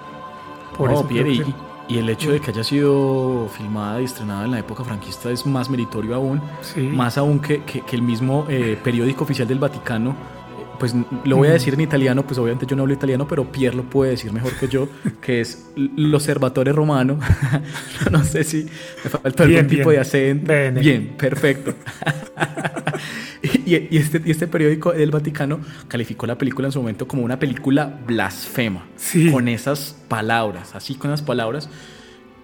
Por 0.76 0.90
eso 0.90 1.06
y, 1.10 1.54
el 1.88 2.08
hecho 2.08 2.32
de 2.32 2.40
que 2.40 2.50
haya 2.50 2.64
sido 2.64 3.48
filmada 3.56 4.00
y 4.00 4.04
estrenada 4.04 4.44
en 4.44 4.52
la 4.52 4.58
época 4.58 4.84
franquista 4.84 5.30
es 5.30 5.46
más 5.46 5.68
meritorio 5.68 6.14
aún. 6.14 6.40
Más 6.76 7.18
aún 7.18 7.40
que, 7.40 7.62
que, 7.62 7.82
el 7.92 8.02
mismo 8.02 8.46
eh, 8.48 8.78
periódico 8.82 9.24
oficial 9.24 9.46
del 9.46 9.58
Vaticano 9.58 10.16
pues 10.82 10.96
lo 11.24 11.36
voy 11.36 11.46
a 11.46 11.52
decir 11.52 11.74
en 11.74 11.80
italiano, 11.80 12.24
pues 12.26 12.40
obviamente 12.40 12.66
yo 12.66 12.74
no 12.74 12.82
hablo 12.82 12.92
italiano, 12.92 13.28
pero 13.28 13.44
Pierre 13.44 13.76
lo 13.76 13.84
puede 13.84 14.10
decir 14.10 14.32
mejor 14.32 14.52
que 14.54 14.66
yo, 14.66 14.88
que 15.20 15.40
es 15.40 15.70
l'Osservatore 15.76 16.72
Romano. 16.72 17.20
no 18.10 18.24
sé 18.24 18.42
si 18.42 18.66
me 19.04 19.08
falta 19.08 19.44
algún 19.44 19.68
tipo 19.68 19.92
de 19.92 20.00
acento. 20.00 20.52
Bien, 20.80 21.14
perfecto. 21.16 21.74
y, 23.66 23.96
este, 23.96 24.22
y 24.24 24.30
este 24.30 24.46
periódico 24.46 24.92
del 24.92 25.10
Vaticano 25.10 25.60
calificó 25.88 26.26
la 26.26 26.36
película 26.36 26.68
en 26.68 26.72
su 26.72 26.80
momento 26.80 27.06
como 27.06 27.22
una 27.22 27.38
película 27.38 28.00
blasfema, 28.06 28.86
con 29.30 29.48
esas 29.48 29.96
palabras, 30.08 30.74
así 30.74 30.94
con 30.94 31.10
esas 31.10 31.22
palabras. 31.22 31.68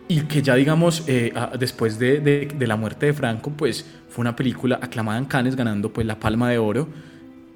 y 0.09 0.23
que 0.23 0.41
ya 0.41 0.55
digamos, 0.55 1.05
eh, 1.07 1.33
después 1.59 1.99
de, 1.99 2.21
de, 2.21 2.67
la 2.67 2.77
muerte 2.77 3.07
de 3.07 3.13
Franco, 3.13 3.51
pues 3.51 3.85
fue 4.09 4.23
una 4.23 4.35
película 4.35 4.79
aclamada 4.81 5.19
en 5.19 5.27
Cannes, 5.27 5.55
ganando 5.55 5.93
pues 5.93 6.07
la 6.07 6.19
Palma 6.19 6.49
de 6.49 6.59
Oro. 6.59 6.89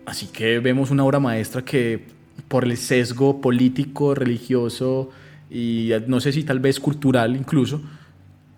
Así 0.04 0.26
que 0.26 0.58
vemos 0.58 0.90
una 0.90 1.04
obra 1.04 1.18
maestra 1.20 1.62
que 1.64 2.04
por 2.48 2.64
el 2.64 2.76
sesgo 2.76 3.40
político, 3.40 4.14
religioso 4.14 5.10
y 5.50 5.90
no 6.06 6.20
sé 6.20 6.32
si 6.32 6.44
tal 6.44 6.60
vez 6.60 6.80
cultural 6.80 7.36
incluso, 7.36 7.80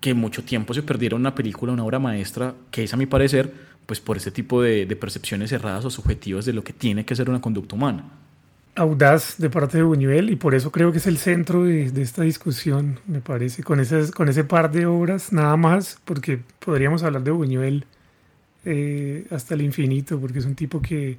que 0.00 0.14
mucho 0.14 0.44
tiempo 0.44 0.74
se 0.74 0.82
perdieron 0.82 1.20
una 1.20 1.34
película, 1.34 1.72
una 1.72 1.84
obra 1.84 1.98
maestra, 1.98 2.54
que 2.70 2.84
es 2.84 2.92
a 2.92 2.96
mi 2.96 3.06
parecer, 3.06 3.52
pues 3.86 4.00
por 4.00 4.16
este 4.16 4.30
tipo 4.30 4.62
de, 4.62 4.86
de 4.86 4.96
percepciones 4.96 5.52
erradas 5.52 5.84
o 5.84 5.90
subjetivas 5.90 6.44
de 6.44 6.52
lo 6.52 6.64
que 6.64 6.72
tiene 6.72 7.04
que 7.04 7.14
ser 7.14 7.28
una 7.28 7.40
conducta 7.40 7.74
humana 7.76 8.04
audaz 8.76 9.36
de 9.38 9.50
parte 9.50 9.78
de 9.78 9.84
Buñuel 9.84 10.30
y 10.30 10.36
por 10.36 10.54
eso 10.54 10.70
creo 10.70 10.90
que 10.92 10.98
es 10.98 11.06
el 11.06 11.18
centro 11.18 11.64
de, 11.64 11.90
esta 12.00 12.22
discusión, 12.22 12.98
me 13.06 13.20
parece, 13.20 13.62
con, 13.62 13.80
ese, 13.80 14.10
con 14.12 14.28
ese 14.28 14.44
par 14.44 14.70
de 14.72 14.86
obras, 14.86 15.32
nada 15.32 15.56
más, 15.56 15.98
porque 16.04 16.40
podríamos 16.64 17.02
hablar 17.02 17.22
de 17.22 17.30
Buñuel 17.30 17.84
eh, 18.64 19.26
hasta 19.30 19.54
el 19.54 19.62
infinito, 19.62 20.18
porque 20.18 20.38
es 20.40 20.44
un 20.44 20.54
tipo 20.54 20.82
que, 20.82 21.18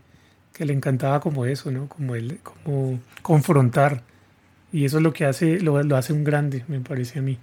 que, 0.54 0.66
le 0.66 0.74
encantaba 0.74 1.20
como 1.20 1.46
eso, 1.46 1.72
¿no? 1.72 1.88
Como, 1.88 2.16
él, 2.16 2.40
como 2.44 3.00
confrontar. 3.22 4.04
Y 4.74 4.84
eso 4.84 4.98
es 4.98 5.04
lo 5.04 5.14
que 5.14 5.26
hace, 5.26 5.62
lo, 5.62 5.82
lo 5.84 5.96
hace 5.96 6.12
un 6.12 6.24
grande, 6.24 6.66
me 6.68 6.80
parece 6.82 7.20
a 7.20 7.22
mí. 7.22 7.38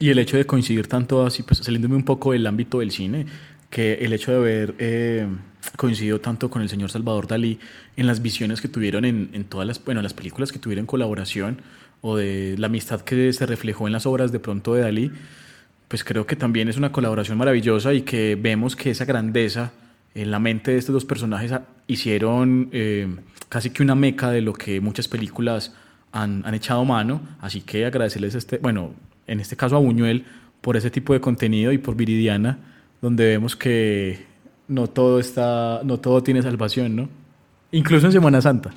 Y 0.00 0.10
el 0.10 0.18
hecho 0.18 0.36
de 0.36 0.44
coincidir 0.44 0.88
tanto 0.88 1.24
así, 1.24 1.42
pues 1.44 1.58
saliéndome 1.58 1.94
un 1.94 2.04
poco 2.04 2.32
del 2.32 2.46
ámbito 2.46 2.80
del 2.80 2.90
cine, 2.90 3.26
que 3.74 3.94
el 3.94 4.12
hecho 4.12 4.30
de 4.30 4.36
haber 4.36 4.74
eh, 4.78 5.26
coincidido 5.76 6.20
tanto 6.20 6.48
con 6.48 6.62
el 6.62 6.68
señor 6.68 6.92
Salvador 6.92 7.26
Dalí 7.26 7.58
en 7.96 8.06
las 8.06 8.22
visiones 8.22 8.60
que 8.60 8.68
tuvieron 8.68 9.04
en, 9.04 9.30
en, 9.32 9.42
todas 9.42 9.66
las, 9.66 9.84
bueno, 9.84 10.00
las 10.00 10.14
películas 10.14 10.52
que 10.52 10.60
tuvieron 10.60 10.86
colaboración 10.86 11.60
o 12.00 12.16
de 12.16 12.54
la 12.56 12.68
amistad 12.68 13.00
que 13.00 13.32
se 13.32 13.46
reflejó 13.46 13.88
en 13.88 13.92
las 13.92 14.06
obras 14.06 14.30
de 14.30 14.38
pronto 14.38 14.74
de 14.74 14.82
Dalí, 14.82 15.10
pues 15.88 16.04
creo 16.04 16.24
que 16.24 16.36
también 16.36 16.68
es 16.68 16.76
una 16.76 16.92
colaboración 16.92 17.36
maravillosa 17.36 17.92
y 17.92 18.02
que 18.02 18.38
vemos 18.40 18.76
que 18.76 18.92
esa 18.92 19.06
grandeza 19.06 19.72
en 20.14 20.30
la 20.30 20.38
mente 20.38 20.70
de 20.70 20.78
estos 20.78 20.92
dos 20.92 21.04
personajes 21.04 21.50
hicieron 21.88 22.68
eh, 22.70 23.08
casi 23.48 23.70
que 23.70 23.82
una 23.82 23.96
meca 23.96 24.30
de 24.30 24.40
lo 24.40 24.52
que 24.52 24.80
muchas 24.80 25.08
películas 25.08 25.74
han, 26.12 26.46
han 26.46 26.54
echado 26.54 26.84
mano, 26.84 27.22
así 27.40 27.60
que 27.60 27.86
agradecerles, 27.86 28.36
este, 28.36 28.58
bueno, 28.58 28.94
en 29.26 29.40
este 29.40 29.56
caso 29.56 29.74
a 29.74 29.80
Buñuel, 29.80 30.26
por 30.60 30.76
ese 30.76 30.92
tipo 30.92 31.12
de 31.12 31.20
contenido 31.20 31.72
y 31.72 31.78
por 31.78 31.96
Viridiana, 31.96 32.70
donde 33.04 33.26
vemos 33.26 33.54
que 33.54 34.24
no 34.66 34.86
todo 34.86 35.20
está, 35.20 35.82
no 35.84 36.00
todo 36.00 36.22
tiene 36.22 36.40
salvación, 36.40 36.96
¿no? 36.96 37.10
Incluso 37.70 38.06
en 38.06 38.12
Semana 38.12 38.40
Santa. 38.40 38.72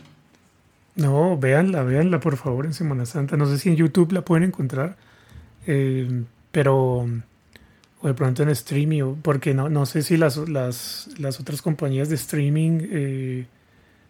No, 0.97 1.37
véanla, 1.37 1.81
véanla 1.83 2.19
por 2.19 2.35
favor 2.35 2.65
en 2.65 2.73
Semana 2.73 3.05
Santa. 3.05 3.37
No 3.37 3.45
sé 3.45 3.57
si 3.57 3.69
en 3.69 3.77
YouTube 3.77 4.11
la 4.11 4.25
pueden 4.25 4.43
encontrar, 4.43 4.97
eh, 5.65 6.23
pero 6.51 7.07
o 8.01 8.07
de 8.07 8.13
pronto 8.13 8.43
en 8.43 8.49
streaming, 8.49 9.15
porque 9.21 9.53
no, 9.53 9.69
no 9.69 9.85
sé 9.85 10.01
si 10.01 10.17
las, 10.17 10.35
las, 10.49 11.07
las 11.17 11.39
otras 11.39 11.61
compañías 11.61 12.09
de 12.09 12.15
streaming 12.15 12.79
eh, 12.81 13.45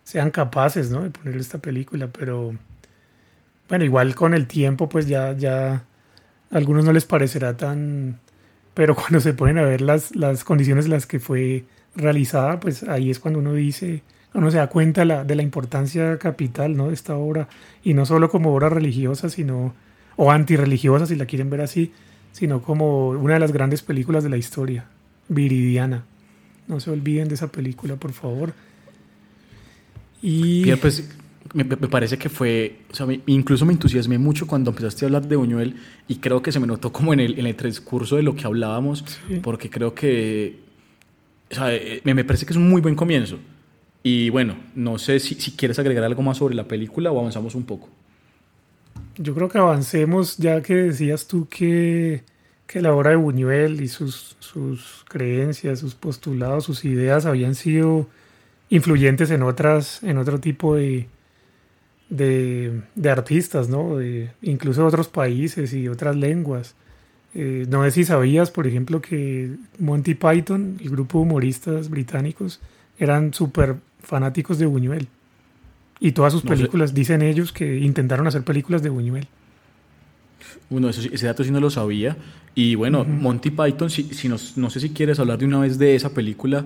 sean 0.03 0.31
capaces 0.31 0.89
¿no? 0.89 1.03
de 1.03 1.11
poner 1.11 1.37
esta 1.37 1.59
película, 1.59 2.07
pero 2.07 2.55
bueno, 3.69 3.85
igual 3.85 4.15
con 4.15 4.33
el 4.33 4.47
tiempo, 4.47 4.89
pues 4.89 5.07
ya, 5.07 5.33
ya 5.33 5.73
a 5.73 5.83
algunos 6.57 6.85
no 6.85 6.91
les 6.91 7.05
parecerá 7.05 7.55
tan, 7.55 8.19
pero 8.77 8.95
cuando 8.95 9.19
se 9.19 9.33
ponen 9.33 9.57
a 9.57 9.63
ver 9.63 9.81
las, 9.81 10.15
las 10.15 10.43
condiciones 10.43 10.85
en 10.85 10.91
las 10.91 11.07
que 11.07 11.19
fue 11.19 11.63
realizada, 11.95 12.59
pues 12.59 12.83
ahí 12.83 13.09
es 13.09 13.17
cuando 13.17 13.39
uno 13.39 13.53
dice, 13.53 14.03
uno 14.35 14.51
se 14.51 14.57
da 14.57 14.67
cuenta 14.67 15.03
de 15.23 15.35
la 15.35 15.41
importancia 15.41 16.19
capital 16.19 16.77
¿no? 16.77 16.89
de 16.89 16.93
esta 16.93 17.15
obra, 17.15 17.49
y 17.83 17.95
no 17.95 18.05
solo 18.05 18.29
como 18.29 18.53
obra 18.53 18.69
religiosa, 18.69 19.29
sino, 19.29 19.73
o 20.15 20.31
antirreligiosa, 20.31 21.07
si 21.07 21.15
la 21.15 21.25
quieren 21.25 21.49
ver 21.49 21.61
así, 21.61 21.91
sino 22.31 22.61
como 22.61 23.09
una 23.09 23.33
de 23.33 23.39
las 23.39 23.51
grandes 23.51 23.81
películas 23.81 24.23
de 24.23 24.29
la 24.29 24.37
historia, 24.37 24.85
Viridiana. 25.27 26.03
No 26.67 26.79
se 26.79 26.91
olviden 26.91 27.29
de 27.29 27.33
esa 27.33 27.47
película, 27.47 27.95
por 27.95 28.13
favor. 28.13 28.53
Y... 30.21 30.71
pues 30.75 31.09
me, 31.53 31.65
parece 31.65 32.17
que 32.17 32.29
fue, 32.29 32.79
o 32.91 32.95
sea, 32.95 33.07
incluso 33.25 33.65
me 33.65 33.73
entusiasmé 33.73 34.17
mucho 34.17 34.47
cuando 34.47 34.71
empezaste 34.71 35.05
a 35.05 35.07
hablar 35.07 35.27
de 35.27 35.35
Buñuel 35.35 35.75
y 36.07 36.15
creo 36.17 36.41
que 36.41 36.51
se 36.51 36.59
me 36.59 36.67
notó 36.67 36.91
como 36.91 37.13
en 37.13 37.19
el, 37.19 37.39
en 37.39 37.47
el 37.47 37.55
transcurso 37.55 38.15
de 38.15 38.23
lo 38.23 38.35
que 38.35 38.45
hablábamos, 38.45 39.03
porque 39.43 39.69
creo 39.69 39.93
que, 39.93 40.59
o 41.51 41.55
sea, 41.55 41.73
eh, 41.73 42.01
me, 42.03 42.13
me, 42.13 42.23
parece 42.23 42.45
que 42.45 42.53
es 42.53 42.57
un 42.57 42.69
muy 42.69 42.81
buen 42.81 42.95
comienzo. 42.95 43.37
Y 44.03 44.29
bueno, 44.29 44.55
no 44.75 44.97
sé 44.97 45.19
si, 45.19 45.35
si 45.35 45.51
quieres 45.51 45.79
agregar 45.79 46.03
algo 46.03 46.21
más 46.21 46.37
sobre 46.37 46.55
la 46.55 46.67
película 46.67 47.11
o 47.11 47.19
avanzamos 47.19 47.55
un 47.55 47.63
poco. 47.63 47.89
Yo 49.17 49.35
creo 49.35 49.49
que 49.49 49.57
avancemos, 49.57 50.37
ya 50.37 50.61
que 50.61 50.75
decías 50.75 51.27
tú 51.27 51.47
que, 51.49 52.23
que 52.67 52.81
la 52.81 52.93
obra 52.93 53.11
de 53.11 53.15
Buñuel 53.15 53.81
y 53.81 53.87
sus, 53.87 54.37
sus 54.39 55.03
creencias, 55.09 55.79
sus 55.79 55.95
postulados, 55.95 56.65
sus 56.65 56.85
ideas 56.85 57.25
habían 57.25 57.55
sido 57.55 58.07
influyentes 58.69 59.31
en 59.31 59.43
otras, 59.43 60.03
en 60.03 60.17
otro 60.17 60.39
tipo 60.39 60.75
de, 60.75 61.07
de, 62.09 62.81
artistas, 63.05 63.69
¿no? 63.69 63.97
De, 63.97 64.31
incluso 64.41 64.81
de 64.81 64.87
otros 64.87 65.07
países 65.07 65.73
y 65.73 65.87
otras 65.87 66.15
lenguas. 66.15 66.75
Eh, 67.33 67.65
no 67.69 67.83
sé 67.83 67.91
si 67.91 68.05
sabías, 68.05 68.51
por 68.51 68.67
ejemplo, 68.67 69.01
que 69.01 69.51
Monty 69.79 70.15
Python, 70.15 70.77
el 70.81 70.89
grupo 70.89 71.19
de 71.19 71.23
humoristas 71.23 71.89
británicos, 71.89 72.59
eran 72.97 73.33
súper 73.33 73.75
fanáticos 74.01 74.57
de 74.57 74.65
Buñuel. 74.65 75.07
Y 75.99 76.11
todas 76.11 76.33
sus 76.33 76.43
películas, 76.43 76.93
dicen 76.93 77.21
ellos, 77.21 77.51
que 77.51 77.79
intentaron 77.79 78.27
hacer 78.27 78.43
películas 78.43 78.83
de 78.83 78.89
Buñuel. 78.89 79.27
Bueno, 80.69 80.89
ese 80.89 81.25
dato 81.25 81.43
sí 81.43 81.51
no 81.51 81.59
lo 81.59 81.69
sabía. 81.69 82.15
Y 82.53 82.75
bueno, 82.75 83.03
Monty 83.03 83.51
Python, 83.51 83.89
si, 83.89 84.03
si 84.13 84.29
no 84.29 84.37
sé 84.69 84.79
si 84.79 84.89
quieres 84.91 85.19
hablar 85.19 85.39
de 85.39 85.45
una 85.45 85.59
vez 85.59 85.77
de 85.77 85.95
esa 85.95 86.11
película, 86.11 86.65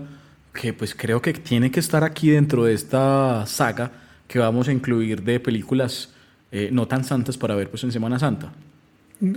que 0.54 0.74
pues 0.74 0.96
creo 0.96 1.22
que 1.22 1.34
tiene 1.34 1.72
que 1.72 1.80
estar 1.80 2.04
aquí 2.04 2.30
dentro 2.30 2.66
de 2.66 2.74
esta 2.74 3.46
saga, 3.46 3.92
que 4.32 4.40
vamos 4.40 4.70
a 4.70 4.72
incluir 4.72 5.24
de 5.24 5.42
películas 5.42 6.10
eh, 6.54 6.70
no 6.72 6.88
tan 6.88 7.04
santas 7.04 7.38
para 7.38 7.54
ver 7.54 7.70
pues 7.70 7.84
en 7.84 7.92
Semana 7.92 8.18
Santa. 8.18 8.54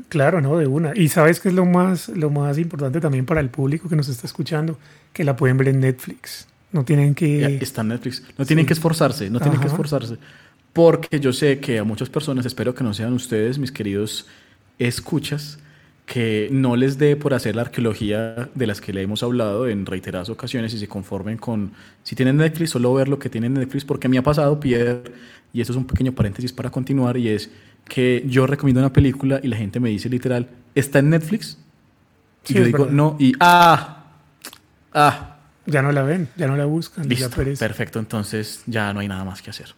Claro, 0.09 0.41
no, 0.41 0.57
de 0.57 0.69
una. 0.69 0.93
Y 0.95 1.09
sabes 1.09 1.41
que 1.41 1.49
es 1.49 1.55
lo 1.55 1.67
más, 1.67 2.09
lo 2.09 2.31
más 2.31 2.59
importante 2.59 3.01
también 3.01 3.27
para 3.27 3.41
el 3.41 3.51
público 3.51 3.89
que 3.89 3.97
nos 3.97 4.09
está 4.09 4.27
escuchando, 4.27 4.79
que 5.13 5.25
la 5.25 5.35
pueden 5.35 5.59
ver 5.59 5.69
en 5.69 5.81
Netflix. 5.81 6.47
No 6.71 6.85
tienen 6.85 7.15
que. 7.15 7.59
está 7.61 7.83
en 7.83 7.89
Netflix. 7.89 8.23
No 8.39 8.47
tienen 8.47 8.67
que 8.67 8.73
esforzarse, 8.73 9.29
no 9.31 9.41
tienen 9.41 9.61
que 9.61 9.67
esforzarse. 9.67 10.17
Porque 10.73 11.19
yo 11.19 11.33
sé 11.33 11.59
que 11.59 11.81
a 11.81 11.85
muchas 11.85 12.09
personas, 12.09 12.47
espero 12.47 12.73
que 12.75 12.85
no 12.85 12.95
sean 12.95 13.13
ustedes, 13.15 13.59
mis 13.59 13.73
queridos 13.73 14.27
escuchas, 14.79 15.59
que 16.07 16.49
no 16.53 16.77
les 16.77 16.99
dé 16.99 17.17
por 17.17 17.33
hacer 17.33 17.57
la 17.57 17.63
arqueología 17.63 18.51
de 18.55 18.67
las 18.67 18.81
que 18.81 18.93
le 18.93 19.03
hemos 19.03 19.23
hablado 19.23 19.69
en 19.69 19.87
reiteradas 19.87 20.29
ocasiones 20.29 20.75
y 20.75 20.79
se 20.79 20.87
conformen 20.87 21.39
con, 21.39 21.73
si 22.03 22.15
tienen 22.15 22.37
Netflix, 22.37 22.71
solo 22.71 22.93
ver 22.93 23.09
lo 23.09 23.19
que 23.19 23.31
tienen 23.31 23.55
Netflix, 23.55 23.85
porque 23.85 24.09
me 24.09 24.19
ha 24.19 24.23
pasado, 24.23 24.61
Pierre, 24.61 25.03
y 25.53 25.61
esto 25.61 25.73
es 25.73 25.79
un 25.79 25.87
pequeño 25.87 26.13
paréntesis 26.13 26.53
para 26.53 26.71
continuar, 26.71 27.17
y 27.17 27.29
es 27.29 27.51
que 27.89 28.23
yo 28.27 28.47
recomiendo 28.47 28.81
una 28.81 28.93
película 28.93 29.41
y 29.43 29.49
la 29.49 29.57
gente 29.57 29.81
me 29.81 29.89
dice 29.89 30.09
literal, 30.11 30.49
¿está 30.75 30.99
en 30.99 31.11
Netflix? 31.11 31.59
Y 32.49 32.55
yo 32.55 32.65
digo, 32.65 32.87
no, 32.91 33.17
y 33.19 33.33
¡ah! 33.41 34.05
¡ah! 34.93 35.31
Ya 35.67 35.81
no 35.81 35.93
la 35.93 36.03
ven, 36.03 36.29
ya 36.37 36.47
no 36.47 36.57
la 36.57 36.67
buscan. 36.67 37.09
Listo, 37.09 37.31
perfecto, 37.59 37.99
entonces 37.99 38.63
ya 38.67 38.93
no 38.93 39.01
hay 39.01 39.09
nada 39.09 39.25
más 39.25 39.41
que 39.41 39.49
hacer. 39.49 39.75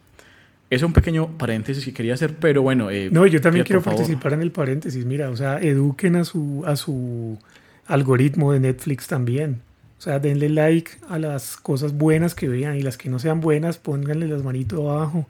Es 0.69 0.83
un 0.83 0.93
pequeño 0.93 1.39
paréntesis 1.39 1.85
que 1.85 1.93
quería 1.93 2.15
hacer, 2.15 2.35
pero 2.35 2.63
bueno. 2.63 2.91
Eh, 2.91 3.09
no, 3.13 3.27
yo 3.27 3.41
también 3.41 3.65
quiero 3.65 3.83
participar 3.83 4.33
en 4.33 4.43
el 4.43 4.51
paréntesis. 4.51 5.05
Mira, 5.05 5.31
o 5.31 5.37
sea, 5.37 5.59
eduquen 5.61 6.17
a 6.17 6.25
su, 6.25 6.65
a 6.67 6.75
su 6.77 7.39
algoritmo 7.87 8.53
de 8.53 8.61
Netflix 8.61 9.07
también. 9.07 9.61
O 9.99 10.03
sea, 10.03 10.19
denle 10.19 10.49
like 10.49 10.91
a 11.09 11.19
las 11.19 11.57
cosas 11.57 11.95
buenas 11.95 12.35
que 12.35 12.49
vean 12.49 12.77
y 12.77 12.83
las 12.83 12.99
que 12.99 13.09
no 13.09 13.19
sean 13.19 13.41
buenas, 13.41 13.79
pónganle 13.79 14.27
las 14.27 14.43
manitos 14.43 14.81
abajo 14.81 15.27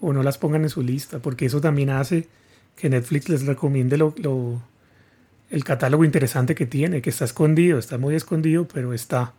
o 0.00 0.12
no 0.12 0.22
las 0.22 0.38
pongan 0.38 0.62
en 0.62 0.70
su 0.70 0.82
lista, 0.82 1.18
porque 1.18 1.46
eso 1.46 1.60
también 1.60 1.90
hace 1.90 2.28
que 2.76 2.88
Netflix 2.88 3.28
les 3.28 3.46
recomiende 3.46 3.96
lo, 3.96 4.14
lo, 4.18 4.62
el 5.50 5.64
catálogo 5.64 6.04
interesante 6.04 6.54
que 6.54 6.66
tiene, 6.66 7.02
que 7.02 7.10
está 7.10 7.24
escondido, 7.24 7.78
está 7.78 7.98
muy 7.98 8.14
escondido, 8.14 8.68
pero 8.72 8.92
está. 8.92 9.32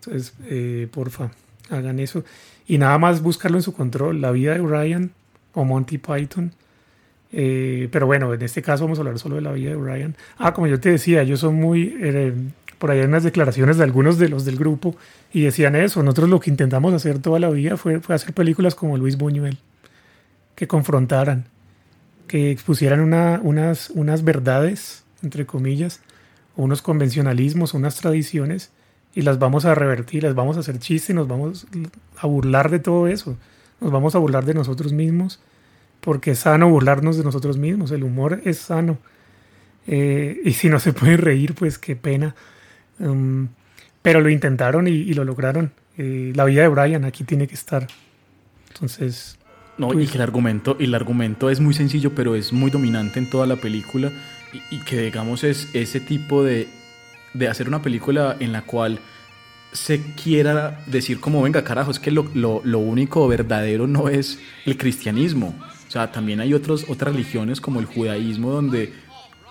Entonces, 0.00 0.34
eh, 0.44 0.88
porfa, 0.92 1.30
hagan 1.70 1.98
eso. 2.00 2.24
Y 2.66 2.78
nada 2.78 2.98
más 2.98 3.22
buscarlo 3.22 3.58
en 3.58 3.62
su 3.62 3.74
control, 3.74 4.20
la 4.20 4.30
vida 4.30 4.52
de 4.52 4.58
Ryan 4.58 5.12
o 5.52 5.64
Monty 5.64 5.98
Python. 5.98 6.52
Eh, 7.32 7.88
pero 7.90 8.06
bueno, 8.06 8.32
en 8.32 8.42
este 8.42 8.62
caso 8.62 8.84
vamos 8.84 8.98
a 8.98 9.02
hablar 9.02 9.18
solo 9.18 9.36
de 9.36 9.42
la 9.42 9.52
vida 9.52 9.70
de 9.70 9.76
Ryan. 9.76 10.16
Ah, 10.38 10.54
como 10.54 10.66
yo 10.66 10.80
te 10.80 10.90
decía, 10.90 11.22
ellos 11.22 11.40
son 11.40 11.56
muy... 11.56 11.96
Eh, 12.00 12.32
por 12.78 12.90
ahí 12.90 13.00
hay 13.00 13.06
unas 13.06 13.22
declaraciones 13.22 13.76
de 13.78 13.84
algunos 13.84 14.18
de 14.18 14.28
los 14.28 14.44
del 14.44 14.56
grupo 14.56 14.96
y 15.32 15.42
decían 15.42 15.74
eso. 15.74 16.02
Nosotros 16.02 16.28
lo 16.28 16.40
que 16.40 16.50
intentamos 16.50 16.92
hacer 16.92 17.18
toda 17.18 17.38
la 17.38 17.50
vida 17.50 17.76
fue, 17.76 18.00
fue 18.00 18.14
hacer 18.14 18.34
películas 18.34 18.74
como 18.74 18.98
Luis 18.98 19.16
Buñuel, 19.16 19.58
que 20.54 20.68
confrontaran, 20.68 21.46
que 22.28 22.50
expusieran 22.50 23.00
una, 23.00 23.40
unas, 23.42 23.90
unas 23.90 24.22
verdades, 24.22 25.04
entre 25.22 25.46
comillas, 25.46 26.00
unos 26.56 26.82
convencionalismos, 26.82 27.74
unas 27.74 27.96
tradiciones 27.96 28.70
y 29.14 29.22
las 29.22 29.38
vamos 29.38 29.64
a 29.64 29.74
revertir, 29.74 30.24
las 30.24 30.34
vamos 30.34 30.56
a 30.56 30.60
hacer 30.60 30.78
chiste, 30.78 31.14
nos 31.14 31.28
vamos 31.28 31.66
a 32.16 32.26
burlar 32.26 32.70
de 32.70 32.80
todo 32.80 33.06
eso, 33.06 33.36
nos 33.80 33.92
vamos 33.92 34.14
a 34.14 34.18
burlar 34.18 34.44
de 34.44 34.54
nosotros 34.54 34.92
mismos, 34.92 35.40
porque 36.00 36.32
es 36.32 36.40
sano 36.40 36.68
burlarnos 36.68 37.16
de 37.16 37.24
nosotros 37.24 37.56
mismos, 37.56 37.90
el 37.90 38.04
humor 38.04 38.40
es 38.44 38.58
sano. 38.58 38.98
Eh, 39.86 40.40
y 40.44 40.52
si 40.52 40.68
no 40.68 40.80
se 40.80 40.92
puede 40.92 41.16
reír, 41.16 41.54
pues 41.54 41.78
qué 41.78 41.96
pena. 41.96 42.34
Um, 42.98 43.48
pero 44.02 44.20
lo 44.20 44.28
intentaron 44.28 44.88
y, 44.88 45.14
lo 45.14 45.24
lograron. 45.24 45.72
Eh, 45.96 46.32
la 46.34 46.44
vida 46.44 46.62
de 46.62 46.68
Brian 46.68 47.04
aquí 47.04 47.24
tiene 47.24 47.46
que 47.46 47.54
estar. 47.54 47.86
Entonces. 48.68 49.38
No, 49.78 49.88
y 49.88 49.94
pues 49.94 50.10
que 50.10 50.18
el 50.18 50.22
argumento, 50.22 50.76
y 50.78 50.84
el 50.84 50.94
argumento 50.94 51.50
es 51.50 51.60
muy 51.60 51.74
sencillo, 51.74 52.14
pero 52.14 52.34
es 52.34 52.52
muy 52.52 52.70
dominante 52.70 53.18
en 53.18 53.30
toda 53.30 53.46
la 53.46 53.56
película. 53.56 54.12
Y, 54.70 54.78
que 54.84 55.00
digamos 55.00 55.42
es 55.42 55.68
ese 55.74 55.98
tipo 55.98 56.44
de, 56.44 56.68
de 57.34 57.48
hacer 57.48 57.68
una 57.68 57.82
película 57.82 58.36
en 58.40 58.52
la 58.52 58.62
cual 58.62 59.00
se 59.72 60.00
quiera 60.14 60.82
decir 60.86 61.20
como, 61.20 61.42
venga, 61.42 61.64
carajo, 61.64 61.90
es 61.90 61.98
que 61.98 62.10
lo, 62.10 62.30
lo, 62.34 62.62
lo, 62.64 62.78
único 62.78 63.26
verdadero 63.26 63.86
no 63.86 64.08
es 64.08 64.38
el 64.64 64.78
cristianismo. 64.78 65.54
O 65.88 65.90
sea, 65.90 66.10
también 66.12 66.40
hay 66.40 66.54
otros, 66.54 66.86
otras 66.88 67.12
religiones 67.12 67.60
como 67.60 67.80
el 67.80 67.86
judaísmo 67.86 68.50
donde 68.50 68.92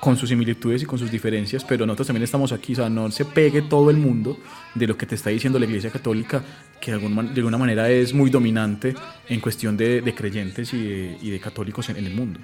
con 0.03 0.17
sus 0.17 0.27
similitudes 0.27 0.83
y 0.83 0.85
con 0.85 0.99
sus 0.99 1.09
diferencias, 1.09 1.63
pero 1.63 1.85
nosotros 1.85 2.07
también 2.07 2.25
estamos 2.25 2.51
aquí, 2.51 2.73
o 2.73 2.75
sea, 2.75 2.89
no 2.89 3.09
se 3.09 3.23
pegue 3.23 3.61
todo 3.61 3.89
el 3.89 3.95
mundo 3.95 4.37
de 4.75 4.85
lo 4.85 4.97
que 4.97 5.05
te 5.05 5.15
está 5.15 5.29
diciendo 5.29 5.57
la 5.57 5.63
Iglesia 5.63 5.91
Católica, 5.91 6.43
que 6.81 6.91
de 6.91 6.97
alguna, 6.97 7.23
de 7.23 7.39
alguna 7.39 7.57
manera 7.57 7.89
es 7.89 8.13
muy 8.13 8.29
dominante 8.29 8.93
en 9.29 9.39
cuestión 9.39 9.77
de, 9.77 10.01
de 10.01 10.13
creyentes 10.13 10.73
y 10.73 10.83
de, 10.83 11.17
y 11.21 11.29
de 11.29 11.39
católicos 11.39 11.87
en, 11.87 11.95
el 11.95 12.13
mundo. 12.13 12.41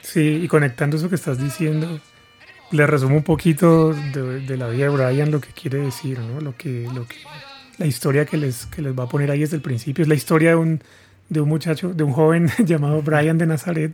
Sí, 0.00 0.40
y 0.42 0.48
conectando 0.48 0.96
eso 0.96 1.10
que 1.10 1.16
estás 1.16 1.38
diciendo, 1.38 2.00
le 2.70 2.86
resumo 2.86 3.16
un 3.16 3.22
poquito 3.22 3.92
de, 3.92 4.40
de, 4.40 4.56
la 4.56 4.68
vida 4.68 4.84
de 4.84 4.90
Brian 4.90 5.30
lo 5.30 5.40
que 5.40 5.48
quiere 5.48 5.78
decir, 5.78 6.18
¿no? 6.18 6.40
Lo 6.40 6.56
que, 6.56 6.88
lo 6.94 7.06
que, 7.06 7.16
la 7.78 7.86
historia 7.86 8.26
que 8.26 8.36
les, 8.36 8.66
que 8.66 8.82
les 8.82 8.98
va 8.98 9.04
a 9.04 9.08
poner 9.08 9.30
ahí 9.30 9.40
desde 9.40 9.56
el 9.56 9.62
principio 9.62 10.02
es 10.02 10.08
la 10.08 10.14
historia 10.14 10.50
de 10.50 10.56
un, 10.56 10.80
de 11.28 11.40
un 11.40 11.48
muchacho, 11.48 11.94
de 11.94 12.04
un 12.04 12.12
joven 12.12 12.50
llamado 12.64 13.02
Brian 13.02 13.38
de 13.38 13.46
Nazaret, 13.46 13.92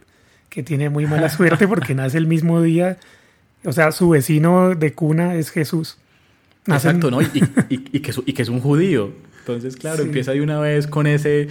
que 0.48 0.62
tiene 0.62 0.90
muy 0.90 1.06
mala 1.06 1.28
suerte 1.30 1.68
porque 1.68 1.94
nace 1.94 2.18
el 2.18 2.26
mismo 2.26 2.60
día. 2.62 2.98
O 3.64 3.72
sea, 3.72 3.92
su 3.92 4.10
vecino 4.10 4.74
de 4.74 4.92
cuna 4.92 5.34
es 5.34 5.50
Jesús. 5.50 5.96
Exacto, 6.66 7.10
¿no? 7.10 7.20
Y, 7.20 7.30
y, 7.68 8.00
que 8.00 8.10
es, 8.10 8.20
y, 8.24 8.32
que 8.32 8.42
es, 8.42 8.48
un 8.48 8.60
judío. 8.60 9.12
Entonces, 9.40 9.76
claro, 9.76 10.02
empieza 10.02 10.32
de 10.32 10.40
una 10.40 10.58
vez 10.60 10.86
con 10.86 11.06
ese 11.06 11.48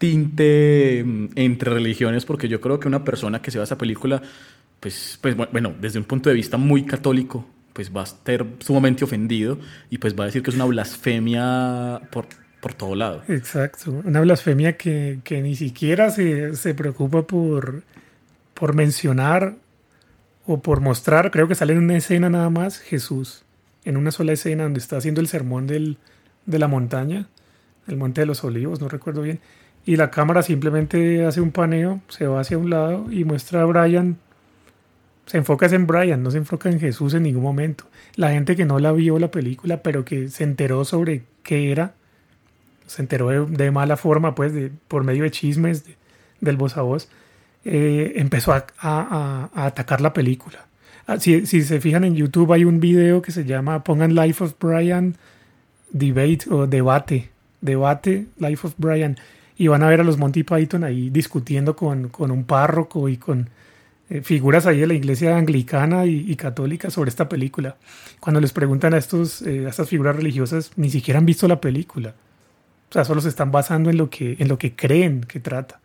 tinte 0.00 1.04
mm, 1.06 1.28
entre 1.36 1.72
religiones, 1.72 2.24
porque 2.24 2.48
yo 2.48 2.60
creo 2.60 2.80
que 2.80 2.88
una 2.88 3.04
persona 3.04 3.40
que 3.40 3.52
se 3.52 3.58
va 3.58 3.62
a 3.62 3.66
esa 3.66 3.78
película, 3.78 4.20
pues, 4.80 5.18
pues 5.20 5.36
bueno, 5.36 5.74
desde 5.80 6.00
un 6.00 6.04
punto 6.04 6.28
de 6.28 6.34
vista 6.34 6.56
muy 6.56 6.84
católico, 6.84 7.46
pues 7.72 7.94
va 7.94 8.00
a 8.00 8.04
estar 8.04 8.44
sumamente 8.58 9.04
ofendido 9.04 9.58
y 9.90 9.98
pues 9.98 10.18
va 10.18 10.24
a 10.24 10.26
decir 10.26 10.42
que 10.42 10.50
es 10.50 10.56
una 10.56 10.64
blasfemia 10.64 12.00
por, 12.10 12.26
por 12.60 12.74
todo 12.74 12.96
lado. 12.96 13.22
Exacto, 13.28 13.92
una 14.04 14.20
blasfemia 14.20 14.76
que, 14.76 15.20
que 15.22 15.40
ni 15.40 15.54
siquiera 15.54 16.10
se, 16.10 16.56
se 16.56 16.74
preocupa 16.74 17.26
por 17.26 17.84
por 18.60 18.74
mencionar 18.74 19.56
o 20.44 20.60
por 20.60 20.82
mostrar, 20.82 21.30
creo 21.30 21.48
que 21.48 21.54
sale 21.54 21.72
en 21.72 21.78
una 21.78 21.96
escena 21.96 22.28
nada 22.28 22.50
más, 22.50 22.78
Jesús, 22.78 23.42
en 23.86 23.96
una 23.96 24.10
sola 24.10 24.32
escena 24.32 24.64
donde 24.64 24.80
está 24.80 24.98
haciendo 24.98 25.22
el 25.22 25.28
sermón 25.28 25.66
del, 25.66 25.96
de 26.44 26.58
la 26.58 26.68
montaña, 26.68 27.26
el 27.88 27.96
monte 27.96 28.20
de 28.20 28.26
los 28.26 28.44
olivos, 28.44 28.78
no 28.78 28.90
recuerdo 28.90 29.22
bien, 29.22 29.40
y 29.90 29.96
la 29.96 30.08
cámara 30.08 30.44
simplemente 30.44 31.24
hace 31.24 31.40
un 31.40 31.50
paneo, 31.50 32.00
se 32.06 32.24
va 32.24 32.38
hacia 32.38 32.56
un 32.56 32.70
lado 32.70 33.10
y 33.10 33.24
muestra 33.24 33.62
a 33.62 33.64
Brian, 33.64 34.18
se 35.26 35.38
enfoca 35.38 35.66
en 35.66 35.84
Brian, 35.88 36.22
no 36.22 36.30
se 36.30 36.38
enfoca 36.38 36.70
en 36.70 36.78
Jesús 36.78 37.12
en 37.14 37.24
ningún 37.24 37.42
momento. 37.42 37.86
La 38.14 38.30
gente 38.30 38.54
que 38.54 38.64
no 38.64 38.78
la 38.78 38.92
vio 38.92 39.18
la 39.18 39.32
película, 39.32 39.82
pero 39.82 40.04
que 40.04 40.28
se 40.28 40.44
enteró 40.44 40.84
sobre 40.84 41.24
qué 41.42 41.72
era, 41.72 41.94
se 42.86 43.02
enteró 43.02 43.46
de, 43.46 43.70
mala 43.72 43.96
forma, 43.96 44.36
pues, 44.36 44.54
de, 44.54 44.70
por 44.86 45.02
medio 45.02 45.24
de 45.24 45.32
chismes, 45.32 45.84
del 46.40 46.56
voz 46.56 46.76
a 46.76 46.82
voz, 46.82 47.08
eh, 47.64 48.12
empezó 48.14 48.52
a, 48.52 49.50
atacar 49.52 50.00
la 50.00 50.12
película. 50.12 50.66
Ah, 51.08 51.18
si, 51.18 51.44
se 51.44 51.80
fijan 51.80 52.04
en 52.04 52.14
YouTube 52.14 52.52
hay 52.52 52.64
un 52.64 52.78
video 52.78 53.22
que 53.22 53.32
se 53.32 53.44
llama 53.44 53.82
Pongan 53.82 54.14
Life 54.14 54.44
of 54.44 54.54
Brian 54.60 55.16
Debate 55.90 56.42
o 56.48 56.68
Debate, 56.68 57.30
Debate 57.60 58.26
Life 58.38 58.68
of 58.68 58.74
Brian 58.78 59.18
y 59.60 59.68
van 59.68 59.82
a 59.82 59.90
ver 59.90 60.00
a 60.00 60.04
los 60.04 60.16
Monty 60.16 60.42
Python 60.42 60.84
ahí 60.84 61.10
discutiendo 61.10 61.76
con, 61.76 62.08
con 62.08 62.30
un 62.30 62.44
párroco 62.44 63.10
y 63.10 63.18
con 63.18 63.50
eh, 64.08 64.22
figuras 64.22 64.64
ahí 64.64 64.80
de 64.80 64.86
la 64.86 64.94
iglesia 64.94 65.36
anglicana 65.36 66.06
y, 66.06 66.34
católica 66.36 66.88
sobre 66.88 67.10
esta 67.10 67.28
película. 67.28 67.76
Cuando 68.20 68.40
les 68.40 68.54
preguntan 68.54 68.94
a, 68.94 68.96
estos, 68.96 69.42
eh, 69.42 69.66
a 69.66 69.68
estas 69.68 69.86
figuras 69.86 70.16
religiosas, 70.16 70.70
ni 70.76 70.88
siquiera 70.88 71.18
han 71.18 71.26
visto 71.26 71.46
la 71.46 71.60
película. 71.60 72.14
O 72.88 72.92
sea, 72.94 73.04
solo 73.04 73.20
se 73.20 73.28
están 73.28 73.52
basando 73.52 73.90
en 73.90 73.98
lo 73.98 74.08
que, 74.08 74.36
en 74.38 74.48
lo 74.48 74.56
que 74.56 74.74
creen 74.74 75.24
que 75.24 75.40
trata 75.40 75.78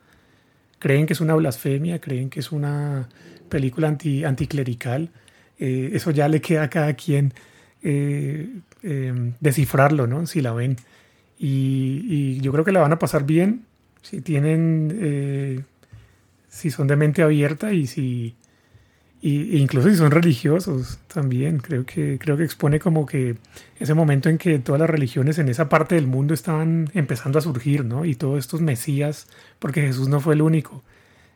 creen 0.80 1.06
que 1.06 1.12
es 1.12 1.20
una 1.20 1.36
blasfemia, 1.36 2.00
creen 2.00 2.30
que 2.30 2.40
es 2.40 2.54
una 2.54 3.10
película 3.50 3.90
anti, 3.90 4.24
anticlerical. 4.24 5.10
Eh, 5.60 5.90
eso 5.92 6.12
ya 6.12 6.30
le 6.30 6.40
queda 6.40 6.64
a 6.64 6.70
cada 6.70 6.94
quien 6.94 7.34
descifrarlo, 9.42 10.08
¿no? 10.08 10.26
Si 10.28 10.42
la 10.42 10.54
ven. 10.54 10.78
Y, 11.38 12.40
yo 12.42 12.52
creo 12.52 12.64
que 12.64 12.72
la 12.72 12.82
van 12.82 12.94
a 12.94 13.00
pasar 13.00 13.26
bien 13.26 13.66
si 14.02 14.22
tienen, 14.22 14.98
eh, 15.02 15.64
si 16.48 16.70
son 16.70 16.88
de 16.88 16.96
mente 16.96 17.24
abierta 17.24 17.74
y 17.74 17.88
si, 17.88 18.36
y, 19.22 19.58
incluso 19.58 19.90
si 19.90 19.96
son 19.96 20.12
religiosos 20.12 21.00
también, 21.08 21.58
creo 21.58 21.86
que, 21.86 22.20
creo 22.20 22.38
que 22.38 22.44
expone 22.44 22.80
como 22.80 23.06
que 23.06 23.38
ese 23.80 23.94
momento 23.94 24.30
en 24.30 24.38
que 24.38 24.60
todas 24.60 24.80
las 24.80 24.90
religiones 24.90 25.40
en 25.40 25.50
esa 25.50 25.70
parte 25.70 25.96
del 25.96 26.08
mundo 26.08 26.34
estaban 26.34 26.90
empezando 26.94 27.40
a 27.40 27.42
surgir, 27.42 27.84
¿no? 27.84 28.06
Y 28.06 28.16
todos 28.16 28.40
estos 28.40 28.62
mesías, 28.62 29.28
porque 29.60 29.82
Jesús 29.82 30.08
no 30.08 30.20
fue 30.20 30.36
el 30.36 30.42
único. 30.42 30.84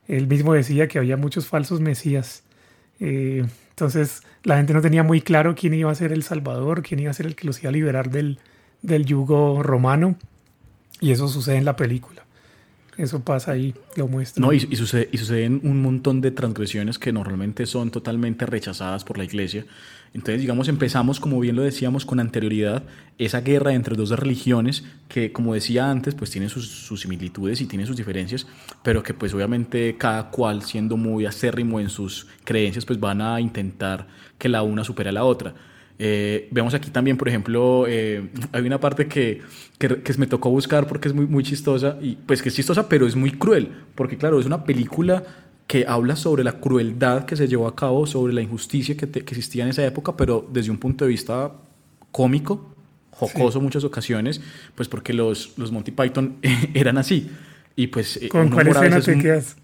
Él 0.08 0.28
mismo 0.28 0.54
decía 0.54 0.88
que 0.88 1.00
había 1.00 1.18
muchos 1.18 1.48
falsos 1.48 1.82
mesías. 1.82 2.44
Eh, 3.00 3.46
entonces 3.70 4.24
la 4.44 4.58
gente 4.58 4.74
no 4.74 4.82
tenía 4.82 5.04
muy 5.04 5.22
claro 5.22 5.56
quién 5.56 5.74
iba 5.74 5.92
a 5.92 5.96
ser 5.96 6.12
el 6.12 6.24
Salvador, 6.24 6.84
quién 6.84 7.00
iba 7.00 7.12
a 7.12 7.14
ser 7.14 7.26
el 7.26 7.36
que 7.36 7.48
los 7.48 7.62
iba 7.62 7.70
a 7.70 7.74
liberar 7.74 8.10
del, 8.10 8.40
del 8.82 9.06
yugo 9.06 9.64
romano. 9.64 10.16
Y 11.02 11.12
eso 11.12 11.28
sucede 11.28 11.58
en 11.58 11.66
la 11.66 11.76
película. 11.76 12.24
Eso 13.00 13.22
pasa 13.22 13.54
ahí, 13.54 13.74
lo 13.96 14.10
muestra. 14.10 14.42
No, 14.42 14.52
y, 14.52 14.60
sucede, 14.60 15.08
y 15.14 15.18
suceden 15.18 15.62
un 15.64 15.82
montón 15.82 16.20
de 16.20 16.32
transgresiones 16.32 17.00
que 17.00 17.14
normalmente 17.14 17.66
son 17.66 17.92
totalmente 17.92 18.46
rechazadas 18.46 19.06
por 19.06 19.18
la 19.18 19.24
iglesia. 19.24 19.66
Entonces, 20.14 20.42
digamos, 20.42 20.68
empezamos, 20.68 21.22
como 21.22 21.40
bien 21.40 21.56
lo 21.56 21.62
decíamos 21.62 22.06
con 22.06 22.20
anterioridad, 22.20 22.84
esa 23.18 23.40
guerra 23.40 23.74
entre 23.74 23.96
dos 23.96 24.10
religiones 24.10 24.84
que, 25.08 25.32
como 25.32 25.54
decía 25.54 25.90
antes, 25.90 26.14
pues 26.14 26.30
tiene 26.30 26.50
sus, 26.50 26.90
similitudes 27.00 27.62
y 27.62 27.68
tiene 27.68 27.86
sus 27.86 27.96
diferencias, 27.96 28.48
pero 28.84 29.02
que 29.02 29.14
pues 29.14 29.34
obviamente 29.34 29.96
cada 29.98 30.30
cual, 30.30 30.64
siendo 30.64 30.98
muy 30.98 31.26
acérrimo 31.26 31.80
en 31.80 31.90
sus 31.90 32.28
creencias, 32.44 32.86
pues 32.86 33.00
van 33.00 33.22
a 33.22 33.40
intentar 33.40 34.08
que 34.38 34.50
la 34.50 34.62
una 34.62 34.84
supere 34.84 35.10
a 35.10 35.14
la 35.14 35.24
otra. 35.24 35.54
Eh, 36.02 36.48
vemos 36.52 36.74
aquí 36.74 36.90
también, 36.92 37.18
por 37.18 37.28
ejemplo, 37.28 37.86
eh, 37.86 38.30
hay 38.54 38.62
una 38.62 38.80
parte 38.80 39.08
que, 39.08 39.42
que, 39.78 40.14
me 40.18 40.28
tocó 40.28 40.50
buscar 40.50 40.88
porque 40.88 41.10
es 41.10 41.14
muy, 41.14 41.26
muy 41.26 41.44
chistosa, 41.44 41.98
y 42.02 42.16
pues 42.16 42.42
que 42.42 42.48
es 42.48 42.56
chistosa, 42.56 42.88
pero 42.88 43.06
es 43.06 43.18
muy 43.18 43.32
cruel, 43.32 43.70
porque 43.96 44.18
claro, 44.18 44.40
es 44.40 44.46
una 44.46 44.64
película 44.64 45.24
que 45.68 45.86
habla 45.86 46.16
sobre 46.16 46.46
la 46.46 46.54
crueldad 46.54 47.26
que 47.26 47.36
se 47.36 47.50
llevó 47.50 47.68
a 47.68 47.76
cabo, 47.76 48.08
sobre 48.08 48.32
la 48.32 48.42
injusticia 48.42 48.96
que, 48.96 49.10
que 49.10 49.20
existía 49.20 49.66
en 49.66 49.72
esa 49.72 49.86
época, 49.86 50.16
pero 50.16 50.48
desde 50.50 50.72
un 50.72 50.78
punto 50.78 51.04
de 51.04 51.10
vista 51.10 51.52
cómico, 52.14 52.74
jocoso 53.12 53.60
muchas 53.60 53.84
ocasiones, 53.84 54.40
pues 54.76 54.88
porque 54.88 55.12
los, 55.12 55.58
los 55.58 55.70
Monty 55.74 55.92
Python 55.92 56.38
eran 56.74 56.98
así. 56.98 57.30
Y 57.76 57.88
pues... 57.88 58.18
Eh, 58.18 58.30
¿Con 58.30 58.50
cuál 58.50 58.70
escena 58.70 59.02
te 59.02 59.18
quedas? 59.18 59.58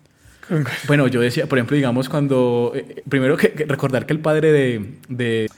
Bueno, 0.85 1.07
yo 1.07 1.21
decía, 1.21 1.47
por 1.47 1.57
ejemplo, 1.57 1.75
digamos, 1.75 2.09
cuando... 2.09 2.73
primero 3.07 3.37
que, 3.37 3.65
recordar 3.67 4.05
que 4.05 4.13
el 4.13 4.19
padre 4.19 4.51
de 4.51 4.99
de 5.09 5.49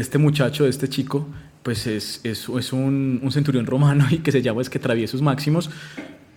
este 0.00 0.18
muchacho, 0.18 0.64
de 0.64 0.70
este 0.70 0.88
chico, 0.88 1.28
pues 1.62 1.86
es, 1.86 2.20
es, 2.24 2.48
es 2.48 2.72
un, 2.72 3.20
un, 3.22 3.32
centurión 3.32 3.66
romano 3.66 4.06
y 4.10 4.18
que 4.18 4.32
se 4.32 4.42
llama 4.42 4.62
es 4.62 4.70
que 4.70 4.78
Traviesos 4.78 5.22
Máximos 5.22 5.70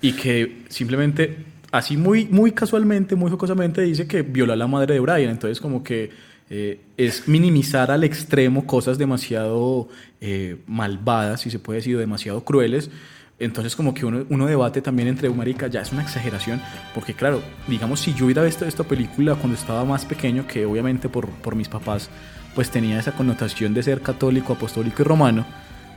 y 0.01 0.14
que 0.14 0.64
simplemente, 0.70 1.38
así 1.72 1.97
muy, 1.97 2.26
muy 2.26 2.51
casualmente, 2.51 3.16
muy 3.16 3.32
jocosamente, 3.32 3.82
dice 3.82 4.08
que 4.08 4.22
violó 4.22 4.53
a 4.53 4.56
la 4.56 4.68
madre 4.68 4.93
de 4.93 4.99
Brian. 4.99 5.32
Entonces, 5.32 5.60
como 5.60 5.84
que 5.84 6.12
eh, 6.49 6.80
es 6.97 7.28
minimizar 7.28 7.89
al 7.89 8.03
extremo 8.03 8.68
cosas 8.68 8.97
demasiado 8.97 9.89
eh, 10.22 10.58
malvadas, 10.68 11.41
si 11.41 11.49
se 11.49 11.60
puede 11.60 11.78
decir, 11.78 11.97
demasiado 11.97 12.43
crueles. 12.43 12.91
Entonces 13.38 13.76
como 13.76 13.93
que 13.93 14.06
uno, 14.06 14.26
uno 14.30 14.45
debate 14.45 14.82
también 14.82 15.10
entre, 15.10 15.30
marica, 15.30 15.68
ya 15.68 15.82
es 15.82 15.91
una 15.91 16.03
exageración, 16.03 16.62
porque 16.93 17.14
claro, 17.14 17.41
digamos, 17.68 17.99
si 17.99 18.14
yo 18.14 18.26
hubiera 18.26 18.43
visto 18.43 18.64
esta 18.64 18.86
película 18.86 19.36
cuando 19.36 19.58
estaba 19.58 19.84
más 19.84 20.06
pequeño, 20.06 20.47
que 20.47 20.66
obviamente 20.66 21.10
por, 21.10 21.28
por 21.28 21.56
mis 21.56 21.68
papás 21.68 22.10
pues 22.56 22.72
tenía 22.72 22.97
esa 22.97 23.12
connotación 23.12 23.74
de 23.74 23.84
ser 23.84 24.01
católico, 24.01 24.53
apostólico 24.53 25.01
y 25.01 25.06
romano, 25.06 25.45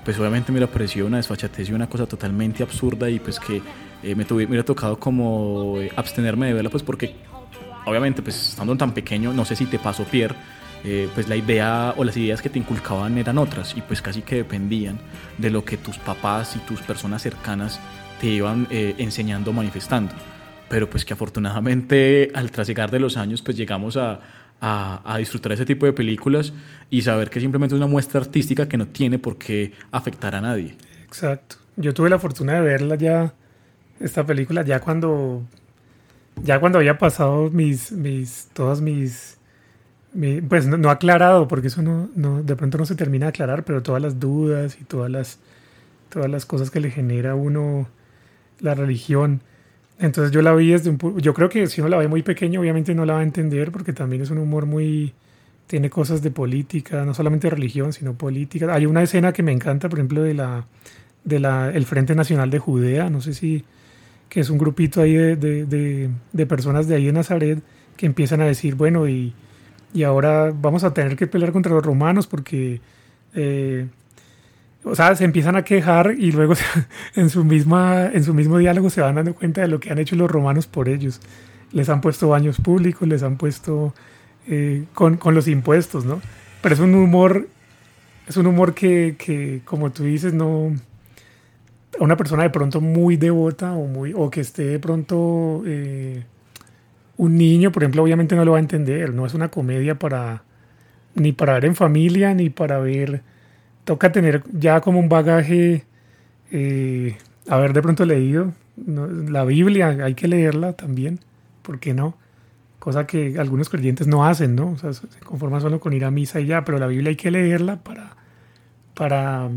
pues 0.04 0.18
obviamente 0.18 0.50
me 0.50 0.58
hubiera 0.58 0.72
parecido 0.72 1.06
una 1.06 1.18
desfachatez 1.18 1.68
y 1.68 1.72
una 1.72 1.86
cosa 1.86 2.06
totalmente 2.06 2.62
absurda 2.62 3.08
y 3.08 3.20
pues 3.20 3.38
que 3.38 3.62
eh, 4.02 4.14
me, 4.14 4.24
tuve, 4.24 4.44
me, 4.44 4.50
hubiera 4.50 4.64
tocado 4.64 4.98
como 4.98 5.76
eh, 5.78 5.90
abstenerme 5.94 6.48
de 6.48 6.54
verla, 6.54 6.70
pues 6.70 6.82
porque 6.82 7.14
obviamente 7.84 8.22
pues 8.22 8.50
estando 8.50 8.76
tan 8.76 8.92
pequeño, 8.92 9.32
no 9.32 9.44
sé 9.44 9.54
si 9.54 9.66
te 9.66 9.78
pasó 9.78 10.04
Pierre, 10.04 10.34
eh, 10.84 11.08
pues 11.14 11.28
la 11.28 11.36
idea 11.36 11.94
o 11.96 12.04
las 12.04 12.16
ideas 12.16 12.42
que 12.42 12.48
te 12.48 12.58
inculcaban 12.58 13.18
eran 13.18 13.38
otras 13.38 13.76
y 13.76 13.82
pues 13.82 14.02
casi 14.02 14.22
que 14.22 14.36
dependían 14.36 14.98
de 15.38 15.50
lo 15.50 15.64
que 15.64 15.76
tus 15.76 15.98
papás 15.98 16.56
y 16.56 16.58
tus 16.60 16.80
personas 16.82 17.22
cercanas 17.22 17.80
te 18.20 18.26
iban 18.26 18.66
enseñando, 18.70 19.52
manifestando. 19.52 20.12
pero 20.68 20.90
pues 20.90 21.04
que 21.04 21.12
afortunadamente 21.12 22.32
al 22.34 22.50
trasegar 22.50 22.90
de 22.90 22.98
los 22.98 23.16
años 23.16 23.42
pues 23.42 23.56
llegamos 23.56 23.96
a, 23.96 24.20
a, 24.60 25.02
a, 25.04 25.18
disfrutar 25.18 25.52
ese 25.52 25.64
tipo 25.64 25.86
de 25.86 25.92
películas 25.92 26.52
y 26.90 27.02
saber 27.02 27.30
que 27.30 27.40
simplemente 27.40 27.74
es 27.74 27.78
una 27.78 27.86
muestra 27.86 28.20
artística 28.20 28.68
que 28.68 28.76
no 28.76 28.88
tiene 28.88 29.18
por 29.18 29.38
qué 29.38 29.72
afectar 29.92 30.34
a 30.34 30.40
nadie. 30.40 30.76
Exacto. 31.04 31.56
Yo 31.76 31.94
tuve 31.94 32.10
la 32.10 32.18
fortuna 32.18 32.54
de 32.54 32.60
verla 32.60 32.96
ya, 32.96 33.34
esta 34.00 34.26
película, 34.26 34.62
ya 34.62 34.80
cuando, 34.80 35.42
ya 36.42 36.58
cuando 36.60 36.78
había 36.78 36.98
pasado 36.98 37.50
mis, 37.50 37.92
mis, 37.92 38.48
todas 38.52 38.80
mis, 38.80 39.38
mi, 40.12 40.40
pues 40.40 40.66
no, 40.66 40.76
no, 40.76 40.90
aclarado, 40.90 41.46
porque 41.46 41.68
eso 41.68 41.82
no, 41.82 42.10
no, 42.16 42.42
de 42.42 42.56
pronto 42.56 42.78
no 42.78 42.84
se 42.84 42.96
termina 42.96 43.26
de 43.26 43.30
aclarar, 43.30 43.64
pero 43.64 43.82
todas 43.82 44.02
las 44.02 44.18
dudas 44.18 44.76
y 44.80 44.84
todas 44.84 45.10
las, 45.10 45.38
todas 46.08 46.28
las 46.28 46.46
cosas 46.46 46.70
que 46.70 46.80
le 46.80 46.90
genera 46.90 47.32
a 47.32 47.34
uno 47.36 47.88
la 48.60 48.74
religión. 48.74 49.40
Entonces 49.98 50.32
yo 50.32 50.42
la 50.42 50.54
vi 50.54 50.70
desde 50.70 50.90
un... 50.90 50.98
Yo 51.20 51.34
creo 51.34 51.48
que 51.48 51.66
si 51.66 51.80
uno 51.80 51.90
la 51.90 51.96
ve 51.96 52.08
muy 52.08 52.22
pequeño, 52.22 52.60
obviamente 52.60 52.94
no 52.94 53.04
la 53.04 53.14
va 53.14 53.20
a 53.20 53.24
entender 53.24 53.72
porque 53.72 53.92
también 53.92 54.22
es 54.22 54.30
un 54.30 54.38
humor 54.38 54.66
muy... 54.66 55.14
Tiene 55.66 55.90
cosas 55.90 56.22
de 56.22 56.30
política, 56.30 57.04
no 57.04 57.12
solamente 57.12 57.50
religión, 57.50 57.92
sino 57.92 58.14
política. 58.14 58.72
Hay 58.72 58.86
una 58.86 59.02
escena 59.02 59.32
que 59.32 59.42
me 59.42 59.52
encanta, 59.52 59.88
por 59.88 59.98
ejemplo, 59.98 60.22
de 60.22 60.34
la 60.34 60.66
de 61.24 61.40
la, 61.40 61.70
el 61.70 61.84
Frente 61.84 62.14
Nacional 62.14 62.50
de 62.50 62.58
Judea, 62.58 63.10
no 63.10 63.20
sé 63.20 63.34
si, 63.34 63.64
que 64.28 64.40
es 64.40 64.50
un 64.50 64.58
grupito 64.58 65.02
ahí 65.02 65.14
de, 65.14 66.10
de 66.32 66.46
personas 66.46 66.88
de 66.88 66.96
ahí 66.96 67.06
de 67.06 67.12
Nazaret 67.12 67.62
que 67.96 68.06
empiezan 68.06 68.40
a 68.40 68.46
decir, 68.46 68.76
bueno, 68.76 69.08
y, 69.08 69.34
y, 69.92 70.04
ahora 70.04 70.52
vamos 70.54 70.84
a 70.84 70.94
tener 70.94 71.16
que 71.16 71.26
pelear 71.26 71.52
contra 71.52 71.72
los 71.72 71.84
romanos 71.84 72.26
porque... 72.26 72.80
Eh, 73.34 73.86
o 74.90 74.94
sea, 74.94 75.14
se 75.14 75.24
empiezan 75.24 75.56
a 75.56 75.64
quejar 75.64 76.14
y 76.18 76.32
luego 76.32 76.54
en 77.14 77.30
su, 77.30 77.44
misma, 77.44 78.06
en 78.06 78.24
su 78.24 78.34
mismo 78.34 78.58
diálogo 78.58 78.90
se 78.90 79.00
van 79.00 79.16
dando 79.16 79.34
cuenta 79.34 79.60
de 79.60 79.68
lo 79.68 79.80
que 79.80 79.90
han 79.90 79.98
hecho 79.98 80.16
los 80.16 80.30
romanos 80.30 80.66
por 80.66 80.88
ellos. 80.88 81.20
Les 81.72 81.88
han 81.88 82.00
puesto 82.00 82.28
baños 82.28 82.60
públicos, 82.60 83.06
les 83.06 83.22
han 83.22 83.36
puesto 83.36 83.94
eh, 84.46 84.84
con, 84.94 85.16
con, 85.16 85.34
los 85.34 85.46
impuestos, 85.48 86.04
¿no? 86.04 86.20
Pero 86.62 86.74
es 86.74 86.80
un 86.80 86.94
humor, 86.94 87.48
es 88.26 88.36
un 88.36 88.46
humor 88.46 88.74
que, 88.74 89.16
que 89.18 89.60
como 89.64 89.90
tú 89.90 90.04
dices, 90.04 90.32
no... 90.32 90.72
Una 92.00 92.16
persona 92.16 92.44
de 92.44 92.50
pronto 92.50 92.80
muy 92.80 93.16
devota 93.16 93.72
o, 93.72 93.86
muy, 93.86 94.12
o 94.14 94.30
que 94.30 94.40
esté 94.40 94.64
de 94.64 94.78
pronto... 94.78 95.62
Eh, 95.66 96.24
un 97.16 97.36
niño, 97.36 97.72
por 97.72 97.82
ejemplo, 97.82 98.04
obviamente 98.04 98.36
no 98.36 98.44
lo 98.44 98.52
va 98.52 98.58
a 98.58 98.60
entender. 98.60 99.12
No 99.12 99.26
es 99.26 99.34
una 99.34 99.48
comedia 99.48 99.98
para... 99.98 100.44
ni 101.14 101.32
para 101.32 101.54
ver 101.54 101.66
en 101.66 101.74
familia, 101.74 102.32
ni 102.32 102.48
para 102.48 102.78
ver 102.78 103.22
toca 103.88 104.12
tener 104.12 104.42
ya 104.52 104.82
como 104.82 105.00
un 105.00 105.08
bagaje, 105.08 105.86
eh, 106.52 107.16
haber 107.48 107.72
de 107.72 107.80
pronto 107.80 108.04
leído 108.04 108.52
¿no? 108.76 109.06
la 109.06 109.46
Biblia, 109.46 109.96
hay 110.04 110.12
que 110.12 110.28
leerla 110.28 110.74
también, 110.74 111.20
¿por 111.62 111.78
qué 111.80 111.94
no? 111.94 112.14
Cosa 112.80 113.06
que 113.06 113.38
algunos 113.38 113.70
creyentes 113.70 114.06
no 114.06 114.26
hacen, 114.26 114.54
¿no? 114.54 114.72
O 114.72 114.76
sea, 114.76 114.92
se 114.92 115.06
conforman 115.24 115.62
solo 115.62 115.80
con 115.80 115.94
ir 115.94 116.04
a 116.04 116.10
misa 116.10 116.38
y 116.38 116.44
ya, 116.44 116.66
pero 116.66 116.76
la 116.78 116.86
Biblia 116.86 117.08
hay 117.08 117.16
que 117.16 117.30
leerla 117.30 117.76
para, 117.76 118.10
para 118.92 119.48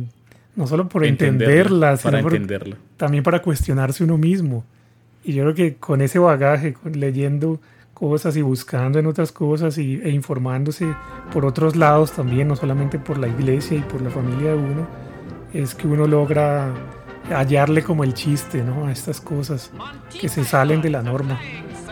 no 0.56 0.66
solo 0.66 0.88
por 0.88 1.04
entenderla, 1.04 1.98
para 1.98 2.20
sino 2.20 2.30
entenderla. 2.30 2.78
Por, 2.78 2.86
también 2.96 3.26
para 3.26 3.42
cuestionarse 3.42 4.06
uno 4.06 4.18
mismo. 4.18 4.64
Y 5.26 5.34
yo 5.34 5.44
creo 5.44 5.56
que 5.56 5.76
con 5.76 6.00
ese 6.00 6.20
bagaje, 6.20 6.72
con, 6.72 6.98
leyendo 6.98 7.60
cosas 8.02 8.36
y 8.36 8.42
buscando 8.42 8.98
en 8.98 9.06
otras 9.06 9.32
cosas 9.32 9.78
y, 9.78 10.02
e 10.04 10.10
informándose 10.10 10.88
por 11.32 11.46
otros 11.46 11.76
lados 11.76 12.12
también, 12.12 12.48
no 12.48 12.56
solamente 12.56 12.98
por 12.98 13.20
la 13.20 13.28
iglesia 13.28 13.78
y 13.78 13.82
por 13.82 14.02
la 14.02 14.10
familia 14.10 14.50
de 14.50 14.56
uno, 14.56 14.88
es 15.54 15.76
que 15.76 15.86
uno 15.86 16.08
logra 16.08 16.74
hallarle 17.30 17.84
como 17.84 18.04
el 18.04 18.16
chiste 18.16 18.64
¿no? 18.64 18.88
a 18.88 18.92
estas 18.92 19.22
cosas 19.22 19.70
que 20.20 20.30
se 20.30 20.44
salen 20.44 20.82
de 20.82 20.90
la 20.90 21.04
norma. 21.04 21.40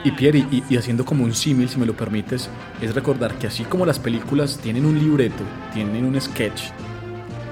Y 0.03 0.11
Pierre, 0.11 0.39
y, 0.39 0.63
y 0.67 0.77
haciendo 0.77 1.05
como 1.05 1.23
un 1.23 1.35
símil, 1.35 1.69
si 1.69 1.77
me 1.77 1.85
lo 1.85 1.93
permites, 1.93 2.49
es 2.81 2.95
recordar 2.95 3.35
que 3.35 3.45
así 3.45 3.63
como 3.65 3.85
las 3.85 3.99
películas 3.99 4.57
tienen 4.57 4.87
un 4.87 4.97
libreto, 4.97 5.43
tienen 5.75 6.05
un 6.05 6.19
sketch, 6.19 6.71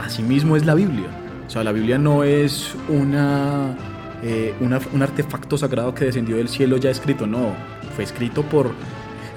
así 0.03 0.23
mismo 0.23 0.55
es 0.55 0.65
la 0.65 0.73
Biblia. 0.73 1.09
O 1.45 1.49
sea, 1.51 1.63
la 1.63 1.71
Biblia 1.71 1.99
no 1.99 2.23
es 2.23 2.73
una, 2.89 3.77
eh, 4.23 4.55
una, 4.61 4.79
un 4.93 5.03
artefacto 5.03 5.59
sagrado 5.59 5.93
que 5.93 6.05
descendió 6.05 6.37
del 6.37 6.49
cielo 6.49 6.77
ya 6.77 6.89
escrito, 6.89 7.27
no 7.27 7.76
fue 7.97 8.03
escrito 8.03 8.43
por 8.43 8.73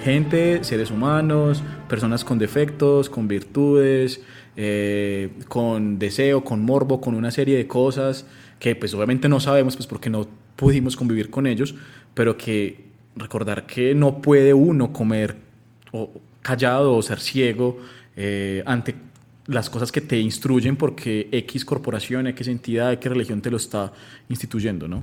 gente, 0.04 0.62
seres 0.64 0.90
humanos, 0.90 1.62
personas 1.88 2.26
con 2.26 2.38
defectos, 2.38 3.08
con 3.08 3.26
virtudes, 3.26 4.20
eh, 4.54 5.30
con 5.48 5.98
deseo, 5.98 6.44
con 6.44 6.62
morbo, 6.62 7.00
con 7.00 7.14
una 7.14 7.30
serie 7.30 7.56
de 7.56 7.66
cosas 7.66 8.26
que 8.58 8.76
pues 8.76 8.92
obviamente 8.92 9.30
no 9.30 9.40
sabemos 9.40 9.76
pues 9.76 9.86
porque 9.86 10.10
no 10.10 10.28
pudimos 10.56 10.94
convivir 10.94 11.30
con 11.30 11.46
ellos, 11.46 11.74
pero 12.12 12.36
que 12.36 12.84
recordar 13.16 13.64
que 13.64 13.94
no 13.94 14.20
puede 14.20 14.52
uno 14.52 14.92
comer 14.92 15.36
o 15.92 16.10
callado 16.42 16.94
o 16.94 17.00
ser 17.00 17.18
ciego 17.18 17.78
eh, 18.14 18.62
ante 18.66 18.94
las 19.46 19.70
cosas 19.70 19.90
que 19.90 20.02
te 20.02 20.20
instruyen 20.20 20.76
porque 20.76 21.30
X 21.32 21.64
corporación, 21.64 22.26
X 22.26 22.46
entidad, 22.48 22.92
X 22.92 23.10
religión 23.10 23.40
te 23.40 23.50
lo 23.50 23.56
está 23.56 23.90
instituyendo, 24.28 24.86
¿no? 24.86 25.02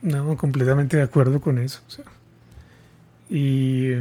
No, 0.00 0.38
completamente 0.38 0.96
de 0.96 1.02
acuerdo 1.02 1.38
con 1.38 1.58
eso. 1.58 1.82
O 1.86 1.90
sea. 1.90 2.06
Y, 3.30 3.92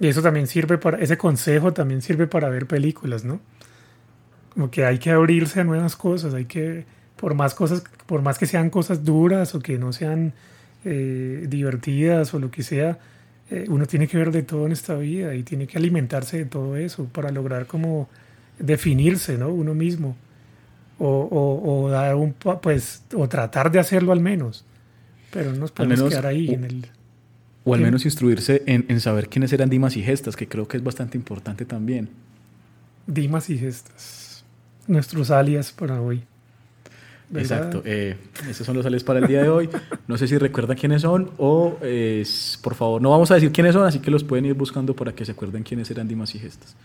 y, 0.00 0.06
eso 0.06 0.22
también 0.22 0.46
sirve 0.46 0.78
para, 0.78 0.98
ese 0.98 1.16
consejo 1.16 1.72
también 1.72 2.02
sirve 2.02 2.26
para 2.26 2.48
ver 2.48 2.66
películas, 2.66 3.24
¿no? 3.24 3.40
Como 4.52 4.70
que 4.70 4.84
hay 4.84 4.98
que 4.98 5.10
abrirse 5.10 5.60
a 5.60 5.64
nuevas 5.64 5.96
cosas, 5.96 6.34
hay 6.34 6.44
que, 6.44 6.84
por 7.16 7.34
más 7.34 7.54
cosas, 7.54 7.82
por 8.06 8.22
más 8.22 8.38
que 8.38 8.46
sean 8.46 8.70
cosas 8.70 9.04
duras 9.04 9.54
o 9.54 9.60
que 9.60 9.78
no 9.78 9.92
sean 9.92 10.32
eh, 10.84 11.46
divertidas 11.48 12.34
o 12.34 12.38
lo 12.38 12.50
que 12.50 12.62
sea, 12.62 12.98
eh, 13.50 13.66
uno 13.68 13.86
tiene 13.86 14.08
que 14.08 14.16
ver 14.16 14.30
de 14.30 14.42
todo 14.42 14.66
en 14.66 14.72
esta 14.72 14.94
vida 14.94 15.34
y 15.34 15.42
tiene 15.42 15.66
que 15.66 15.78
alimentarse 15.78 16.38
de 16.38 16.44
todo 16.44 16.76
eso 16.76 17.04
para 17.06 17.30
lograr 17.30 17.66
como 17.66 18.08
definirse, 18.58 19.36
¿no? 19.38 19.48
Uno 19.48 19.74
mismo. 19.74 20.16
O, 20.98 21.08
o, 21.08 21.84
o 21.84 21.90
dar 21.90 22.14
un, 22.14 22.34
pues, 22.34 23.02
o 23.14 23.28
tratar 23.28 23.70
de 23.72 23.80
hacerlo 23.80 24.12
al 24.12 24.20
menos. 24.20 24.64
Pero 25.30 25.52
no 25.52 25.58
nos 25.58 25.72
podemos 25.72 25.98
menos, 25.98 26.10
quedar 26.10 26.26
ahí 26.26 26.50
en 26.50 26.64
el... 26.64 26.86
O 27.64 27.74
al 27.74 27.80
menos 27.80 28.04
instruirse 28.04 28.62
en, 28.66 28.84
en, 28.88 29.00
saber 29.00 29.28
quiénes 29.28 29.52
eran 29.52 29.70
Dimas 29.70 29.96
y 29.96 30.02
Gestas, 30.02 30.36
que 30.36 30.46
creo 30.46 30.68
que 30.68 30.76
es 30.76 30.84
bastante 30.84 31.16
importante 31.16 31.64
también. 31.64 32.10
Dimas 33.06 33.48
y 33.48 33.58
Gestas. 33.58 34.44
Nuestros 34.86 35.30
alias 35.30 35.72
para 35.72 36.00
hoy. 36.00 36.24
¿verdad? 37.30 37.58
Exacto. 37.58 37.82
Eh, 37.86 38.16
esos 38.48 38.66
son 38.66 38.76
los 38.76 38.84
alias 38.84 39.02
para 39.02 39.20
el 39.20 39.26
día 39.26 39.42
de 39.42 39.48
hoy. 39.48 39.68
No 40.06 40.18
sé 40.18 40.28
si 40.28 40.36
recuerdan 40.36 40.76
quiénes 40.76 41.02
son 41.02 41.30
o, 41.38 41.78
eh, 41.82 42.24
por 42.62 42.74
favor, 42.74 43.00
no 43.00 43.10
vamos 43.10 43.30
a 43.30 43.34
decir 43.34 43.50
quiénes 43.50 43.72
son, 43.72 43.86
así 43.86 43.98
que 43.98 44.10
los 44.10 44.24
pueden 44.24 44.44
ir 44.44 44.54
buscando 44.54 44.94
para 44.94 45.14
que 45.14 45.24
se 45.24 45.32
acuerden 45.32 45.62
quiénes 45.62 45.90
eran 45.90 46.06
Dimas 46.06 46.34
y 46.34 46.38
Gestas. 46.38 46.76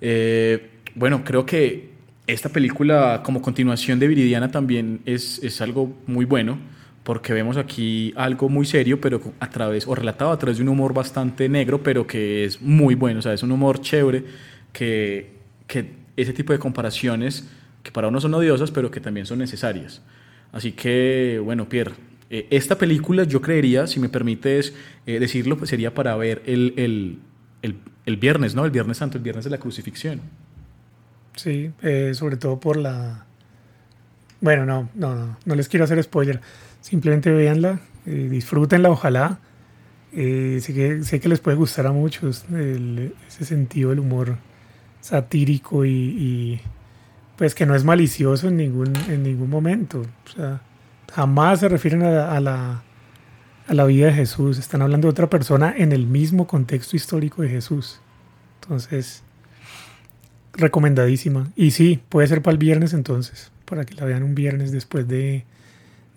Eh, 0.00 0.70
bueno, 0.94 1.22
creo 1.24 1.44
que 1.44 1.90
esta 2.26 2.48
película 2.48 3.22
como 3.24 3.42
continuación 3.42 3.98
de 3.98 4.08
Viridiana 4.08 4.50
también 4.50 5.00
es, 5.04 5.38
es 5.42 5.60
algo 5.60 5.94
muy 6.06 6.24
bueno 6.24 6.58
porque 7.04 7.32
vemos 7.32 7.56
aquí 7.56 8.12
algo 8.16 8.48
muy 8.48 8.66
serio, 8.66 9.00
pero 9.00 9.20
a 9.40 9.48
través, 9.50 9.86
o 9.86 9.94
relatado 9.94 10.30
a 10.30 10.38
través 10.38 10.58
de 10.58 10.62
un 10.62 10.68
humor 10.68 10.92
bastante 10.92 11.48
negro, 11.48 11.82
pero 11.82 12.06
que 12.06 12.44
es 12.44 12.60
muy 12.60 12.94
bueno, 12.94 13.20
o 13.20 13.22
sea, 13.22 13.32
es 13.32 13.42
un 13.42 13.52
humor 13.52 13.80
chévere, 13.80 14.24
que, 14.72 15.32
que 15.66 15.92
ese 16.16 16.32
tipo 16.32 16.52
de 16.52 16.58
comparaciones, 16.58 17.48
que 17.82 17.90
para 17.90 18.08
uno 18.08 18.20
son 18.20 18.34
odiosas, 18.34 18.70
pero 18.70 18.90
que 18.90 19.00
también 19.00 19.24
son 19.24 19.38
necesarias. 19.38 20.02
Así 20.52 20.72
que, 20.72 21.40
bueno, 21.42 21.68
Pierre, 21.68 21.94
eh, 22.30 22.46
esta 22.50 22.76
película 22.76 23.24
yo 23.24 23.40
creería, 23.40 23.86
si 23.86 24.00
me 24.00 24.08
permites 24.08 24.74
eh, 25.06 25.18
decirlo, 25.18 25.56
pues 25.56 25.70
sería 25.70 25.94
para 25.94 26.14
ver 26.16 26.42
el, 26.46 26.74
el, 26.76 27.18
el, 27.62 27.76
el, 28.04 28.16
viernes, 28.16 28.54
¿no? 28.54 28.64
El 28.64 28.70
viernes 28.70 28.98
santo, 28.98 29.16
el 29.16 29.24
viernes 29.24 29.44
de 29.44 29.50
la 29.50 29.58
crucifixión. 29.58 30.20
Sí, 31.36 31.70
eh, 31.82 32.12
sobre 32.14 32.36
todo 32.36 32.60
por 32.60 32.76
la... 32.76 33.24
Bueno, 34.40 34.66
no, 34.66 34.88
no, 34.94 35.14
no, 35.14 35.36
no 35.44 35.54
les 35.54 35.68
quiero 35.68 35.84
hacer 35.84 36.02
spoiler. 36.02 36.40
Simplemente 36.80 37.30
véanla, 37.30 37.80
eh, 38.06 38.28
disfrútenla, 38.30 38.90
ojalá. 38.90 39.40
Eh, 40.12 40.58
sé, 40.62 40.72
que, 40.72 41.02
sé 41.04 41.20
que 41.20 41.28
les 41.28 41.40
puede 41.40 41.56
gustar 41.56 41.86
a 41.86 41.92
muchos 41.92 42.46
el, 42.50 43.14
ese 43.28 43.44
sentido 43.44 43.90
del 43.90 43.98
humor 43.98 44.38
satírico 45.00 45.84
y, 45.84 45.90
y, 45.90 46.60
pues 47.36 47.54
que 47.54 47.66
no 47.66 47.74
es 47.74 47.84
malicioso 47.84 48.48
en 48.48 48.56
ningún, 48.56 48.94
en 49.08 49.22
ningún 49.22 49.50
momento. 49.50 50.00
O 50.00 50.30
sea, 50.34 50.62
jamás 51.12 51.60
se 51.60 51.68
refieren 51.68 52.02
a 52.02 52.32
a, 52.32 52.40
la, 52.40 52.82
a 53.66 53.74
la 53.74 53.84
vida 53.84 54.06
de 54.06 54.14
Jesús. 54.14 54.58
Están 54.58 54.82
hablando 54.82 55.06
de 55.06 55.10
otra 55.10 55.28
persona 55.28 55.74
en 55.76 55.92
el 55.92 56.06
mismo 56.06 56.46
contexto 56.46 56.96
histórico 56.96 57.42
de 57.42 57.50
Jesús. 57.50 58.00
Entonces, 58.62 59.22
recomendadísima. 60.58 61.50
Y 61.56 61.70
sí, 61.70 62.00
puede 62.08 62.26
ser 62.26 62.42
para 62.42 62.52
el 62.52 62.58
viernes 62.58 62.92
entonces, 62.92 63.50
para 63.64 63.84
que 63.84 63.94
la 63.94 64.04
vean 64.04 64.22
un 64.22 64.34
viernes 64.34 64.72
después 64.72 65.06
de 65.08 65.44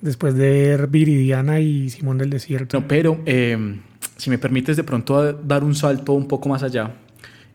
después 0.01 0.35
de 0.35 0.49
ver 0.49 0.87
Viridiana 0.87 1.59
y 1.59 1.89
Simón 1.89 2.17
del 2.17 2.29
Desierto. 2.29 2.79
No, 2.79 2.87
pero 2.87 3.21
eh, 3.25 3.79
si 4.17 4.29
me 4.29 4.37
permites 4.37 4.75
de 4.75 4.83
pronto 4.83 5.33
dar 5.33 5.63
un 5.63 5.75
salto 5.75 6.13
un 6.13 6.27
poco 6.27 6.49
más 6.49 6.63
allá 6.63 6.91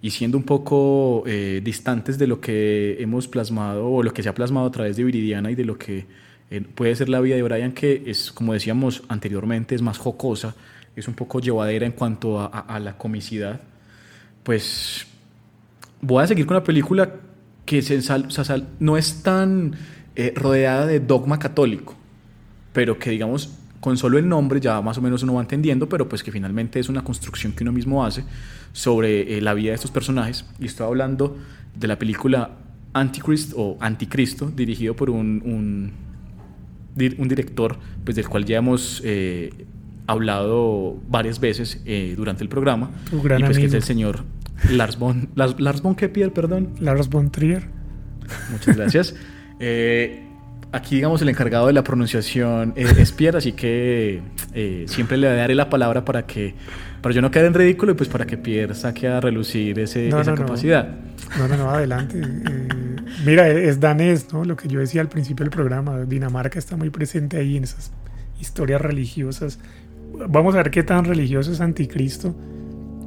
y 0.00 0.10
siendo 0.10 0.38
un 0.38 0.44
poco 0.44 1.24
eh, 1.26 1.60
distantes 1.62 2.18
de 2.18 2.26
lo 2.26 2.40
que 2.40 2.96
hemos 3.00 3.28
plasmado 3.28 3.86
o 3.86 4.02
lo 4.02 4.12
que 4.12 4.22
se 4.22 4.28
ha 4.28 4.34
plasmado 4.34 4.66
a 4.66 4.70
través 4.70 4.96
de 4.96 5.04
Viridiana 5.04 5.50
y 5.50 5.54
de 5.54 5.64
lo 5.64 5.76
que 5.76 6.06
eh, 6.50 6.60
puede 6.60 6.94
ser 6.94 7.08
la 7.08 7.20
vida 7.20 7.34
de 7.34 7.42
Brian, 7.42 7.72
que 7.72 8.04
es, 8.06 8.30
como 8.30 8.52
decíamos 8.52 9.02
anteriormente, 9.08 9.74
es 9.74 9.82
más 9.82 9.98
jocosa, 9.98 10.54
es 10.94 11.08
un 11.08 11.14
poco 11.14 11.40
llevadera 11.40 11.84
en 11.84 11.92
cuanto 11.92 12.40
a, 12.40 12.78
la 12.78 12.96
comicidad, 12.96 13.60
pues 14.44 15.06
voy 16.00 16.22
a 16.22 16.26
seguir 16.26 16.46
con 16.46 16.54
la 16.54 16.62
película 16.62 17.16
que 17.66 17.82
no 18.78 18.96
es 18.96 19.22
tan 19.22 19.76
rodeada 20.36 20.86
de 20.86 21.00
dogma 21.00 21.38
católico, 21.38 21.95
pero 22.76 22.98
que 22.98 23.08
digamos 23.08 23.48
con 23.80 23.96
solo 23.96 24.18
el 24.18 24.28
nombre 24.28 24.60
ya 24.60 24.82
más 24.82 24.98
o 24.98 25.00
menos 25.00 25.22
uno 25.22 25.32
va 25.32 25.40
entendiendo, 25.40 25.88
pero 25.88 26.10
pues 26.10 26.22
que 26.22 26.30
finalmente 26.30 26.78
es 26.78 26.90
una 26.90 27.02
construcción 27.02 27.54
que 27.54 27.64
uno 27.64 27.72
mismo 27.72 28.04
hace 28.04 28.22
sobre 28.74 29.38
eh, 29.38 29.40
la 29.40 29.54
vida 29.54 29.70
de 29.70 29.76
estos 29.76 29.90
personajes. 29.90 30.44
Y 30.58 30.66
estoy 30.66 30.86
hablando 30.86 31.38
de 31.74 31.86
la 31.86 31.98
película 31.98 32.50
Antichrist 32.92 33.54
o 33.56 33.78
Anticristo, 33.80 34.52
dirigido 34.54 34.94
por 34.94 35.08
un, 35.08 35.40
un, 35.46 35.92
un 37.16 37.28
director 37.28 37.78
pues, 38.04 38.14
del 38.14 38.28
cual 38.28 38.44
ya 38.44 38.58
hemos 38.58 39.00
eh, 39.06 39.54
hablado 40.06 41.00
varias 41.08 41.40
veces 41.40 41.80
eh, 41.86 42.12
durante 42.14 42.42
el 42.42 42.50
programa. 42.50 42.90
Tu 43.08 43.22
gran 43.22 43.40
y 43.40 43.44
pues 43.44 43.56
que 43.56 43.64
es 43.64 43.72
amigo. 43.72 43.76
el 43.78 43.82
señor 43.84 44.24
Lars 44.70 44.98
von, 44.98 45.30
Lars, 45.34 45.58
Lars 45.58 45.80
von 45.80 45.94
Kepier, 45.94 46.30
perdón. 46.30 46.74
Lars 46.78 47.08
von 47.08 47.30
Trier. 47.30 47.68
Muchas 48.50 48.76
gracias. 48.76 49.14
Eh, 49.58 50.25
aquí, 50.76 50.96
digamos, 50.96 51.20
el 51.22 51.28
encargado 51.28 51.66
de 51.66 51.72
la 51.72 51.82
pronunciación 51.82 52.72
eh, 52.76 52.86
es 52.98 53.12
Pierre, 53.12 53.38
así 53.38 53.52
que 53.52 54.22
eh, 54.54 54.84
siempre 54.88 55.16
le 55.16 55.28
daré 55.34 55.54
la 55.54 55.68
palabra 55.68 56.04
para 56.04 56.26
que, 56.26 56.54
para 57.02 57.14
yo 57.14 57.22
no 57.22 57.30
quedar 57.30 57.46
en 57.46 57.54
ridículo 57.54 57.92
y 57.92 57.94
pues 57.94 58.08
para 58.08 58.26
que 58.26 58.36
Pierre 58.38 58.74
saque 58.74 59.08
a 59.08 59.20
relucir 59.20 59.78
ese, 59.78 60.08
No, 60.08 60.20
esa 60.20 60.30
no, 60.32 60.36
no. 60.36 60.42
capacidad. 60.46 60.88
No, 61.38 61.48
no, 61.48 61.56
no, 61.56 61.70
adelante. 61.70 62.20
Eh, 62.20 62.68
mira, 63.24 63.48
es 63.48 63.80
danés, 63.80 64.32
¿no? 64.32 64.44
Lo 64.44 64.56
que 64.56 64.68
yo 64.68 64.80
decía 64.80 65.00
al 65.00 65.08
principio 65.08 65.44
del 65.44 65.50
programa. 65.50 66.00
Dinamarca 66.04 66.58
está 66.58 66.76
muy 66.76 66.90
presente 66.90 67.36
ahí 67.38 67.56
en 67.56 67.64
esas 67.64 67.92
historias 68.40 68.80
religiosas. 68.80 69.58
Vamos 70.28 70.54
a 70.54 70.58
ver 70.58 70.70
qué 70.70 70.82
tan 70.82 71.04
religioso 71.04 71.52
es 71.52 71.60
Anticristo. 71.60 72.34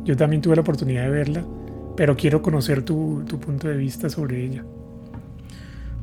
Yo 0.03 0.15
también 0.17 0.41
tuve 0.41 0.55
la 0.55 0.61
oportunidad 0.61 1.03
de 1.03 1.09
verla, 1.09 1.45
pero 1.95 2.15
quiero 2.15 2.41
conocer 2.41 2.81
tu, 2.83 3.23
tu 3.27 3.39
punto 3.39 3.67
de 3.67 3.77
vista 3.77 4.09
sobre 4.09 4.43
ella. 4.45 4.63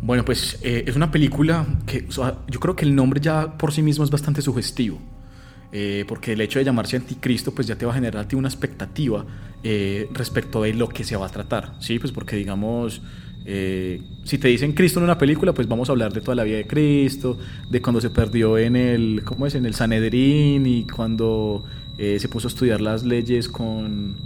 Bueno, 0.01 0.25
pues 0.25 0.59
eh, 0.63 0.85
es 0.87 0.95
una 0.97 1.11
película 1.11 1.67
que 1.87 2.07
yo 2.49 2.61
creo 2.61 2.77
que 2.77 2.85
el 2.85 2.95
nombre 2.95 3.21
ya 3.21 3.57
por 3.59 3.73
sí 3.73 3.83
mismo 3.83 4.05
es 4.05 4.11
bastante 4.11 4.43
sugestivo. 4.43 5.01
eh, 5.73 6.05
porque 6.09 6.33
el 6.35 6.41
hecho 6.43 6.59
de 6.61 6.65
llamarse 6.65 6.97
Anticristo 6.97 7.55
pues 7.55 7.67
ya 7.67 7.77
te 7.77 7.87
va 7.87 7.93
a 7.93 7.95
generar 7.97 8.27
ti 8.29 8.37
una 8.37 8.49
expectativa 8.49 9.27
eh, 9.63 10.09
respecto 10.13 10.63
de 10.63 10.75
lo 10.75 10.89
que 10.89 11.05
se 11.05 11.17
va 11.17 11.27
a 11.27 11.31
tratar, 11.31 11.75
¿sí? 11.81 11.99
Pues 11.99 12.13
porque 12.13 12.37
digamos, 12.37 13.03
eh, 13.45 14.03
si 14.25 14.39
te 14.39 14.49
dicen 14.49 14.73
Cristo 14.75 15.01
en 15.01 15.05
una 15.05 15.19
película, 15.19 15.55
pues 15.55 15.69
vamos 15.69 15.89
a 15.91 15.93
hablar 15.93 16.13
de 16.13 16.21
toda 16.23 16.37
la 16.37 16.45
vida 16.45 16.59
de 16.59 16.67
Cristo, 16.69 17.39
de 17.69 17.83
cuando 17.83 18.01
se 18.01 18.11
perdió 18.11 18.59
en 18.59 18.77
el, 18.77 19.23
¿cómo 19.25 19.47
es? 19.47 19.55
En 19.57 19.67
el 19.67 19.75
Sanedrín 19.75 20.67
y 20.67 20.87
cuando 20.87 21.65
eh, 21.99 22.19
se 22.21 22.29
puso 22.29 22.49
a 22.49 22.51
estudiar 22.51 22.81
las 22.81 23.05
leyes 23.05 23.49
con, 23.49 24.17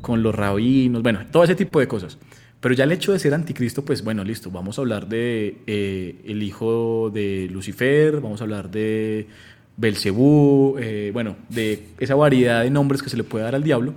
con 0.00 0.22
los 0.22 0.34
rabinos, 0.34 1.02
bueno, 1.02 1.20
todo 1.32 1.44
ese 1.44 1.54
tipo 1.54 1.80
de 1.80 1.88
cosas. 1.88 2.18
Pero 2.60 2.74
ya 2.74 2.84
el 2.84 2.92
hecho 2.92 3.12
de 3.12 3.18
ser 3.18 3.34
anticristo, 3.34 3.84
pues 3.84 4.02
bueno, 4.02 4.24
listo, 4.24 4.50
vamos 4.50 4.78
a 4.78 4.82
hablar 4.82 5.08
de 5.08 5.58
eh, 5.66 6.16
el 6.24 6.42
hijo 6.42 7.10
de 7.12 7.48
Lucifer, 7.52 8.20
vamos 8.20 8.40
a 8.40 8.44
hablar 8.44 8.70
de 8.70 9.28
Belcebú, 9.78 10.76
eh, 10.80 11.10
bueno, 11.12 11.36
de 11.48 11.86
esa 12.00 12.16
variedad 12.16 12.64
de 12.64 12.70
nombres 12.70 13.00
que 13.00 13.08
se 13.08 13.16
le 13.16 13.22
puede 13.22 13.44
dar 13.44 13.54
al 13.54 13.62
diablo. 13.62 13.94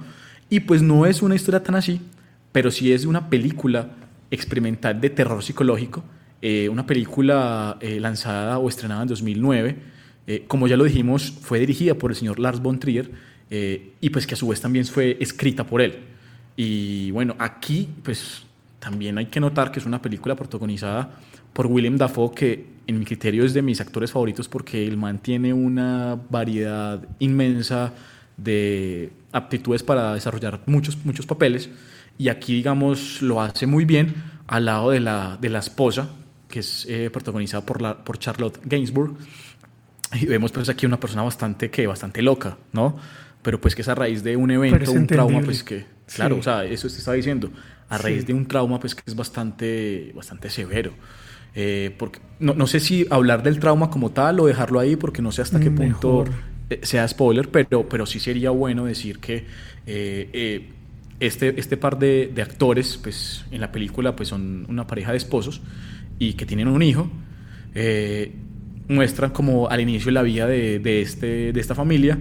Y 0.49 0.61
pues 0.61 0.81
no 0.81 1.05
es 1.07 1.23
una 1.23 1.35
historia 1.35 1.63
tan 1.63 1.75
así, 1.75 1.99
pero 2.51 2.69
sí 2.69 2.93
es 2.93 3.05
una 3.05 3.29
película 3.29 3.89
experimental 4.29 5.01
de 5.01 5.09
terror 5.09 5.43
psicológico, 5.43 6.03
eh, 6.41 6.69
una 6.69 6.85
película 6.85 7.77
lanzada 7.81 8.59
o 8.59 8.69
estrenada 8.69 9.01
en 9.01 9.07
2009. 9.09 9.75
eh, 10.27 10.45
como 10.47 10.67
ya 10.67 10.77
lo 10.77 10.83
dijimos, 10.83 11.31
fue 11.41 11.59
dirigida 11.59 11.95
por 11.95 12.11
el 12.11 12.15
señor 12.15 12.39
Lars 12.39 12.61
von 12.61 12.79
Trier 12.79 13.09
y 13.49 14.09
pues 14.11 14.25
que 14.27 14.35
a 14.35 14.37
su 14.37 14.47
vez 14.47 14.61
también 14.61 14.85
fue 14.85 15.17
escrita 15.19 15.65
por 15.65 15.81
él. 15.81 15.95
Y 16.55 17.11
bueno, 17.11 17.35
aquí 17.39 17.89
pues 18.03 18.43
también 18.81 19.17
hay 19.19 19.27
que 19.27 19.39
notar 19.39 19.71
que 19.71 19.79
es 19.79 19.85
una 19.85 20.01
película 20.01 20.35
protagonizada 20.35 21.11
por 21.53 21.67
William 21.67 21.97
Dafoe, 21.97 22.33
que 22.33 22.65
en 22.87 22.97
mi 22.99 23.05
criterio 23.05 23.45
es 23.45 23.53
de 23.53 23.61
mis 23.61 23.79
actores 23.79 24.11
favoritos 24.11 24.49
porque 24.49 24.87
el 24.87 24.97
man 24.97 25.19
tiene 25.19 25.53
una 25.53 26.19
variedad 26.29 26.99
inmensa 27.19 27.93
de 28.37 29.13
aptitudes 29.31 29.83
para 29.83 30.15
desarrollar 30.15 30.61
muchos, 30.65 30.97
muchos 31.05 31.27
papeles. 31.27 31.69
Y 32.17 32.29
aquí, 32.29 32.55
digamos, 32.55 33.21
lo 33.21 33.39
hace 33.39 33.67
muy 33.67 33.85
bien 33.85 34.15
al 34.47 34.65
lado 34.65 34.89
de 34.89 34.99
la, 34.99 35.37
de 35.39 35.49
la 35.49 35.59
esposa, 35.59 36.09
que 36.49 36.59
es 36.59 36.87
eh, 36.89 37.09
protagonizada 37.11 37.63
por, 37.63 37.81
la, 37.83 38.03
por 38.03 38.17
Charlotte 38.17 38.59
Gainsbourg. 38.65 39.15
Y 40.13 40.25
vemos 40.25 40.51
pues 40.51 40.69
aquí 40.69 40.87
una 40.87 40.99
persona 40.99 41.21
bastante, 41.21 41.69
que 41.69 41.85
bastante 41.85 42.21
loca, 42.23 42.57
¿no? 42.73 42.97
Pero 43.43 43.61
pues 43.61 43.75
que 43.75 43.83
es 43.83 43.87
a 43.87 43.95
raíz 43.95 44.23
de 44.23 44.35
un 44.35 44.49
evento, 44.51 44.91
un 44.91 45.07
trauma, 45.07 45.41
pues 45.41 45.63
que, 45.63 45.85
claro, 46.13 46.35
Sí. 46.35 46.39
o 46.39 46.43
sea, 46.43 46.65
eso 46.65 46.87
te 46.87 46.95
está 46.97 47.13
diciendo, 47.13 47.49
a 47.91 47.97
raíz 47.99 48.23
Sí. 48.23 48.25
de 48.25 48.33
un 48.33 48.47
trauma, 48.47 48.79
pues 48.79 48.95
que 48.95 49.03
es 49.05 49.15
bastante, 49.15 50.11
bastante 50.15 50.49
severo. 50.49 50.93
Eh, 51.53 51.95
porque 51.99 52.19
no, 52.39 52.53
no 52.55 52.67
sé 52.67 52.79
si 52.79 53.05
hablar 53.09 53.43
del 53.43 53.59
trauma 53.59 53.89
como 53.91 54.11
tal 54.11 54.39
o 54.39 54.47
dejarlo 54.47 54.79
ahí, 54.79 54.95
porque 54.95 55.21
no 55.21 55.31
sé 55.33 55.41
hasta 55.43 55.59
qué 55.59 55.71
punto 55.71 56.25
Mejor. 56.25 56.31
eh, 56.69 56.79
sea 56.83 57.07
spoiler, 57.07 57.49
pero, 57.51 57.87
pero 57.89 58.05
sí 58.05 58.19
sería 58.19 58.51
bueno 58.51 58.85
decir 58.85 59.19
que 59.19 59.45
eh, 59.85 60.29
eh, 60.33 60.69
este, 61.19 61.59
este 61.59 61.77
par 61.77 61.99
de, 61.99 62.31
de 62.33 62.41
actores, 62.41 62.97
pues 63.03 63.45
en 63.51 63.61
la 63.61 63.71
película, 63.71 64.15
pues 64.15 64.29
son 64.29 64.65
una 64.69 64.87
pareja 64.87 65.11
de 65.11 65.17
esposos 65.17 65.61
y 66.19 66.33
que 66.33 66.45
tienen 66.45 66.67
un 66.69 66.81
hijo. 66.81 67.09
eh, 67.75 68.33
muestran 68.87 69.31
como 69.31 69.69
al 69.69 69.79
inicio 69.81 70.11
la 70.11 70.21
vida 70.21 70.47
de, 70.47 70.79
de 70.79 71.01
este, 71.01 71.53
de 71.53 71.59
esta 71.61 71.75
familia, 71.75 72.17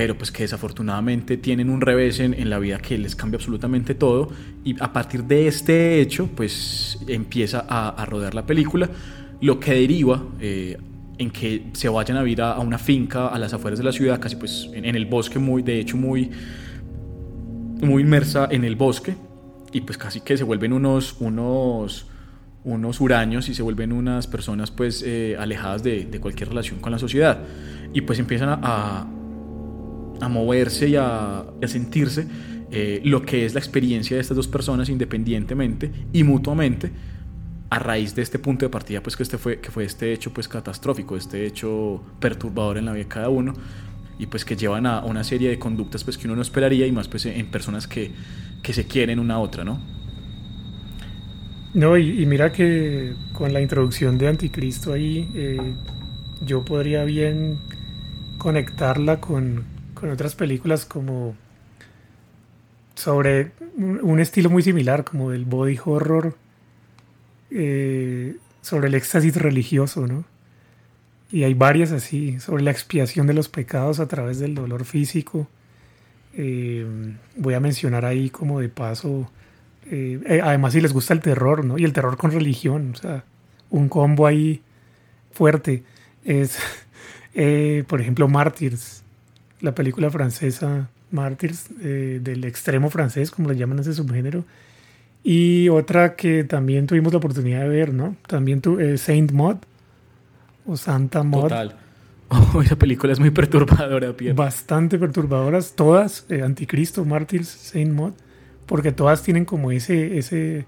pero 0.00 0.16
pues 0.16 0.32
que 0.32 0.44
desafortunadamente 0.44 1.36
tienen 1.36 1.68
un 1.68 1.82
revés 1.82 2.20
en, 2.20 2.32
en 2.32 2.48
la 2.48 2.58
vida 2.58 2.78
que 2.78 2.96
les 2.96 3.14
cambia 3.14 3.36
absolutamente 3.36 3.94
todo 3.94 4.30
y 4.64 4.74
a 4.82 4.94
partir 4.94 5.24
de 5.24 5.46
este 5.46 6.00
hecho 6.00 6.26
pues 6.34 6.98
empieza 7.06 7.66
a, 7.68 7.90
a 7.90 8.06
rodar 8.06 8.34
la 8.34 8.46
película, 8.46 8.88
lo 9.42 9.60
que 9.60 9.74
deriva 9.74 10.24
eh, 10.40 10.78
en 11.18 11.30
que 11.30 11.66
se 11.74 11.90
vayan 11.90 12.16
a 12.16 12.22
vivir 12.22 12.40
a, 12.40 12.52
a 12.52 12.60
una 12.60 12.78
finca 12.78 13.28
a 13.28 13.38
las 13.38 13.52
afueras 13.52 13.78
de 13.78 13.84
la 13.84 13.92
ciudad, 13.92 14.18
casi 14.18 14.36
pues 14.36 14.70
en, 14.72 14.86
en 14.86 14.96
el 14.96 15.04
bosque 15.04 15.38
muy, 15.38 15.60
de 15.62 15.80
hecho 15.80 15.98
muy, 15.98 16.30
muy 17.82 18.00
inmersa 18.02 18.48
en 18.50 18.64
el 18.64 18.76
bosque 18.76 19.16
y 19.70 19.82
pues 19.82 19.98
casi 19.98 20.22
que 20.22 20.38
se 20.38 20.44
vuelven 20.44 20.72
unos, 20.72 21.16
unos, 21.20 22.06
unos 22.64 23.00
huraños 23.02 23.50
y 23.50 23.54
se 23.54 23.62
vuelven 23.62 23.92
unas 23.92 24.26
personas 24.26 24.70
pues 24.70 25.04
eh, 25.06 25.36
alejadas 25.38 25.82
de, 25.82 26.06
de 26.06 26.20
cualquier 26.20 26.48
relación 26.48 26.80
con 26.80 26.90
la 26.90 26.98
sociedad. 26.98 27.42
Y 27.92 28.00
pues 28.00 28.18
empiezan 28.18 28.48
a, 28.48 28.60
a, 28.62 29.06
a 30.20 30.28
moverse 30.28 30.88
y 30.88 30.96
a, 30.96 31.44
sentirse 31.66 32.26
eh, 32.70 33.00
lo 33.04 33.22
que 33.22 33.44
es 33.44 33.54
la 33.54 33.60
experiencia 33.60 34.16
de 34.16 34.20
estas 34.20 34.36
dos 34.36 34.48
personas 34.48 34.88
independientemente 34.88 35.90
y 36.12 36.22
mutuamente 36.24 36.90
a 37.70 37.78
raíz 37.78 38.14
de 38.14 38.22
este 38.22 38.38
punto 38.38 38.64
de 38.64 38.70
partida 38.70 39.02
pues 39.02 39.16
que 39.16 39.22
este 39.22 39.38
fue 39.38 39.60
que 39.60 39.70
fue 39.70 39.84
este 39.84 40.12
hecho 40.12 40.32
pues 40.32 40.48
catastrófico 40.48 41.16
este 41.16 41.46
hecho 41.46 42.02
perturbador 42.20 42.78
en 42.78 42.86
la 42.86 42.92
vida 42.92 43.04
de 43.04 43.08
cada 43.08 43.28
uno 43.28 43.54
y 44.18 44.26
pues 44.26 44.44
que 44.44 44.56
llevan 44.56 44.86
a 44.86 45.04
una 45.04 45.24
serie 45.24 45.48
de 45.48 45.58
conductas 45.58 46.04
pues 46.04 46.18
que 46.18 46.26
uno 46.26 46.36
no 46.36 46.42
esperaría 46.42 46.86
y 46.86 46.92
más 46.92 47.08
pues 47.08 47.26
en 47.26 47.46
personas 47.46 47.86
que, 47.86 48.10
que 48.62 48.72
se 48.72 48.86
quieren 48.86 49.18
una 49.18 49.34
a 49.34 49.38
otra 49.38 49.64
no 49.64 49.80
No, 51.72 51.96
y, 51.96 52.22
y 52.22 52.26
mira 52.26 52.52
que 52.52 53.14
con 53.32 53.52
la 53.52 53.60
introducción 53.60 54.18
de 54.18 54.28
Anticristo 54.28 54.92
ahí, 54.92 55.30
eh, 55.34 55.72
yo 56.44 56.64
podría 56.64 57.04
bien 57.04 57.58
conectarla 58.36 59.20
con, 59.20 59.64
con 60.00 60.10
otras 60.10 60.34
películas 60.34 60.86
como 60.86 61.36
sobre 62.94 63.52
un, 63.76 64.20
estilo 64.20 64.50
muy 64.50 64.62
similar, 64.62 65.04
como 65.04 65.32
el 65.32 65.44
body 65.44 65.78
horror, 65.84 66.36
eh, 67.50 68.36
sobre 68.60 68.88
el 68.88 68.94
éxtasis 68.94 69.36
religioso, 69.36 70.06
¿no? 70.06 70.24
Y 71.30 71.44
hay 71.44 71.54
varias 71.54 71.92
así, 71.92 72.40
sobre 72.40 72.62
la 72.62 72.70
expiación 72.70 73.26
de 73.26 73.34
los 73.34 73.48
pecados 73.48 74.00
a 74.00 74.08
través 74.08 74.38
del 74.38 74.54
dolor 74.54 74.84
físico. 74.84 75.48
Eh, 76.34 76.86
voy 77.36 77.54
a 77.54 77.60
mencionar 77.60 78.04
ahí 78.04 78.30
como 78.30 78.60
de 78.60 78.68
paso 78.68 79.30
eh, 79.86 80.40
además, 80.42 80.72
si 80.72 80.80
les 80.80 80.92
gusta 80.92 81.14
el 81.14 81.20
terror, 81.20 81.64
¿no? 81.64 81.78
Y 81.78 81.84
el 81.84 81.92
terror 81.92 82.16
con 82.16 82.30
religión, 82.30 82.92
o 82.94 82.96
sea, 82.96 83.24
un 83.70 83.88
combo 83.88 84.26
ahí 84.26 84.62
fuerte. 85.32 85.84
Es, 86.24 86.58
por 87.88 88.00
ejemplo, 88.00 88.28
Martyrs, 88.28 88.99
la 89.60 89.74
película 89.74 90.10
francesa 90.10 90.88
Martyrs, 91.10 91.68
eh, 91.82 92.20
del 92.22 92.44
extremo 92.44 92.90
francés, 92.90 93.30
como 93.30 93.48
le 93.50 93.56
llaman 93.56 93.78
ese 93.80 93.94
subgénero. 93.94 94.44
Y 95.22 95.68
otra 95.68 96.14
que 96.14 96.44
también 96.44 96.86
tuvimos 96.86 97.12
la 97.12 97.18
oportunidad 97.18 97.60
de 97.60 97.68
ver, 97.68 97.92
¿no? 97.92 98.16
También 98.26 98.60
tu, 98.60 98.80
eh, 98.80 98.96
Saint 98.96 99.32
Maud, 99.32 99.56
o 100.66 100.76
Santa 100.76 101.22
Maud. 101.22 101.42
total 101.42 101.76
Oh, 102.32 102.62
esa 102.62 102.76
película 102.76 103.12
es 103.12 103.18
muy 103.18 103.30
perturbadora 103.30 104.12
Pierre. 104.16 104.36
bastante 104.36 105.00
perturbadoras, 105.00 105.74
todas, 105.74 106.26
eh, 106.28 106.42
Anticristo, 106.42 107.04
Mártires, 107.04 107.48
Saint 107.48 107.92
Maud, 107.92 108.12
porque 108.66 108.92
todas 108.92 109.24
tienen 109.24 109.44
como 109.44 109.72
ese, 109.72 110.16
ese, 110.16 110.64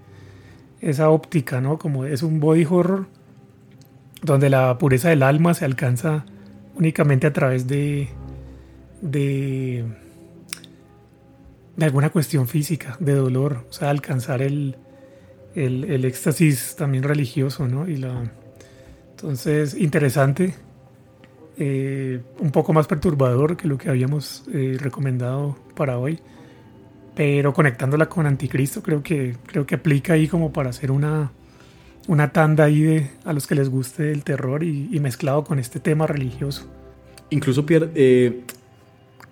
esa 0.81 1.09
óptica, 1.09 1.61
¿no? 1.61 1.77
Como 1.77 2.03
es 2.03 2.21
un 2.21 2.41
body 2.41 2.67
horror 2.69 3.07
donde 4.21 4.49
la 4.49 4.77
pureza 4.77 5.07
del 5.07 5.23
alma 5.23 5.53
se 5.53 5.63
alcanza 5.63 6.25
únicamente 6.75 7.27
a 7.27 7.33
través 7.33 7.65
de, 7.65 8.09
de, 9.03 9.83
de 11.75 11.85
alguna 11.85 12.09
cuestión 12.09 12.47
física, 12.47 12.97
de 12.99 13.13
dolor, 13.13 13.65
o 13.69 13.73
sea, 13.73 13.89
alcanzar 13.89 14.41
el, 14.41 14.77
el, 15.53 15.83
el 15.83 16.05
éxtasis 16.05 16.75
también 16.75 17.03
religioso, 17.03 17.67
¿no? 17.67 17.87
Y 17.87 17.97
la, 17.97 18.31
entonces, 19.11 19.75
interesante, 19.75 20.55
eh, 21.57 22.21
un 22.39 22.51
poco 22.51 22.73
más 22.73 22.87
perturbador 22.87 23.55
que 23.57 23.67
lo 23.67 23.77
que 23.77 23.89
habíamos 23.89 24.43
eh, 24.53 24.77
recomendado 24.79 25.57
para 25.75 25.97
hoy, 25.97 26.19
pero 27.15 27.53
conectándola 27.53 28.09
con 28.09 28.25
Anticristo 28.25 28.81
creo 28.81 29.03
que, 29.03 29.35
creo 29.45 29.65
que 29.65 29.75
aplica 29.75 30.13
ahí 30.13 30.27
como 30.27 30.51
para 30.51 30.71
hacer 30.71 30.91
una, 30.91 31.31
una 32.07 32.31
tanda 32.31 32.63
ahí 32.63 32.81
de, 32.81 33.11
a 33.23 33.33
los 33.33 33.45
que 33.45 33.55
les 33.55 33.69
guste 33.69 34.11
el 34.11 34.23
terror 34.23 34.63
y, 34.63 34.99
mezclado 34.99 35.43
con 35.43 35.59
este 35.59 35.79
tema 35.79 36.07
religioso. 36.07 36.67
Incluso 37.29 37.65
Pierre, 37.65 37.91
eh, 37.95 38.43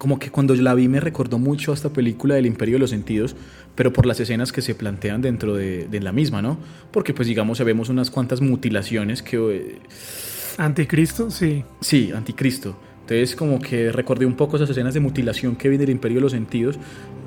como 0.02 0.18
que 0.18 0.32
cuando 0.32 0.56
la 0.56 0.74
vi 0.74 0.88
me 0.88 1.00
recordó 1.00 1.38
mucho 1.38 1.70
a 1.70 1.76
esta 1.76 1.94
película 1.94 2.34
del 2.34 2.48
Imperio 2.48 2.78
de 2.78 2.80
los 2.80 2.90
Sentidos, 2.90 3.36
pero 3.76 3.94
por 3.94 4.08
las 4.08 4.20
escenas 4.20 4.52
que 4.52 4.64
se 4.64 4.74
plantean 4.74 5.22
dentro 5.22 5.54
de, 5.54 5.88
de 5.88 6.00
la 6.00 6.12
misma, 6.12 6.42
¿no? 6.42 6.58
Porque 6.90 7.14
pues 7.14 7.28
digamos, 7.28 7.64
vemos 7.64 7.88
unas 7.88 8.10
cuantas 8.10 8.42
mutilaciones 8.42 9.22
que... 9.22 9.38
eh, 9.38 9.80
Anticristo, 10.58 11.30
sí. 11.30 11.64
Sí, 11.82 12.12
anticristo. 12.16 12.76
Entonces 13.02 13.36
como 13.36 13.60
que 13.60 13.92
recordé 13.92 14.26
un 14.26 14.34
poco 14.34 14.56
esas 14.56 14.72
escenas 14.72 14.96
de 14.96 15.02
mutilación 15.02 15.56
que 15.56 15.70
vi 15.70 15.78
del 15.78 15.92
Imperio 15.92 16.18
de 16.18 16.22
los 16.22 16.32
Sentidos 16.32 16.80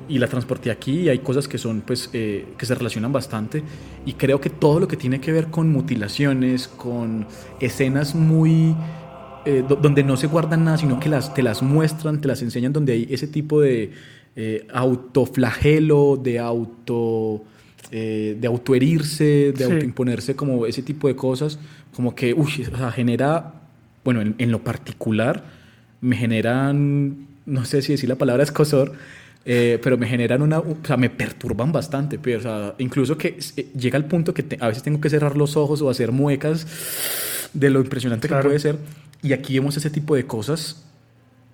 y 0.09 0.19
la 0.19 0.27
transporté 0.27 0.69
aquí 0.69 1.03
y 1.03 1.07
hay 1.07 1.19
cosas 1.19 1.47
que 1.47 1.57
son 1.57 1.79
pues 1.79 2.09
eh, 2.11 2.45
que 2.57 2.65
se 2.65 2.75
relacionan 2.75 3.13
bastante 3.13 3.63
y 4.05 4.15
creo 4.15 4.41
que 4.41 4.49
todo 4.49 4.81
lo 4.81 4.89
que 4.89 4.97
tiene 4.97 5.21
que 5.21 5.31
ver 5.31 5.47
con 5.47 5.71
mutilaciones, 5.71 6.67
con 6.67 7.25
escenas 7.61 8.15
muy 8.15 8.75
eh, 9.45 9.63
do- 9.67 9.75
donde 9.75 10.03
no 10.03 10.17
se 10.17 10.27
guardan 10.27 10.63
nada, 10.65 10.77
sino 10.77 10.99
que 10.99 11.09
las, 11.09 11.33
te 11.33 11.41
las 11.43 11.61
muestran, 11.61 12.19
te 12.21 12.27
las 12.27 12.41
enseñan, 12.41 12.73
donde 12.73 12.93
hay 12.93 13.07
ese 13.09 13.27
tipo 13.27 13.61
de 13.61 13.91
eh, 14.35 14.67
autoflagelo, 14.73 16.19
de 16.21 16.39
auto 16.39 17.43
eh, 17.91 18.35
de 18.39 18.47
autoherirse, 18.47 19.53
de 19.55 19.57
Sí. 19.57 19.63
autoimponerse, 19.63 20.35
como 20.35 20.65
ese 20.65 20.81
tipo 20.81 21.07
de 21.07 21.15
cosas, 21.15 21.59
como 21.95 22.15
que 22.15 22.33
uy, 22.33 22.67
o 22.73 22.77
sea, 22.77 22.91
genera, 22.91 23.53
bueno, 24.03 24.21
en, 24.21 24.35
en 24.39 24.51
lo 24.51 24.59
particular, 24.63 25.43
me 26.01 26.15
generan, 26.17 27.27
no 27.45 27.63
sé 27.65 27.81
si 27.83 27.91
decir 27.93 28.09
la 28.09 28.15
palabra 28.15 28.43
escosor, 28.49 28.93
eh, 29.45 29.79
pero 29.83 29.97
me 29.99 30.07
generan 30.07 30.41
una, 30.41 30.57
o 30.59 30.77
sea, 30.83 30.97
me 30.97 31.11
perturban 31.11 31.71
bastante, 31.71 32.17
pero, 32.17 32.39
o 32.39 32.41
sea, 32.41 32.73
incluso 32.79 33.17
que 33.17 33.37
eh, 33.55 33.67
llega 33.77 33.97
al 33.97 34.05
punto 34.05 34.33
que 34.33 34.41
te- 34.41 34.57
a 34.59 34.67
veces 34.67 34.81
tengo 34.81 34.99
que 34.99 35.09
cerrar 35.11 35.37
los 35.37 35.55
ojos 35.55 35.81
o 35.83 35.89
hacer 35.89 36.11
muecas 36.11 36.65
de 37.53 37.69
lo 37.69 37.79
impresionante 37.79 38.27
Claro. 38.27 38.41
que 38.43 38.47
puede 38.49 38.59
ser. 38.59 38.77
Y 39.25 39.33
aquí 39.33 39.57
vemos 39.59 39.75
ese 39.77 39.89
tipo 39.89 40.15
de 40.15 40.25
cosas 40.25 40.83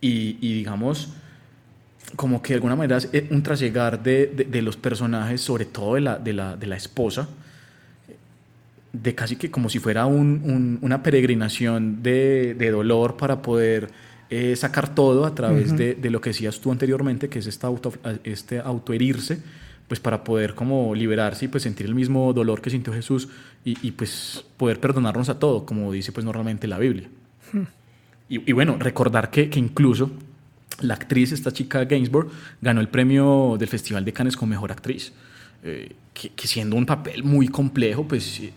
y, 0.02 0.38
y 0.42 0.54
digamos, 0.56 1.10
como 2.16 2.42
que 2.42 2.50
de 2.54 2.56
alguna 2.56 2.76
manera 2.76 2.98
es 2.98 3.10
eh, 3.14 3.28
un 3.32 3.42
trasllegar 3.44 4.04
de, 4.04 4.28
de- 4.28 4.44
de 4.46 4.62
los 4.62 4.76
personajes, 4.76 5.40
sobre 5.42 5.66
todo 5.66 5.96
de 5.96 6.02
la, 6.02 6.18
de 6.18 6.34
la, 6.34 6.56
de 6.58 6.68
la 6.68 6.76
esposa, 6.76 7.30
de 8.94 9.16
casi 9.16 9.38
que 9.38 9.50
como 9.50 9.70
si 9.70 9.80
fuera 9.80 10.06
un- 10.06 10.42
un- 10.44 10.80
una 10.82 11.02
peregrinación 11.02 12.04
de, 12.04 12.56
de 12.56 12.72
dolor 12.72 13.16
para 13.16 13.42
poder 13.42 13.90
eh, 14.30 14.56
sacar 14.56 14.94
todo 14.94 15.26
a 15.26 15.34
través 15.36 15.72
de 15.78 16.10
lo 16.10 16.20
que 16.22 16.30
decías 16.32 16.60
tú 16.60 16.72
anteriormente, 16.72 17.30
que 17.30 17.40
es 17.40 17.48
esta 17.48 17.68
auto, 17.68 17.94
este 18.24 18.60
autoherirse, 18.60 19.40
pues 19.88 20.00
para 20.00 20.24
poder 20.24 20.56
como 20.56 20.96
liberarse 20.96 21.46
y 21.46 21.48
pues 21.50 21.64
sentir 21.64 21.86
el 21.86 21.96
mismo 21.96 22.32
dolor 22.34 22.62
que 22.62 22.70
sintió 22.70 22.94
Jesús 22.94 23.28
y, 23.66 23.78
y, 23.86 23.92
pues 23.92 24.44
poder 24.58 24.80
perdonarnos 24.80 25.28
a 25.30 25.38
todo, 25.40 25.66
como 25.66 25.92
dice 25.92 26.12
pues 26.14 26.26
normalmente 26.26 26.66
la 26.68 26.80
Biblia. 26.80 27.10
Y, 28.30 28.50
y 28.50 28.54
bueno, 28.54 28.78
recordar 28.80 29.30
que, 29.30 29.50
que 29.50 29.60
incluso 29.60 30.12
la 30.80 30.94
actriz, 30.96 31.32
esta 31.32 31.52
chica 31.52 31.84
Gainsborough, 31.86 32.32
ganó 32.62 32.82
el 32.82 32.88
premio 32.90 33.56
del 33.60 33.68
Festival 33.68 34.06
de 34.06 34.14
Cannes 34.14 34.36
con 34.38 34.50
Mejor 34.50 34.72
Actriz. 34.72 35.12
Eh, 35.64 35.92
que, 36.14 36.30
que 36.30 36.48
siendo 36.48 36.76
un 36.76 36.86
papel 36.86 37.24
muy 37.24 37.48
complejo, 37.48 38.08
pues... 38.08 38.40
eh, 38.40 38.52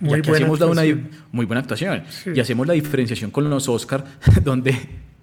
Muy 0.00 0.20
buena 0.20 0.32
hacemos 0.36 0.60
la- 0.60 0.66
una, 0.66 0.82
actuación. 0.82 1.10
muy 1.32 1.46
buena 1.46 1.60
actuación. 1.60 2.02
Sí. 2.10 2.30
Y 2.34 2.40
hacemos 2.40 2.66
la 2.66 2.74
diferenciación 2.74 3.30
con 3.30 3.48
los 3.48 3.68
Oscar, 3.68 4.04
donde, 4.44 4.76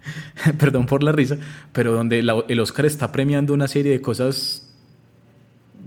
perdón 0.58 0.86
por 0.86 1.02
la 1.02 1.12
risa, 1.12 1.36
pero 1.72 1.92
donde 1.92 2.22
la- 2.22 2.44
el 2.48 2.58
Oscar 2.60 2.86
está 2.86 3.12
premiando 3.12 3.54
una 3.54 3.68
serie 3.68 3.92
de 3.92 4.00
cosas 4.00 4.66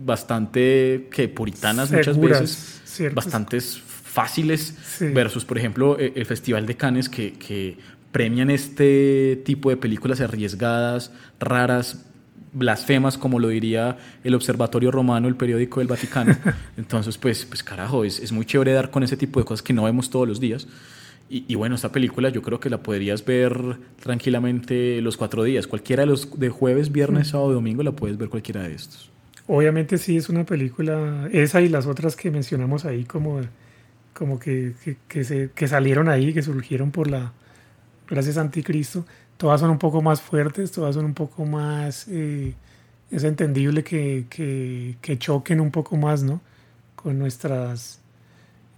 bastante 0.06 1.08
que 1.12 1.28
puritanas 1.30 1.92
muchas 1.92 2.16
Seguras, 2.16 2.42
veces, 2.42 2.82
ciertas. 2.86 3.16
bastantes 3.26 3.82
fáciles, 4.14 4.78
Sí. 4.98 5.06
versus, 5.08 5.44
por 5.46 5.58
ejemplo, 5.58 5.98
e- 6.00 6.14
el 6.16 6.26
Festival 6.26 6.66
de 6.66 6.76
Cannes 6.76 7.10
que, 7.10 7.34
que 7.34 7.78
premian 8.12 8.50
este 8.52 9.42
tipo 9.44 9.70
de 9.72 9.78
películas 9.78 10.22
arriesgadas, 10.22 11.12
raras, 11.40 12.06
blasfemas, 12.56 13.18
como 13.18 13.40
lo 13.40 13.48
diría 13.48 13.98
el 14.24 14.36
Observatorio 14.36 14.92
Romano, 14.92 15.28
el 15.28 15.36
periódico 15.36 15.80
del 15.80 15.88
Vaticano. 15.88 16.36
Entonces, 16.78 17.18
pues, 17.18 17.46
pues 17.46 17.64
carajo, 17.64 18.04
es, 18.06 18.20
es 18.20 18.32
muy 18.32 18.46
chévere 18.46 18.72
dar 18.74 18.92
con 18.92 19.02
ese 19.02 19.18
tipo 19.18 19.40
de 19.40 19.46
cosas 19.46 19.64
que 19.64 19.74
no 19.74 19.84
vemos 19.86 20.12
todos 20.12 20.28
los 20.28 20.40
días. 20.40 20.68
Y, 21.30 21.46
y 21.48 21.56
bueno, 21.56 21.74
esta 21.74 21.92
película 21.92 22.30
yo 22.30 22.44
creo 22.44 22.60
que 22.60 22.70
la 22.70 22.84
podrías 22.84 23.26
ver 23.26 23.56
tranquilamente 24.00 25.02
los 25.02 25.18
cuatro 25.18 25.44
días. 25.44 25.66
Cualquiera 25.66 26.02
de 26.04 26.08
los 26.08 26.40
de 26.40 26.50
jueves, 26.50 26.92
viernes, 26.92 27.30
sábado, 27.30 27.54
domingo 27.54 27.82
la 27.82 27.92
puedes 27.94 28.18
ver 28.18 28.30
cualquiera 28.30 28.62
de 28.62 28.76
estos. 28.76 29.10
Obviamente 29.48 29.98
sí 29.98 30.16
es 30.16 30.30
una 30.30 30.46
película, 30.46 31.28
esa 31.34 31.60
y 31.62 31.70
las 31.70 31.88
otras 31.88 32.16
que 32.16 32.30
mencionamos 32.30 32.86
ahí 32.86 33.04
como, 33.04 33.42
como 34.14 34.40
que, 34.40 34.74
que, 34.84 34.98
que 35.08 35.24
se, 35.24 35.52
que 35.54 35.68
salieron 35.68 36.10
ahí, 36.10 36.34
que 36.34 36.42
surgieron 36.42 36.92
por 36.92 37.10
la, 37.10 37.34
gracias 38.08 38.38
a 38.38 38.42
Anticristo, 38.42 39.06
todas 39.38 39.60
son 39.60 39.70
un 39.72 39.80
poco 39.80 40.02
más 40.02 40.22
fuertes, 40.22 40.72
todas 40.72 40.96
son 40.96 41.06
un 41.06 41.14
poco 41.14 41.46
más, 41.46 42.08
eh, 42.10 42.54
es 43.12 43.24
entendible 43.24 43.84
que, 43.84 44.26
que, 44.30 44.98
que 45.02 45.18
choquen 45.18 45.60
un 45.60 45.72
poco 45.72 45.98
más, 45.98 46.24
¿no? 46.24 46.42
Con 46.96 47.20
nuestras, 47.20 48.00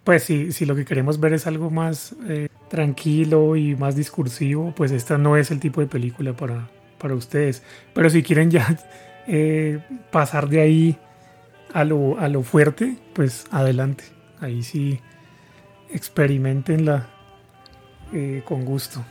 pues 0.03 0.23
si, 0.23 0.51
si 0.51 0.65
lo 0.65 0.75
que 0.75 0.85
queremos 0.85 1.19
ver 1.19 1.33
es 1.33 1.47
algo 1.47 1.69
más 1.69 2.15
eh, 2.27 2.47
tranquilo 2.69 3.55
y 3.55 3.75
más 3.75 3.95
discursivo, 3.95 4.73
pues 4.75 4.91
esta 4.91 5.17
no 5.17 5.37
es 5.37 5.51
el 5.51 5.59
tipo 5.59 5.81
de 5.81 5.87
película 5.87 6.33
para, 6.33 6.69
para 6.99 7.15
ustedes. 7.15 7.63
Pero 7.93 8.09
si 8.09 8.23
quieren 8.23 8.51
ya 8.51 8.77
eh, 9.27 9.79
pasar 10.11 10.49
de 10.49 10.61
ahí 10.61 10.97
a 11.73 11.83
lo, 11.83 12.17
a 12.19 12.27
lo 12.29 12.41
fuerte, 12.41 12.97
pues 13.13 13.45
adelante. 13.51 14.05
Ahí 14.39 14.63
sí 14.63 14.99
experimentenla 15.95 17.07
eh, 18.13 18.43
con 18.45 18.65
gusto. 18.65 19.03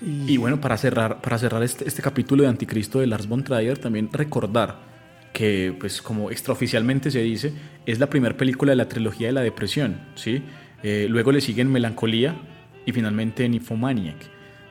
Y 0.00 0.36
bueno, 0.36 0.60
para 0.60 0.76
cerrar, 0.76 1.20
para 1.20 1.38
cerrar 1.38 1.62
este, 1.62 1.88
este 1.88 2.02
capítulo 2.02 2.42
de 2.42 2.48
Anticristo 2.48 3.00
de 3.00 3.06
Lars 3.06 3.26
von 3.26 3.42
Trier, 3.42 3.78
también 3.78 4.10
recordar 4.12 4.76
que, 5.32 5.74
pues 5.78 6.00
como 6.00 6.30
extraoficialmente 6.30 7.10
se 7.10 7.20
dice, 7.20 7.52
es 7.84 7.98
la 7.98 8.08
primera 8.08 8.36
película 8.36 8.72
de 8.72 8.76
la 8.76 8.88
trilogía 8.88 9.28
de 9.28 9.32
la 9.32 9.42
depresión, 9.42 10.00
¿sí? 10.14 10.42
Eh, 10.82 11.06
luego 11.08 11.32
le 11.32 11.40
siguen 11.40 11.70
Melancolía 11.72 12.36
y 12.84 12.92
finalmente 12.92 13.48
Nymphomaniac 13.48 14.16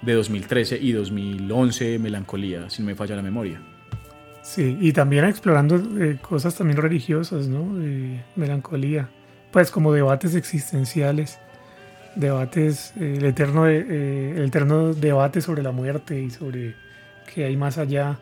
de 0.01 0.13
2013 0.13 0.77
y 0.81 0.91
2011 0.91 1.99
Melancolía, 1.99 2.69
si 2.69 2.81
no 2.81 2.87
me 2.87 2.95
falla 2.95 3.15
la 3.15 3.21
memoria. 3.21 3.61
Sí, 4.43 4.77
y 4.79 4.91
también 4.93 5.25
explorando 5.25 5.75
eh, 5.99 6.19
cosas 6.21 6.55
también 6.55 6.77
religiosas, 6.77 7.47
¿no? 7.47 7.81
Eh, 7.81 8.23
melancolía, 8.35 9.09
pues 9.55 9.71
como 9.71 9.93
debates 9.93 10.35
existenciales, 10.35 11.39
debates, 12.17 12.91
eh, 12.99 13.15
el, 13.19 13.23
eterno, 13.23 13.69
eh, 13.69 14.33
el 14.35 14.47
eterno 14.47 14.93
debate 14.93 15.39
sobre 15.39 15.63
la 15.63 15.71
muerte 15.71 16.19
y 16.19 16.29
sobre 16.29 16.75
qué 17.33 17.45
hay 17.45 17.55
más 17.55 17.77
allá, 17.77 18.19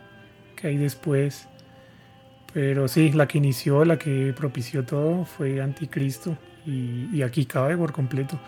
qué 0.55 0.67
hay 0.67 0.77
después. 0.77 1.47
Pero 2.53 2.88
sí, 2.88 3.11
la 3.13 3.27
que 3.27 3.39
inició, 3.39 3.84
la 3.84 3.97
que 3.97 4.31
propició 4.38 4.86
todo 4.86 5.25
fue 5.25 5.59
Anticristo 5.59 6.38
y, 6.67 7.09
y 7.11 7.23
aquí 7.23 7.47
cabe 7.47 7.75
por 7.77 7.93
completo. 7.93 8.39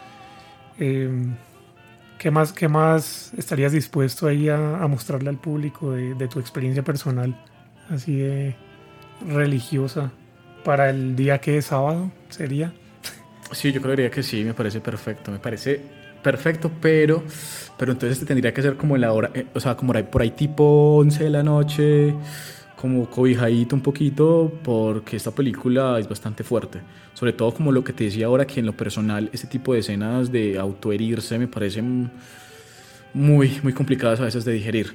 Eh, 0.77 1.09
¿Qué 2.19 2.29
más, 2.29 2.53
¿Qué 2.53 2.67
más 2.67 3.33
estarías 3.36 3.71
dispuesto 3.71 4.27
ahí 4.27 4.47
a, 4.47 4.77
a 4.77 4.88
mostrarle 4.88 5.29
al 5.29 5.38
público 5.38 5.93
de, 5.93 6.13
de 6.13 6.27
tu 6.27 6.39
experiencia 6.39 6.83
personal, 6.83 7.36
así 7.89 8.17
de 8.17 8.55
religiosa, 9.27 10.11
para 10.63 10.91
el 10.91 11.15
día 11.15 11.39
que 11.39 11.57
es 11.57 11.65
sábado? 11.65 12.11
¿Sería? 12.36 12.73
Sí, 13.53 13.71
yo 13.71 13.81
creería 13.81 14.11
que 14.11 14.21
sí, 14.21 14.43
me 14.43 14.53
parece 14.53 14.81
perfecto, 14.81 15.31
me 15.31 15.39
parece 15.39 15.79
perfecto, 16.21 16.69
pero, 16.81 17.23
pero 17.77 17.93
entonces 17.93 18.19
te 18.19 18.25
tendría 18.25 18.53
que 18.53 18.61
ser 18.61 18.75
como 18.75 18.95
en 18.95 19.01
la 19.01 19.13
hora, 19.13 19.31
eh, 19.33 19.45
o 19.53 19.59
sea, 19.61 19.77
como 19.77 19.93
por 19.93 19.97
ahí, 19.97 20.03
por 20.03 20.21
ahí 20.21 20.31
tipo 20.31 20.97
11 20.97 21.23
de 21.23 21.29
la 21.29 21.43
noche, 21.43 22.13
como 22.75 23.09
cobijadito 23.09 23.73
un 23.73 23.81
poquito, 23.81 24.51
porque 24.63 25.15
esta 25.15 25.31
película 25.31 25.97
es 25.97 26.09
bastante 26.09 26.43
fuerte. 26.43 26.81
Sobre 27.13 27.31
todo 27.31 27.53
como 27.53 27.71
lo 27.71 27.86
que 27.86 27.93
te 27.93 28.03
decía 28.03 28.25
ahora, 28.25 28.45
que 28.45 28.59
en 28.59 28.65
lo 28.65 28.75
personal 28.75 29.29
este 29.31 29.47
tipo 29.47 29.73
de 29.73 29.79
escenas 29.79 30.29
de 30.29 30.59
autoherirse 30.59 31.39
me 31.39 31.47
parecen 31.47 32.11
muy, 33.13 33.61
muy 33.63 33.71
complicadas 33.71 34.19
a 34.19 34.25
veces 34.25 34.43
de 34.43 34.51
digerir. 34.51 34.93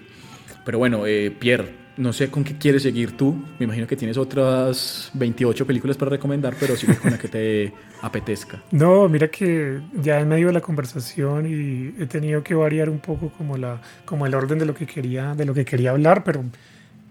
Pero 0.67 0.77
bueno, 0.77 1.07
eh, 1.07 1.31
Pierre, 1.31 1.80
no 2.01 2.15
sé 2.15 2.31
con 2.31 2.45
qué 2.45 2.57
quieres 2.57 2.83
seguir 2.83 3.17
tú. 3.17 3.35
Me 3.59 3.65
imagino 3.65 3.87
que 3.87 3.95
tienes 3.95 4.17
otras 4.17 5.11
28 5.15 5.67
películas 5.67 5.97
para 5.99 6.11
recomendar, 6.11 6.55
pero 6.59 6.75
sigue 6.75 6.97
con 6.97 7.11
la 7.11 7.19
que 7.19 7.29
te 7.29 7.73
apetezca. 8.03 8.63
No, 8.73 9.09
mira 9.09 9.29
que 9.29 9.81
ya 9.95 10.19
en 10.19 10.29
medio 10.29 10.47
de 10.47 10.55
la 10.55 10.63
conversación 10.63 11.47
y 11.47 12.03
he 12.03 12.07
tenido 12.07 12.43
que 12.43 12.55
variar 12.55 12.89
un 12.89 13.01
poco 13.01 13.31
como, 13.37 13.59
la, 13.59 13.83
como 14.07 14.27
el 14.27 14.35
orden 14.35 14.59
de 14.59 14.65
lo 14.65 14.75
que 14.75 14.87
quería, 14.87 15.35
de 15.35 15.45
lo 15.45 15.53
que 15.53 15.67
quería 15.67 15.91
hablar, 15.91 16.25
pero, 16.25 16.43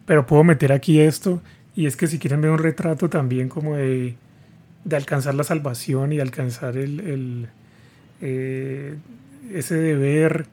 pero 0.07 0.25
puedo 0.25 0.43
meter 0.43 0.71
aquí 0.71 0.99
esto. 0.99 1.41
Y 1.75 1.85
es 1.85 1.95
que 1.95 2.07
si 2.07 2.17
quieren 2.17 2.41
ver 2.41 2.49
un 2.49 2.57
retrato 2.57 3.09
también 3.09 3.47
como 3.47 3.75
de, 3.75 4.15
de 4.83 4.95
alcanzar 4.95 5.35
la 5.35 5.43
salvación 5.43 6.11
y 6.13 6.19
alcanzar 6.19 6.75
el, 6.77 7.47
eh, 8.21 8.95
ese 9.53 9.75
deber 9.75 10.47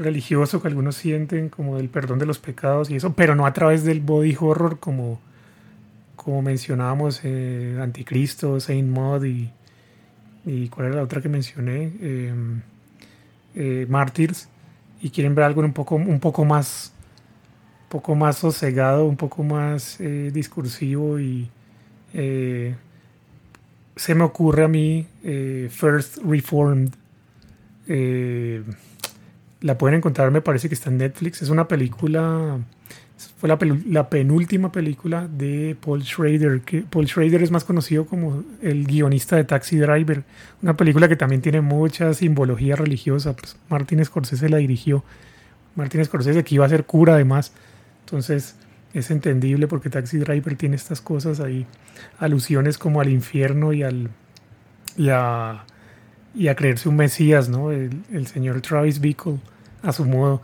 religioso 0.00 0.60
que 0.60 0.68
algunos 0.68 0.96
sienten 0.96 1.48
como 1.48 1.76
del 1.76 1.88
perdón 1.88 2.18
de 2.18 2.26
los 2.26 2.38
pecados 2.38 2.90
y 2.90 2.96
eso, 2.96 3.14
pero 3.14 3.34
no 3.34 3.46
a 3.46 3.52
través 3.52 3.84
del 3.84 4.00
body 4.00 4.36
horror 4.38 4.78
como, 4.78 5.20
como 6.16 6.42
mencionábamos 6.42 7.20
eh, 7.24 7.78
Anticristo, 7.80 8.60
Saint 8.60 8.88
Maud 8.88 9.24
y, 9.24 9.50
y 10.44 10.68
cuál 10.68 10.88
era 10.88 10.96
la 10.96 11.02
otra 11.02 11.20
que 11.20 11.28
mencioné, 11.28 11.92
eh, 12.00 12.34
eh, 13.54 13.86
Martyrs, 13.88 14.48
y 15.00 15.10
quieren 15.10 15.34
ver 15.34 15.44
algo 15.44 15.62
un 15.62 15.72
poco, 15.72 15.94
un 15.94 16.20
poco 16.20 16.44
más 16.44 16.92
poco 17.88 18.14
más 18.14 18.38
sosegado, 18.38 19.06
un 19.06 19.16
poco 19.16 19.42
más 19.42 19.98
discursivo 19.98 21.18
y 21.18 21.50
se 22.12 24.14
me 24.14 24.22
ocurre 24.22 24.62
a 24.62 24.68
mí 24.68 25.08
First 25.70 26.18
Reformed 26.24 26.90
la 29.60 29.76
pueden 29.76 29.98
encontrar, 29.98 30.30
me 30.30 30.40
parece 30.40 30.68
que 30.68 30.74
está 30.74 30.90
en 30.90 30.98
Netflix. 30.98 31.42
Es 31.42 31.50
una 31.50 31.68
película, 31.68 32.58
fue 33.36 33.48
la, 33.48 34.08
penúltima 34.08 34.72
película 34.72 35.28
de 35.28 35.76
Paul 35.80 36.02
Schrader. 36.02 36.62
Que 36.62 36.82
Paul 36.82 37.06
Schrader 37.06 37.42
es 37.42 37.50
más 37.50 37.64
conocido 37.64 38.06
como 38.06 38.44
el 38.62 38.86
guionista 38.86 39.36
de 39.36 39.44
Taxi 39.44 39.76
Driver, 39.76 40.24
una 40.62 40.76
película 40.76 41.08
que 41.08 41.16
también 41.16 41.42
tiene 41.42 41.60
mucha 41.60 42.14
simbología 42.14 42.76
religiosa. 42.76 43.34
Pues 43.34 43.56
Martin 43.68 44.04
Scorsese 44.04 44.48
la 44.48 44.58
dirigió. 44.58 45.04
Martin 45.76 46.04
Scorsese 46.04 46.42
que 46.42 46.54
iba 46.54 46.66
a 46.66 46.68
ser 46.68 46.84
cura 46.84 47.14
además. 47.14 47.52
Entonces 48.04 48.56
es 48.94 49.10
entendible 49.10 49.68
porque 49.68 49.90
Taxi 49.90 50.18
Driver 50.18 50.56
tiene 50.56 50.76
estas 50.76 51.00
cosas 51.00 51.38
ahí, 51.38 51.66
alusiones 52.18 52.76
como 52.76 53.00
al 53.00 53.08
infierno 53.08 53.72
y 53.72 53.82
al 53.82 54.10
y 54.96 55.10
a 55.10 55.64
y 56.34 56.48
a 56.48 56.54
creerse 56.54 56.88
un 56.88 56.96
mesías, 56.96 57.48
¿no? 57.48 57.70
El, 57.72 58.26
señor 58.26 58.60
Travis 58.60 59.00
Bickle, 59.00 59.38
a 59.82 59.92
su 59.92 60.04
modo. 60.04 60.42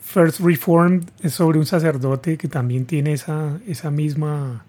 First 0.00 0.40
Reformed 0.40 1.04
es 1.22 1.34
sobre 1.34 1.58
un 1.58 1.66
sacerdote 1.66 2.36
que 2.36 2.48
también 2.48 2.86
tiene 2.86 3.12
esa, 3.12 3.58
esa 3.66 3.90
misma... 3.90 4.64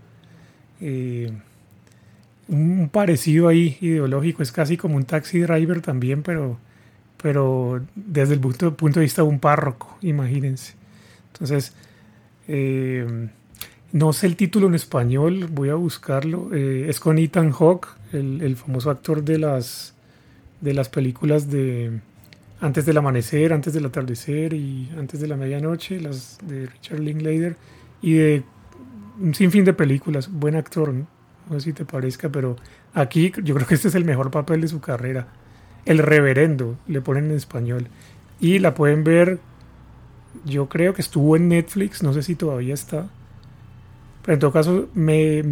Eh, 0.81 1.31
un 2.47 2.89
parecido 2.91 3.47
ahí 3.47 3.77
ideológico, 3.79 4.41
es 4.41 4.51
casi 4.51 4.75
como 4.75 4.95
un 4.95 5.05
taxi 5.05 5.39
driver 5.39 5.81
también, 5.81 6.23
pero, 6.23 6.57
pero 7.21 7.81
desde 7.95 8.33
el 8.33 8.39
punto, 8.39 8.75
punto 8.75 8.99
de 8.99 9.03
vista 9.03 9.21
de 9.21 9.27
un 9.27 9.39
párroco, 9.39 9.97
imagínense. 10.01 10.73
Entonces, 11.31 11.73
eh, 12.47 13.29
no 13.91 14.13
sé 14.13 14.27
el 14.27 14.35
título 14.35 14.67
en 14.67 14.73
español, 14.73 15.47
voy 15.51 15.69
a 15.69 15.75
buscarlo. 15.75 16.49
Eh, 16.53 16.87
es 16.89 16.99
con 16.99 17.19
Ethan 17.19 17.51
Hawke, 17.51 17.87
el, 18.13 18.41
el, 18.41 18.55
famoso 18.55 18.89
actor 18.89 19.23
de 19.23 19.37
las 19.37 19.93
de 20.61 20.73
las 20.73 20.89
películas 20.89 21.49
de 21.49 21.99
Antes 22.59 22.85
del 22.85 22.97
Amanecer, 22.97 23.53
Antes 23.53 23.73
del 23.73 23.85
Atardecer 23.85 24.53
y 24.53 24.89
Antes 24.97 25.19
de 25.19 25.27
la 25.27 25.37
Medianoche, 25.37 25.99
las 25.99 26.37
de 26.43 26.67
Richard 26.67 26.99
Linklater, 26.99 27.55
y 28.01 28.13
de 28.13 28.43
un 29.19 29.33
sinfín 29.35 29.65
de 29.65 29.73
películas. 29.73 30.31
Buen 30.31 30.55
actor, 30.55 30.93
¿no? 30.93 31.07
sé 31.53 31.61
si 31.61 31.73
te 31.73 31.85
parezca, 31.85 32.29
pero 32.29 32.55
aquí 32.93 33.31
yo 33.43 33.55
creo 33.55 33.67
que 33.67 33.75
este 33.75 33.87
es 33.87 33.95
el 33.95 34.05
mejor 34.05 34.31
papel 34.31 34.61
de 34.61 34.67
su 34.67 34.79
carrera. 34.81 35.27
El 35.85 35.99
Reverendo, 35.99 36.77
le 36.87 37.01
ponen 37.01 37.25
en 37.25 37.37
español. 37.37 37.87
Y 38.39 38.59
la 38.59 38.73
pueden 38.73 39.03
ver, 39.03 39.39
yo 40.45 40.69
creo 40.69 40.93
que 40.93 41.01
estuvo 41.01 41.35
en 41.35 41.49
Netflix, 41.49 42.03
no 42.03 42.13
sé 42.13 42.23
si 42.23 42.35
todavía 42.35 42.73
está. 42.73 43.09
Pero 44.21 44.33
en 44.33 44.39
todo 44.39 44.51
caso, 44.51 44.89
me 44.93 45.43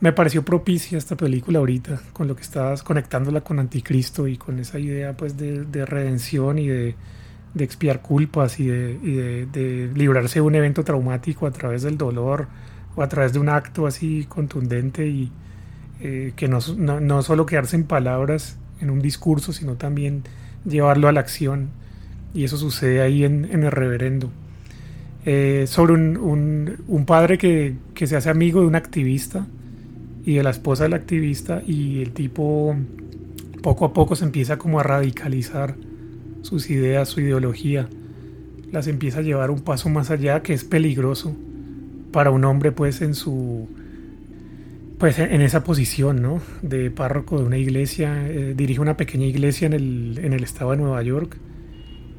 me 0.00 0.12
pareció 0.12 0.42
propicia 0.42 0.96
esta 0.96 1.14
película 1.16 1.58
ahorita, 1.58 2.00
con 2.14 2.26
lo 2.26 2.34
que 2.34 2.42
estabas 2.42 2.82
conectándola 2.82 3.42
con 3.42 3.58
Anticristo 3.58 4.26
y 4.26 4.38
con 4.38 4.58
esa 4.58 4.78
idea 4.78 5.14
pues 5.14 5.36
de, 5.36 5.84
redención 5.84 6.58
y 6.58 6.68
de, 6.68 6.94
expiar 7.58 8.00
culpas 8.00 8.58
y, 8.60 8.66
de, 8.66 9.90
librarse 9.94 10.36
de 10.36 10.40
un 10.40 10.54
evento 10.54 10.84
traumático 10.84 11.46
a 11.46 11.50
través 11.50 11.82
del 11.82 11.98
dolor 11.98 12.48
o 12.96 13.02
a 13.02 13.08
través 13.08 13.34
de 13.34 13.40
un 13.40 13.50
acto 13.50 13.86
así 13.86 14.24
contundente 14.26 15.06
y 15.06 15.30
eh, 16.00 16.32
que 16.34 16.48
no, 16.48 16.62
solo 17.22 17.44
quedarse 17.44 17.76
en 17.76 17.84
palabras, 17.84 18.56
en 18.80 18.88
un 18.88 19.02
discurso, 19.02 19.52
sino 19.52 19.74
también 19.74 20.22
llevarlo 20.64 21.08
a 21.08 21.12
la 21.12 21.20
acción. 21.20 21.68
Y 22.32 22.44
eso 22.44 22.56
sucede 22.56 23.02
ahí 23.02 23.24
en, 23.24 23.44
el 23.44 23.70
reverendo. 23.70 24.30
Eh, 25.26 25.66
sobre 25.66 25.92
un, 25.92 26.78
un, 26.88 27.04
padre 27.04 27.36
que, 27.36 27.74
que 27.92 28.06
se 28.06 28.16
hace 28.16 28.30
amigo 28.30 28.62
de 28.62 28.66
un 28.66 28.74
activista 28.76 29.46
y 30.24 30.34
de 30.34 30.42
la 30.42 30.50
esposa 30.50 30.84
del 30.84 30.94
activista 30.94 31.62
y 31.66 32.02
el 32.02 32.12
tipo 32.12 32.76
poco 33.62 33.84
a 33.84 33.92
poco 33.92 34.16
se 34.16 34.24
empieza 34.24 34.58
como 34.58 34.80
a 34.80 34.82
radicalizar 34.82 35.76
sus 36.42 36.70
ideas, 36.70 37.08
su 37.08 37.20
ideología, 37.20 37.88
las 38.72 38.86
empieza 38.86 39.18
a 39.18 39.22
llevar 39.22 39.50
un 39.50 39.60
paso 39.60 39.88
más 39.88 40.10
allá 40.10 40.42
que 40.42 40.52
es 40.52 40.64
peligroso 40.64 41.36
para 42.12 42.30
un 42.30 42.44
hombre 42.44 42.72
pues 42.72 43.02
en 43.02 43.14
su 43.14 43.68
pues 44.98 45.18
en 45.18 45.40
esa 45.40 45.64
posición, 45.64 46.20
¿no? 46.20 46.42
De 46.60 46.90
párroco 46.90 47.38
de 47.38 47.44
una 47.44 47.56
iglesia, 47.56 48.28
eh, 48.28 48.52
dirige 48.54 48.80
una 48.80 48.98
pequeña 48.98 49.24
iglesia 49.24 49.64
en 49.66 49.72
el, 49.72 50.20
en 50.22 50.34
el 50.34 50.44
estado 50.44 50.72
de 50.72 50.76
Nueva 50.76 51.02
York 51.02 51.38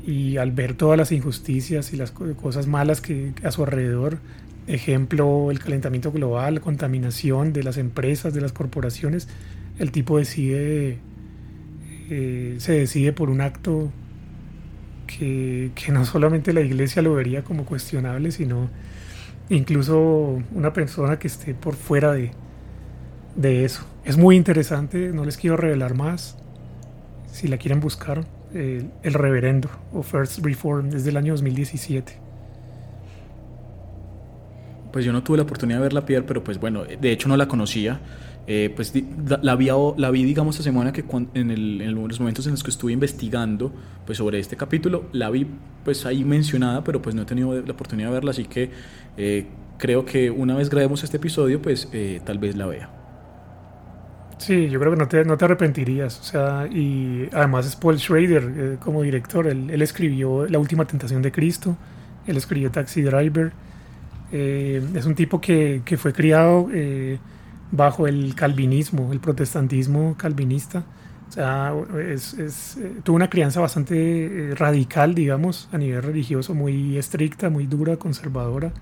y 0.05 0.37
al 0.37 0.51
ver 0.51 0.73
todas 0.73 0.97
las 0.97 1.11
injusticias 1.11 1.93
y 1.93 1.97
las 1.97 2.09
cosas 2.11 2.65
malas 2.65 2.99
que 2.99 3.33
a 3.43 3.51
su 3.51 3.63
alrededor 3.63 4.17
ejemplo, 4.67 5.51
el 5.51 5.59
calentamiento 5.59 6.11
global, 6.11 6.61
contaminación 6.61 7.53
de 7.53 7.63
las 7.63 7.77
empresas, 7.77 8.33
de 8.33 8.41
las 8.41 8.51
corporaciones, 8.51 9.27
el 9.79 9.91
tipo 9.91 10.17
decide, 10.17 10.99
eh, 12.09 12.55
se 12.59 12.73
decide 12.73 13.13
por 13.13 13.29
un 13.29 13.41
acto 13.41 13.91
que, 15.07 15.71
no 15.91 16.05
solamente 16.05 16.53
la 16.53 16.61
iglesia 16.61 17.01
lo 17.01 17.13
vería 17.13 17.43
como 17.43 17.65
cuestionable, 17.65 18.31
sino 18.31 18.69
incluso 19.49 20.41
una 20.53 20.73
persona 20.73 21.19
que 21.19 21.27
esté 21.27 21.53
por 21.53 21.75
fuera 21.75 22.13
de, 22.13 22.31
de 23.35 23.65
eso. 23.65 23.85
Es 24.05 24.17
muy 24.17 24.35
interesante, 24.35 25.11
no 25.13 25.25
les 25.25 25.37
quiero 25.37 25.57
revelar 25.57 25.95
más. 25.95 26.37
Si 27.31 27.47
la 27.47 27.57
quieren 27.57 27.79
buscar, 27.79 28.25
El 28.53 29.13
Reverendo 29.13 29.69
o 29.93 30.03
First 30.03 30.39
Reform 30.39 30.89
desde 30.89 31.09
el 31.09 31.17
año 31.17 31.33
2017 31.33 32.30
pues 34.91 35.05
yo 35.05 35.13
no 35.13 35.23
tuve 35.23 35.37
la 35.37 35.43
oportunidad 35.43 35.79
de 35.79 35.83
ver 35.83 35.93
la 35.93 36.05
piel, 36.05 36.23
pero 36.25 36.43
pues 36.43 36.59
bueno, 36.59 36.83
de 36.83 37.11
hecho 37.11 37.27
no 37.29 37.37
la 37.37 37.47
conocía. 37.47 37.99
Eh, 38.47 38.73
pues 38.75 38.91
la 39.41 39.55
vi, 39.55 39.69
la 39.97 40.11
vi, 40.11 40.23
digamos, 40.23 40.55
esta 40.55 40.63
semana 40.63 40.91
que 40.91 41.05
en, 41.35 41.51
el, 41.51 41.81
en, 41.81 42.07
los 42.07 42.19
momentos 42.19 42.45
en 42.47 42.51
los 42.51 42.63
que 42.63 42.71
estuve 42.71 42.91
investigando 42.91 43.71
pues 44.05 44.17
sobre 44.17 44.39
este 44.39 44.57
capítulo, 44.57 45.05
la 45.13 45.29
vi 45.29 45.47
pues 45.85 46.05
ahí 46.05 46.23
mencionada, 46.23 46.83
pero 46.83 47.01
pues 47.01 47.15
no 47.15 47.21
he 47.21 47.25
tenido 47.25 47.53
la 47.61 47.71
oportunidad 47.71 48.09
de 48.09 48.13
verla, 48.13 48.31
así 48.31 48.45
que 48.45 48.71
eh, 49.15 49.45
creo 49.77 50.05
que 50.05 50.31
una 50.31 50.55
vez 50.55 50.69
grabemos 50.69 51.03
este 51.03 51.17
episodio, 51.17 51.61
pues 51.61 51.87
eh, 51.93 52.19
tal 52.25 52.39
vez 52.39 52.55
la 52.55 52.65
vea. 52.65 52.89
Sí, 54.39 54.69
yo 54.69 54.79
creo 54.79 54.93
que 54.93 54.97
no 54.97 55.07
te, 55.07 55.23
no 55.23 55.37
te 55.37 55.45
arrepentirías, 55.45 56.19
o 56.19 56.23
sea, 56.23 56.67
y 56.67 57.29
además 57.31 57.67
es 57.67 57.75
Paul 57.75 57.99
Schrader 57.99 58.79
como 58.79 59.03
director, 59.03 59.45
él, 59.45 59.69
él 59.69 59.83
escribió 59.83 60.47
La 60.47 60.57
Última 60.57 60.85
Tentación 60.85 61.21
de 61.21 61.31
Cristo, 61.31 61.77
él 62.25 62.37
escribió 62.37 62.71
Taxi 62.71 63.03
Driver, 63.03 63.53
eh, 64.31 64.81
es 64.95 65.05
un 65.05 65.15
tipo 65.15 65.41
que, 65.41 65.81
fue 65.97 66.13
criado 66.13 66.69
eh, 66.73 67.19
bajo 67.71 68.07
el 68.07 68.33
calvinismo, 68.35 69.11
el 69.11 69.19
protestantismo 69.19 70.15
calvinista. 70.17 70.83
O 71.29 71.31
sea, 71.33 71.73
eh, 71.97 72.17
tuvo 73.03 73.15
una 73.15 73.29
crianza 73.29 73.61
bastante 73.61 74.53
radical, 74.55 75.15
digamos, 75.15 75.69
a 75.71 75.77
nivel 75.77 76.03
religioso, 76.03 76.53
muy 76.53 76.97
estricta, 76.97 77.49
muy 77.49 77.67
dura, 77.67 77.97
conservadora. 77.97 78.73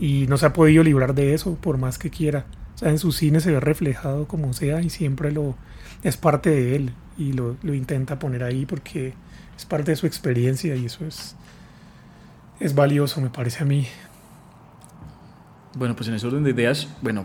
Y 0.00 0.26
no 0.28 0.38
se 0.38 0.46
ha 0.46 0.52
podido 0.52 0.84
librar 0.84 1.14
de 1.14 1.34
eso 1.34 1.56
por 1.56 1.78
más 1.78 1.98
que 1.98 2.10
quiera. 2.10 2.46
O 2.74 2.78
sea, 2.78 2.90
en 2.90 2.98
su 2.98 3.10
cine 3.12 3.40
se 3.40 3.50
ve 3.50 3.60
reflejado 3.60 4.28
como 4.28 4.52
sea 4.52 4.80
y 4.82 4.90
siempre 4.90 5.32
lo 5.32 5.56
es 6.04 6.16
parte 6.16 6.50
de 6.50 6.76
él 6.76 6.92
y 7.16 7.32
lo, 7.32 7.56
lo 7.62 7.74
intenta 7.74 8.20
poner 8.20 8.44
ahí 8.44 8.66
porque 8.66 9.14
es 9.56 9.64
parte 9.64 9.90
de 9.90 9.96
su 9.96 10.06
experiencia 10.06 10.76
y 10.76 10.86
eso 10.86 11.04
es, 11.04 11.34
es 12.60 12.76
valioso, 12.76 13.20
me 13.20 13.30
parece 13.30 13.64
a 13.64 13.66
mí. 13.66 13.88
Bueno, 15.78 15.94
pues 15.94 16.08
en 16.08 16.14
ese 16.14 16.26
orden 16.26 16.42
de 16.42 16.50
ideas, 16.50 16.88
bueno, 17.00 17.24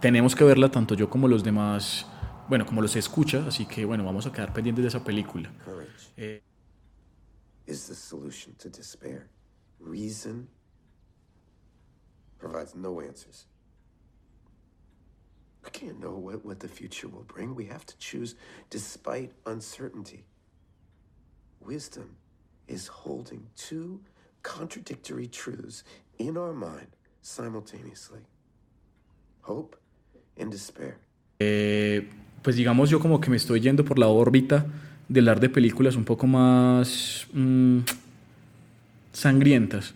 tenemos 0.00 0.36
que 0.36 0.44
verla 0.44 0.70
tanto 0.70 0.94
yo 0.94 1.10
como 1.10 1.26
los 1.26 1.42
demás, 1.42 2.06
bueno, 2.48 2.64
como 2.64 2.80
los 2.80 2.94
escucha, 2.94 3.44
así 3.48 3.66
que 3.66 3.84
bueno, 3.84 4.04
vamos 4.04 4.26
a 4.26 4.32
quedar 4.32 4.52
pendientes 4.52 4.84
de 4.84 4.88
esa 4.90 5.02
película. 5.02 5.50
Eh, 6.16 6.40
is 7.66 7.88
the 7.88 7.96
solution 7.96 8.54
to 8.58 8.68
despair. 8.70 9.28
Reason 9.80 10.46
provides 12.38 12.76
no 12.76 13.00
answers. 13.00 13.48
We 15.64 15.70
can't 15.70 15.98
know 15.98 16.16
what, 16.16 16.44
what 16.44 16.60
the 16.60 16.68
future 16.68 17.08
will 17.08 17.26
bring. 17.26 17.56
We 17.56 17.66
have 17.66 17.84
to 17.86 17.98
choose 17.98 18.36
despite 18.70 19.32
uncertainty. 19.46 20.22
Wisdom 21.58 22.18
is 22.68 22.86
holding 22.86 23.48
two 23.56 24.00
contradictory 24.44 25.26
truths 25.26 25.82
in 26.20 26.36
our 26.36 26.54
mind 26.54 26.94
simultaneously 27.28 28.20
hope 29.42 29.76
and 30.40 30.50
despair. 30.50 30.96
Eh, 31.38 32.08
pues 32.42 32.56
digamos 32.56 32.90
yo 32.90 33.00
como 33.00 33.20
que 33.20 33.30
me 33.30 33.36
estoy 33.36 33.60
yendo 33.60 33.84
por 33.84 33.98
la 33.98 34.08
órbita 34.08 34.66
de 35.08 35.20
hablar 35.20 35.40
de 35.40 35.48
películas 35.48 35.96
un 35.96 36.04
poco 36.04 36.26
más 36.26 37.26
mm, 37.32 37.80
sangrientas. 39.12 39.94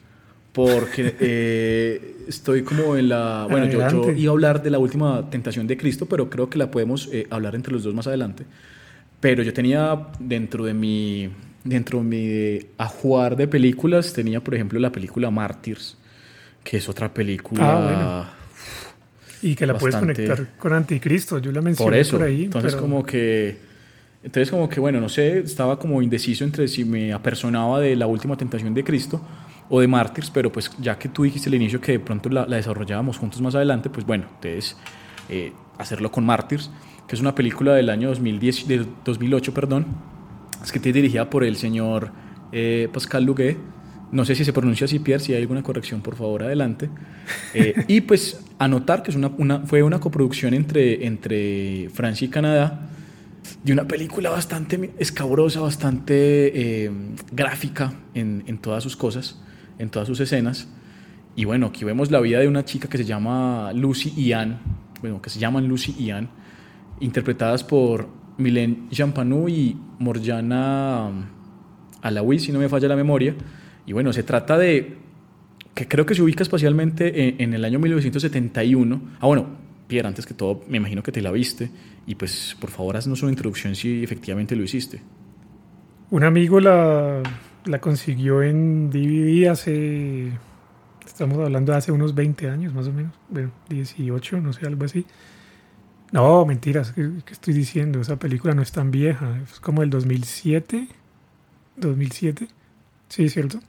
Porque 0.52 1.16
eh, 1.20 2.16
estoy 2.28 2.62
como 2.62 2.96
en 2.96 3.08
la... 3.08 3.46
Bueno, 3.50 3.66
yo, 3.66 3.88
yo 3.88 4.12
iba 4.12 4.30
a 4.30 4.34
hablar 4.34 4.62
de 4.62 4.70
la 4.70 4.78
última 4.78 5.30
tentación 5.30 5.66
de 5.66 5.78
Cristo, 5.78 6.06
pero 6.06 6.28
creo 6.28 6.50
que 6.50 6.58
la 6.58 6.70
podemos 6.70 7.08
eh, 7.10 7.26
hablar 7.30 7.54
entre 7.54 7.72
los 7.72 7.84
dos 7.84 7.94
más 7.94 8.06
adelante. 8.06 8.44
Pero 9.20 9.42
yo 9.42 9.54
tenía 9.54 10.08
dentro 10.18 10.64
de 10.64 10.74
mi, 10.74 11.30
dentro 11.64 12.00
de 12.00 12.04
mi 12.04 12.66
ajuar 12.76 13.36
de 13.36 13.48
películas, 13.48 14.12
tenía 14.12 14.42
por 14.42 14.54
ejemplo 14.54 14.78
la 14.78 14.92
película 14.92 15.30
Mártires, 15.30 15.96
que 16.64 16.76
es 16.78 16.88
otra 16.88 17.12
película... 17.12 17.62
Ah, 17.64 17.80
bueno. 17.82 18.42
Y 19.42 19.56
que 19.56 19.66
la 19.66 19.76
puedes 19.76 19.96
conectar 19.96 20.46
con 20.58 20.72
Anticristo. 20.72 21.38
Yo 21.38 21.50
la 21.50 21.60
mencioné 21.60 21.90
Por 21.90 21.98
eso. 21.98 22.16
por 22.18 22.26
ahí. 22.26 22.44
entonces 22.44 22.72
pero- 22.74 22.82
como 22.82 23.04
que 23.04 23.58
entonces 24.22 24.50
como 24.52 24.68
que 24.68 24.78
bueno, 24.78 25.00
no 25.00 25.08
sé, 25.08 25.40
estaba 25.40 25.80
como 25.80 26.00
indeciso 26.00 26.44
entre 26.44 26.68
si 26.68 26.84
me 26.84 27.12
apersonaba 27.12 27.80
de 27.80 27.96
la 27.96 28.06
última 28.06 28.36
tentación 28.36 28.72
de 28.72 28.84
Cristo 28.84 29.20
o 29.68 29.80
de 29.80 29.88
Mártires, 29.88 30.30
pero 30.30 30.52
pues 30.52 30.70
ya 30.78 30.96
que 30.96 31.08
tú 31.08 31.24
dijiste 31.24 31.48
al 31.48 31.56
inicio 31.56 31.80
que 31.80 31.90
de 31.92 31.98
pronto 31.98 32.28
la, 32.28 32.46
la 32.46 32.54
desarrollábamos 32.56 33.18
juntos 33.18 33.40
más 33.40 33.56
adelante, 33.56 33.90
pues 33.90 34.06
bueno, 34.06 34.26
entonces 34.36 34.76
eh, 35.28 35.52
hacerlo 35.76 36.12
con 36.12 36.24
Mártires, 36.24 36.70
que 37.08 37.16
es 37.16 37.20
una 37.20 37.34
película 37.34 37.74
del 37.74 37.90
año 37.90 38.10
2010, 38.10 38.68
de 38.68 38.86
2008, 39.04 39.52
perdón, 39.52 39.86
escrita 40.62 40.90
y 40.90 40.92
dirigida 40.92 41.28
por 41.28 41.42
el 41.42 41.56
señor 41.56 42.12
eh, 42.52 42.88
Pascal 42.92 43.24
Luguet. 43.24 43.56
No 44.12 44.24
sé 44.24 44.34
si 44.34 44.44
se 44.44 44.52
pronuncia 44.52 44.84
así, 44.84 44.98
Pierre, 44.98 45.24
si 45.24 45.32
hay 45.32 45.40
alguna 45.40 45.62
corrección, 45.62 46.02
por 46.02 46.16
favor, 46.16 46.42
adelante. 46.42 46.90
Eh, 47.54 47.74
y 47.88 48.02
pues 48.02 48.44
anotar 48.58 49.02
que 49.02 49.10
es 49.10 49.16
una, 49.16 49.60
fue 49.60 49.82
una 49.82 49.98
coproducción 50.00 50.54
entre, 50.54 51.06
entre 51.06 51.88
Francia 51.92 52.26
y 52.26 52.28
Canadá 52.28 52.88
de 53.64 53.72
una 53.72 53.86
película 53.86 54.30
bastante 54.30 54.92
escabrosa, 54.98 55.60
bastante 55.60 56.84
eh, 56.84 56.90
gráfica 57.32 57.92
en, 58.14 58.44
en 58.46 58.58
todas 58.58 58.82
sus 58.82 58.96
cosas, 58.96 59.40
en 59.78 59.90
todas 59.90 60.06
sus 60.08 60.20
escenas. 60.20 60.68
Y 61.34 61.44
bueno, 61.46 61.66
aquí 61.66 61.84
vemos 61.84 62.10
la 62.10 62.20
vida 62.20 62.38
de 62.40 62.48
una 62.48 62.64
chica 62.64 62.88
que 62.88 62.98
se 62.98 63.04
llama 63.04 63.72
Lucy 63.72 64.12
y 64.16 64.32
Anne, 64.32 64.58
bueno, 65.00 65.22
que 65.22 65.30
se 65.30 65.38
llaman 65.40 65.66
Lucy 65.66 65.94
y 65.98 66.12
interpretadas 67.02 67.64
por 67.64 68.08
Mylène 68.38 68.88
Jampanu 68.90 69.48
y 69.48 69.76
Morjana 69.98 71.08
um, 71.08 71.24
Alaoui, 72.02 72.38
si 72.38 72.52
no 72.52 72.58
me 72.58 72.68
falla 72.68 72.88
la 72.88 72.96
memoria. 72.96 73.34
Y 73.86 73.92
bueno, 73.92 74.12
se 74.12 74.22
trata 74.22 74.56
de 74.58 74.96
que 75.74 75.88
creo 75.88 76.04
que 76.04 76.14
se 76.14 76.22
ubica 76.22 76.42
espacialmente 76.42 77.42
en, 77.42 77.54
el 77.54 77.64
año 77.64 77.78
1971. 77.78 79.00
Ah, 79.20 79.26
bueno, 79.26 79.46
Pierre, 79.86 80.08
antes 80.08 80.26
que 80.26 80.34
todo, 80.34 80.62
me 80.68 80.76
imagino 80.76 81.02
que 81.02 81.12
te 81.12 81.22
la 81.22 81.30
viste. 81.30 81.70
Y 82.06 82.14
pues, 82.14 82.56
por 82.60 82.70
favor, 82.70 82.96
haznos 82.96 83.22
una 83.22 83.32
introducción 83.32 83.74
si 83.74 84.02
efectivamente 84.02 84.54
lo 84.54 84.62
hiciste. 84.62 85.00
Un 86.10 86.24
amigo 86.24 86.60
la, 86.60 87.22
la 87.64 87.80
consiguió 87.80 88.42
en 88.42 88.90
DVD 88.90 89.48
hace. 89.48 90.32
Estamos 91.06 91.38
hablando 91.38 91.72
de 91.72 91.78
hace 91.78 91.92
unos 91.92 92.14
20 92.14 92.50
años, 92.50 92.74
más 92.74 92.86
o 92.88 92.92
menos. 92.92 93.12
Bueno, 93.28 93.50
18, 93.68 94.40
no 94.40 94.52
sé, 94.52 94.66
algo 94.66 94.84
así. 94.84 95.06
No, 96.12 96.44
mentiras, 96.44 96.92
¿qué, 96.92 97.10
estoy 97.30 97.54
diciendo? 97.54 98.00
Esa 98.00 98.18
película 98.18 98.54
no 98.54 98.60
es 98.60 98.70
tan 98.72 98.90
vieja. 98.90 99.38
Es 99.42 99.58
como 99.60 99.80
del 99.80 99.88
2007. 99.88 100.88
2007. 101.76 102.48
Sí, 103.08 103.28
¿cierto? 103.30 103.60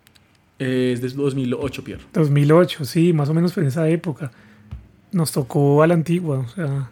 Es 0.60 1.02
desde 1.02 1.18
2008, 1.18 1.84
Pierre. 1.84 2.04
2008, 2.14 2.86
sí, 2.86 3.14
más 3.14 3.30
o 3.30 3.34
menos 3.34 3.58
en 3.58 3.66
esa 3.66 3.88
época. 3.90 4.32
Nos 5.12 5.32
tocó 5.32 5.84
a 5.84 5.88
la 5.88 5.94
antigua, 5.94 6.40
o 6.40 6.48
sea, 6.48 6.92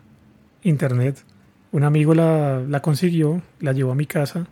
internet. 0.64 1.24
Un 1.72 1.84
amigo 1.84 2.14
la, 2.14 2.62
la 2.68 2.82
consiguió, 2.82 3.42
la 3.60 3.72
llevó 3.72 3.92
a 3.92 3.96
mi 3.96 4.06
casa 4.06 4.48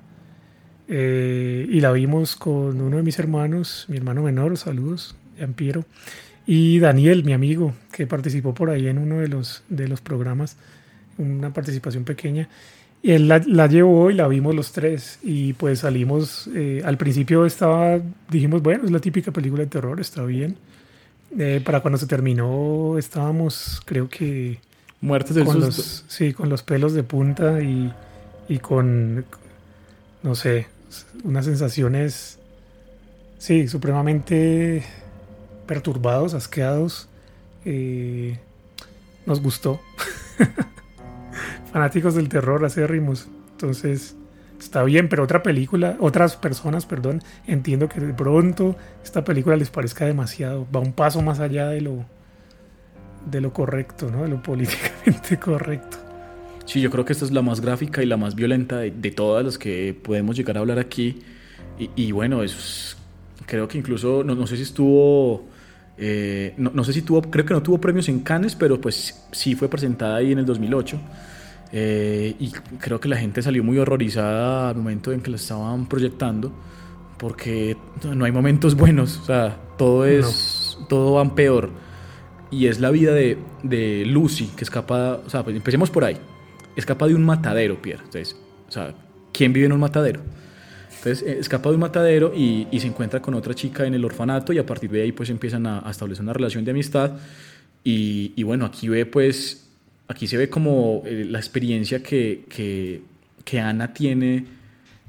eh, 0.92 1.68
y 1.70 1.82
la 1.82 1.92
vimos 1.92 2.36
con 2.36 2.82
uno 2.82 2.98
de 2.98 3.04
mis 3.04 3.20
hermanos, 3.20 3.86
mi 3.90 3.98
hermano 3.98 4.24
menor, 4.24 4.58
saludos, 4.58 5.16
Piero, 5.56 5.86
y 6.48 6.80
Daniel, 6.80 7.24
mi 7.24 7.34
amigo, 7.34 7.76
que 7.92 8.08
participó 8.08 8.56
por 8.56 8.72
ahí 8.72 8.88
en 8.88 8.98
uno 8.98 9.20
de 9.20 9.28
los, 9.28 9.64
de 9.70 9.88
los 9.88 10.02
programas, 10.02 10.58
una 11.20 11.54
participación 11.54 12.06
pequeña. 12.06 12.50
Y 13.02 13.12
él 13.12 13.28
la, 13.30 13.40
la 13.46 13.68
llevó 13.68 14.12
y 14.12 14.14
la 14.14 14.28
vimos 14.28 14.54
los 14.56 14.72
tres. 14.72 15.20
Y 15.24 15.54
pues 15.54 15.80
salimos. 15.80 16.50
eh, 16.56 16.82
al 16.86 16.98
principio 16.98 17.46
estaba. 17.46 18.00
Dijimos, 18.30 18.62
bueno, 18.62 18.86
es 18.86 18.92
la 18.92 19.00
típica 19.00 19.32
película 19.32 19.64
de 19.64 19.70
terror, 19.70 20.00
está 20.00 20.24
bien. 20.24 20.58
Eh, 21.38 21.62
para 21.64 21.82
cuando 21.82 21.98
se 21.98 22.08
terminó, 22.08 22.98
estábamos, 22.98 23.82
creo 23.86 24.10
que. 24.10 24.60
Muertes 25.02 25.36
del 25.36 25.46
Con 25.46 25.56
susto. 25.62 25.68
los, 25.68 26.06
sí, 26.10 26.34
con 26.34 26.50
los 26.50 26.62
pelos 26.64 26.94
de 26.94 27.04
punta 27.04 27.62
y, 27.62 27.94
y 28.50 28.58
con. 28.60 29.24
No 30.24 30.36
sé, 30.36 30.68
unas 31.24 31.46
sensaciones. 31.46 32.38
Sí, 33.38 33.70
supremamente 33.70 34.84
perturbados, 35.68 36.34
asqueados. 36.34 37.08
Eh, 37.64 38.38
nos 39.26 39.42
gustó. 39.42 39.80
Fanáticos 41.72 42.16
del 42.16 42.30
terror, 42.30 42.64
acérrimos. 42.66 43.28
Entonces, 43.52 44.16
está 44.60 44.84
bien, 44.84 45.10
pero 45.10 45.24
otra 45.24 45.44
película, 45.44 45.96
otras 46.00 46.36
personas, 46.38 46.86
perdón, 46.86 47.22
entiendo 47.48 47.88
que 47.90 48.00
de 48.00 48.14
pronto 48.14 48.76
esta 49.04 49.24
película 49.24 49.56
les 49.56 49.70
parezca 49.70 50.06
demasiado, 50.06 50.68
va 50.76 50.80
un 50.80 50.94
paso 50.94 51.22
más 51.22 51.40
allá 51.40 51.68
de 51.70 51.82
lo 51.82 52.06
de 53.30 53.42
lo 53.42 53.54
correcto, 53.54 54.10
¿no? 54.10 54.24
De 54.24 54.30
lo 54.30 54.42
políticamente 54.44 55.38
correcto. 55.38 55.98
Sí, 56.66 56.82
yo 56.82 56.92
creo 56.92 57.04
que 57.06 57.14
esta 57.14 57.26
es 57.26 57.32
la 57.32 57.42
más 57.42 57.62
gráfica 57.62 58.02
y 58.04 58.06
la 58.06 58.18
más 58.18 58.36
violenta 58.36 58.78
de, 58.78 58.92
de 58.92 59.12
todas 59.12 59.44
las 59.44 59.58
que 59.58 59.98
podemos 60.04 60.36
llegar 60.38 60.58
a 60.58 60.60
hablar 60.62 60.80
aquí. 60.80 61.20
Y, 61.96 62.12
bueno, 62.12 62.44
es- 62.44 62.98
creo 63.46 63.68
que 63.68 63.78
incluso, 63.78 64.24
no, 64.24 64.36
no 64.36 64.46
sé 64.46 64.58
si 64.58 64.64
estuvo, 64.64 65.48
eh, 65.98 66.54
no, 66.58 66.72
no 66.74 66.84
sé 66.84 66.94
si 66.94 67.02
tuvo, 67.02 67.22
creo 67.22 67.46
que 67.46 67.54
no 67.54 67.64
tuvo 67.64 67.80
premios 67.80 68.10
en 68.10 68.20
Cannes, 68.20 68.54
pero 68.56 68.80
pues 68.82 69.26
sí 69.32 69.56
fue 69.56 69.70
presentada 69.70 70.18
ahí 70.18 70.32
en 70.34 70.40
el 70.40 70.46
2008. 70.46 71.00
Eh, 71.72 72.36
y 72.40 72.52
creo 72.80 73.00
que 73.00 73.08
la 73.08 73.18
gente 73.18 73.42
salió 73.42 73.64
muy 73.64 73.78
horrorizada 73.78 74.70
al 74.70 74.78
momento 74.78 75.12
en 75.12 75.22
que 75.22 75.30
la 75.30 75.38
estaban 75.38 75.88
proyectando, 75.88 76.52
porque 77.18 77.78
no 78.04 78.26
hay 78.26 78.32
momentos 78.32 78.76
buenos, 78.76 79.18
o 79.20 79.26
sea, 79.26 79.58
todo 79.78 80.06
es, 80.06 80.78
todo 80.88 81.14
va 81.14 81.36
peor. 81.36 81.70
Y 82.52 82.66
es 82.66 82.80
la 82.80 82.90
vida 82.90 83.14
de, 83.14 83.38
de 83.62 84.06
Lucy, 84.08 84.48
que 84.56 84.64
escapa, 84.64 85.20
o 85.26 85.30
sea, 85.30 85.44
pues 85.44 85.56
empecemos 85.56 85.92
por 85.92 86.04
ahí. 86.04 86.18
Escapa 86.76 87.08
de 87.08 87.14
un 87.14 87.24
matadero, 87.24 87.80
Pierre. 87.80 88.04
Entonces, 88.04 88.36
o 88.68 88.72
sea, 88.72 88.96
¿quién 89.32 89.54
vive 89.54 89.68
en 89.68 89.74
un 89.74 89.80
matadero? 89.80 90.22
Entonces, 90.98 91.22
eh, 91.28 91.38
escapa 91.40 91.70
de 91.70 91.76
un 91.76 91.82
matadero 91.82 92.34
y, 92.36 92.68
y 92.72 92.80
se 92.80 92.88
encuentra 92.88 93.22
con 93.22 93.36
otra 93.36 93.54
chica 93.54 93.86
en 93.86 93.94
el 93.94 94.04
orfanato 94.04 94.52
y 94.52 94.58
a 94.58 94.66
partir 94.66 94.90
de 94.90 95.04
ahí 95.04 95.12
pues 95.12 95.30
empiezan 95.30 95.68
a, 95.68 95.88
a 95.88 95.92
establecer 95.92 96.24
una 96.24 96.34
relación 96.34 96.66
de 96.66 96.72
amistad. 96.72 97.18
Y, 97.84 98.34
y 98.36 98.44
bueno, 98.44 98.66
aquí 98.66 98.90
ve 98.90 99.06
pues, 99.06 99.69
aquí 100.10 100.28
se 100.28 100.36
ve 100.38 100.50
como 100.50 101.04
eh, 101.06 101.26
la 101.30 101.40
experiencia 101.40 102.04
que, 102.04 102.44
que, 102.50 103.02
que 103.46 103.60
Ana 103.62 103.94
tiene, 103.94 104.46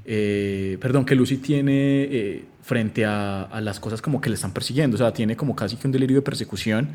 eh, 0.05 0.77
perdón, 0.79 1.03
que 1.05 1.15
Lucy 1.15 1.37
tiene 1.37 2.03
eh, 2.03 2.45
frente 2.63 3.03
a, 3.05 3.43
a 3.43 3.59
las 3.61 3.79
cosas 3.79 4.01
como 4.01 4.21
que 4.21 4.29
le 4.29 4.35
están 4.35 4.53
persiguiendo. 4.53 4.95
O 4.95 4.97
sea, 4.99 5.11
tiene 5.11 5.35
como 5.35 5.55
casi 5.55 5.75
que 5.75 5.87
un 5.87 5.91
delirio 5.91 6.17
de 6.17 6.21
persecución 6.21 6.89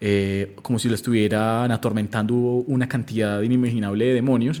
eh, 0.00 0.54
como 0.62 0.78
si 0.78 0.88
lo 0.88 0.94
estuvieran 0.94 1.70
atormentando 1.72 2.34
una 2.34 2.88
cantidad 2.88 3.40
inimaginable 3.40 4.04
de 4.06 4.14
demonios. 4.14 4.60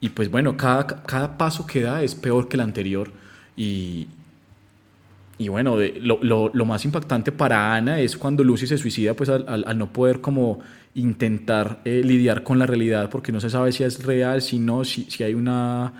Y 0.00 0.10
pues 0.10 0.30
bueno, 0.30 0.56
cada, 0.56 0.86
cada 0.86 1.36
paso 1.36 1.66
que 1.66 1.82
da 1.82 2.02
es 2.02 2.14
peor 2.14 2.48
que 2.48 2.56
el 2.56 2.60
anterior. 2.60 3.10
Y, 3.56 4.06
y 5.38 5.48
bueno, 5.48 5.76
de- 5.76 5.98
lo, 6.00 6.18
lo- 6.22 6.50
lo 6.52 6.64
más 6.64 6.84
impactante 6.84 7.30
para 7.32 7.74
Ana 7.74 8.00
es 8.00 8.16
cuando 8.16 8.42
Lucy 8.44 8.66
se 8.66 8.78
suicida, 8.78 9.14
pues 9.14 9.28
al, 9.28 9.44
al- 9.48 9.64
al 9.66 9.78
no 9.78 9.92
poder 9.92 10.20
como 10.20 10.60
intentar 10.94 11.80
eh, 11.84 12.02
lidiar 12.04 12.42
con 12.42 12.58
la 12.58 12.66
realidad, 12.66 13.10
porque 13.10 13.32
no 13.32 13.40
se 13.40 13.50
sabe 13.50 13.72
si 13.72 13.84
es 13.84 14.04
real, 14.04 14.42
si 14.42 14.58
no, 14.58 14.84
si, 14.84 15.04
si 15.04 15.22
hay 15.22 15.34
una, 15.34 15.92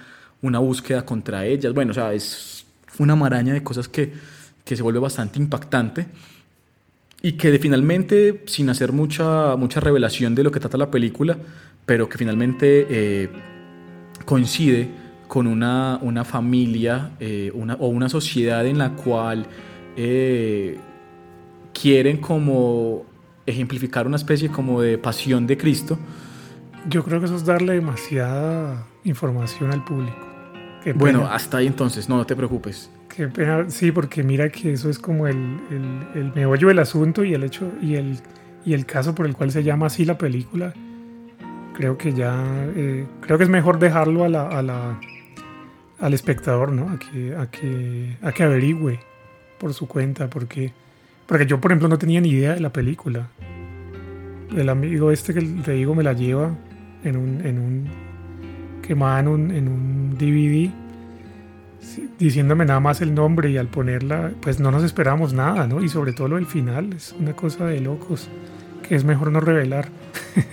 una 0.43 0.59
búsqueda 0.59 1.05
contra 1.05 1.45
ellas. 1.47 1.73
Bueno, 1.73 1.93
o 1.93 1.95
sea, 1.95 2.13
es 2.13 2.67
una 2.99 3.17
maraña 3.17 3.55
de 3.55 3.63
cosas 3.63 3.89
que, 3.89 4.13
que 4.65 4.77
se 4.77 4.83
vuelve 4.83 4.99
bastante 4.99 5.39
impactante 5.39 6.07
y 7.23 7.33
que 7.33 7.59
finalmente, 7.59 8.43
sin 8.47 8.69
hacer 8.71 8.93
mucha, 8.93 9.57
mucha 9.57 9.81
revelación 9.81 10.35
de 10.35 10.43
lo 10.43 10.51
que 10.51 10.61
trata 10.61 10.77
la 10.77 10.91
película, 10.91 11.37
pero 11.87 12.09
que 12.09 12.19
finalmente 12.19 12.87
eh, 12.89 13.29
coincide 14.25 14.89
con 15.27 15.47
una, 15.47 15.99
una 16.03 16.25
familia 16.25 17.13
eh, 17.21 17.51
una, 17.55 17.75
o 17.75 17.89
una 17.89 18.09
sociedad 18.09 18.67
en 18.67 18.79
la 18.79 18.91
cual 18.95 19.47
quieren 21.73 22.19
como 22.19 23.05
ejemplificar 23.49 24.07
una 24.07 24.17
especie 24.17 24.49
como 24.51 24.81
de 24.81 24.99
pasión 24.99 25.47
de 25.47 25.57
Cristo. 25.57 25.99
Yo 26.89 27.05
creo 27.05 27.21
que 27.21 27.27
eso 27.27 27.37
es 27.37 27.45
darle 27.45 27.75
demasiada 27.75 28.87
información 29.05 29.73
al 29.73 29.85
público. 29.85 30.17
Bueno, 30.95 31.27
hasta 31.27 31.59
ahí 31.59 31.67
entonces, 31.67 32.09
no, 32.09 32.17
no 32.17 32.27
te 32.27 32.35
preocupes. 32.37 32.91
Qué 33.15 33.27
pena, 33.29 33.69
sí, 33.69 33.91
porque 33.91 34.23
mira 34.23 34.49
que 34.49 34.73
eso 34.73 34.89
es 34.89 34.99
como 34.99 35.27
el, 35.27 35.37
el, 35.71 36.21
el 36.21 36.33
meollo 36.35 36.69
del 36.69 36.79
asunto 36.79 37.25
y 37.25 37.35
el 37.35 37.43
hecho 37.43 37.71
y 37.83 37.97
el, 37.97 38.19
y 38.65 38.75
el 38.75 38.87
caso 38.87 39.15
por 39.15 39.27
el 39.27 39.35
cual 39.35 39.51
se 39.51 39.63
llama 39.63 39.87
así 39.87 40.05
la 40.05 40.17
película. 40.17 40.73
Creo 41.75 41.99
que 41.99 42.13
ya, 42.13 42.45
eh, 42.77 43.07
creo 43.21 43.39
que 43.39 43.45
es 43.45 43.51
mejor 43.51 43.79
dejarlo 43.79 44.25
a 44.25 44.29
la, 44.29 44.49
a 44.49 44.63
la, 44.63 45.01
al 46.01 46.15
espectador, 46.15 46.73
¿no? 46.73 46.91
A 46.91 46.99
que, 46.99 47.35
a 47.37 47.51
que, 47.51 48.17
a 48.23 48.33
que 48.33 48.43
averigüe 48.45 49.01
por 49.59 49.75
su 49.75 49.89
cuenta, 49.89 50.31
porque, 50.31 50.73
porque 51.29 51.47
yo, 51.47 51.61
por 51.61 51.71
ejemplo, 51.71 51.87
no 51.89 51.99
tenía 51.99 52.21
ni 52.21 52.31
idea 52.31 52.55
de 52.55 52.61
la 52.61 52.73
película. 52.73 53.29
El 54.57 54.69
amigo 54.71 55.13
este 55.13 55.33
que 55.35 55.43
te 55.43 55.73
digo 55.73 55.95
me 55.95 56.03
la 56.03 56.15
lleva 56.15 56.57
en 57.05 57.17
un, 57.17 57.47
en 57.47 57.59
un 57.59 57.85
quemada 58.83 59.21
en 59.21 59.29
un, 59.29 59.51
en 59.51 59.69
un 59.69 60.17
DVD 60.19 60.71
diciéndome 62.19 62.65
nada 62.65 62.81
más 62.81 63.01
el 63.01 63.15
nombre 63.15 63.51
y 63.51 63.57
al 63.57 63.69
ponerla, 63.69 64.33
pues 64.41 64.59
no 64.59 64.71
nos 64.71 64.83
esperábamos 64.85 65.33
nada, 65.33 65.67
¿no? 65.67 65.83
Y 65.83 65.89
sobre 65.89 66.13
todo 66.13 66.29
lo 66.29 66.37
del 66.37 66.47
final, 66.47 66.93
es 66.95 67.15
una 67.19 67.35
cosa 67.35 67.67
de 67.67 67.81
locos 67.81 68.29
que 68.89 68.95
es 68.95 69.05
mejor 69.05 69.31
no 69.31 69.41
revelar. 69.41 69.89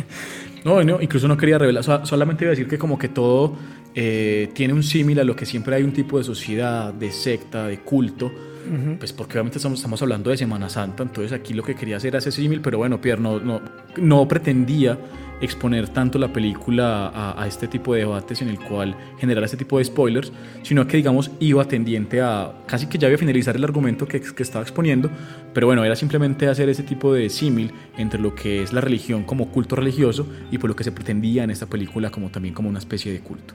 No, 0.65 0.83
no, 0.83 0.99
incluso 0.99 1.27
no 1.27 1.37
quería 1.37 1.59
revelar, 1.59 1.83
so- 1.83 2.03
solamente 2.07 2.43
iba 2.43 2.49
a 2.49 2.55
decir 2.55 2.67
que 2.67 2.79
como 2.79 2.97
que 2.97 3.07
todo 3.07 3.53
eh, 3.93 4.49
tiene 4.55 4.73
un 4.73 4.81
símil 4.81 5.19
a 5.19 5.23
lo 5.23 5.35
que 5.35 5.45
siempre 5.45 5.75
hay 5.75 5.83
un 5.83 5.91
tipo 5.93 6.17
de 6.17 6.23
sociedad, 6.23 6.91
de 6.91 7.11
secta, 7.11 7.67
de 7.67 7.81
culto, 7.81 8.31
Ujú. 8.65 8.97
pues 8.97 9.13
porque 9.13 9.33
obviamente 9.33 9.57
estamos, 9.57 9.79
estamos 9.79 10.01
hablando 10.01 10.29
de 10.29 10.37
Semana 10.37 10.69
Santa, 10.69 11.03
entonces 11.03 11.31
aquí 11.33 11.53
lo 11.53 11.63
que 11.63 11.75
quería 11.75 11.97
hacer 11.97 12.09
era 12.09 12.19
ese 12.19 12.31
símil, 12.31 12.61
pero 12.61 12.77
bueno, 12.77 12.99
Pierre, 12.99 13.21
no, 13.21 13.39
no, 13.39 13.61
no 13.97 14.27
pretendía 14.27 14.97
exponer 15.41 15.89
tanto 15.89 16.17
la 16.17 16.31
película 16.31 17.07
a, 17.09 17.43
a 17.43 17.45
este 17.47 17.67
tipo 17.67 17.93
de 17.93 18.01
debates 18.01 18.41
en 18.41 18.47
el 18.47 18.57
cual 18.57 18.95
generar 19.19 19.43
este 19.43 19.57
tipo 19.57 19.77
de 19.77 19.83
spoilers, 19.85 20.31
sino 20.63 20.87
que 20.87 20.97
digamos 20.97 21.29
iba 21.39 21.65
tendiente 21.65 22.21
a 22.21 22.53
casi 22.65 22.87
que 22.87 22.97
ya 22.97 23.07
iba 23.09 23.15
a 23.15 23.19
finalizar 23.19 23.55
el 23.55 23.63
argumento 23.63 24.07
que, 24.07 24.21
que 24.21 24.43
estaba 24.43 24.63
exponiendo, 24.63 25.09
pero 25.53 25.67
bueno, 25.67 25.83
era 25.83 25.95
simplemente 25.95 26.47
hacer 26.47 26.69
ese 26.69 26.83
tipo 26.83 27.13
de 27.13 27.29
símil 27.29 27.73
entre 27.97 28.19
lo 28.19 28.33
que 28.33 28.63
es 28.63 28.71
la 28.71 28.81
religión 28.81 29.23
como 29.23 29.51
culto 29.51 29.75
religioso 29.75 30.25
y 30.51 30.57
por 30.57 30.69
lo 30.69 30.75
que 30.75 30.85
se 30.85 30.91
pretendía 30.93 31.43
en 31.43 31.51
esta 31.51 31.65
película 31.65 32.09
como 32.11 32.29
también 32.29 32.53
como 32.53 32.69
una 32.69 32.79
especie 32.79 33.11
de 33.11 33.19
culto. 33.19 33.53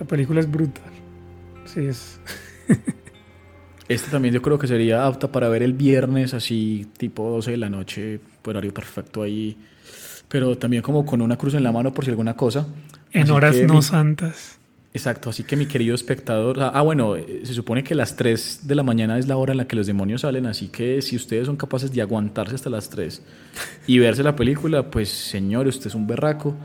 La 0.00 0.06
película 0.06 0.40
es 0.40 0.50
brutal. 0.50 0.92
Sí, 1.66 1.80
es. 1.80 2.20
Este 3.88 4.10
también 4.10 4.34
yo 4.34 4.42
creo 4.42 4.58
que 4.58 4.66
sería 4.66 5.06
apta 5.06 5.32
para 5.32 5.48
ver 5.48 5.62
el 5.62 5.72
viernes, 5.72 6.34
así 6.34 6.86
tipo 6.98 7.30
12 7.30 7.52
de 7.52 7.56
la 7.56 7.70
noche, 7.70 8.20
horario 8.44 8.72
perfecto 8.74 9.22
ahí. 9.22 9.56
Pero 10.28 10.58
también 10.58 10.82
como 10.82 11.06
con 11.06 11.22
una 11.22 11.38
cruz 11.38 11.54
en 11.54 11.62
la 11.62 11.72
mano 11.72 11.94
por 11.94 12.04
si 12.04 12.10
alguna 12.10 12.34
cosa. 12.34 12.66
En 13.12 13.22
Así 13.22 13.30
horas 13.32 13.56
no 13.66 13.74
mi- 13.74 13.82
santas. 13.82 14.58
Exacto, 14.92 15.30
así 15.30 15.42
que 15.44 15.54
mi 15.54 15.66
querido 15.66 15.94
espectador, 15.94 16.60
ah, 16.60 16.72
ah, 16.74 16.80
bueno, 16.82 17.14
eh, 17.14 17.42
se 17.44 17.52
supone 17.54 17.84
que 17.84 17.94
las 17.94 18.16
3 18.16 18.60
de 18.66 18.74
la 18.74 18.82
mañana 18.82 19.18
es 19.18 19.26
la 19.28 19.36
hora 19.36 19.52
en 19.52 19.58
la 19.58 19.66
que 19.68 19.76
los 19.76 19.86
demonios 19.86 20.22
salen, 20.22 20.46
así 20.46 20.68
que 20.68 21.02
si 21.02 21.14
ustedes 21.14 21.46
son 21.46 21.56
capaces 21.56 21.92
de 21.92 22.00
aguantarse 22.02 22.54
hasta 22.54 22.70
las 22.70 22.88
3 22.88 23.22
y 23.86 23.98
verse 23.98 24.22
la 24.22 24.34
película, 24.34 24.90
pues 24.90 25.10
señor, 25.10 25.66
usted 25.66 25.86
es 25.88 25.94
un 25.94 26.06
berraco, 26.06 26.56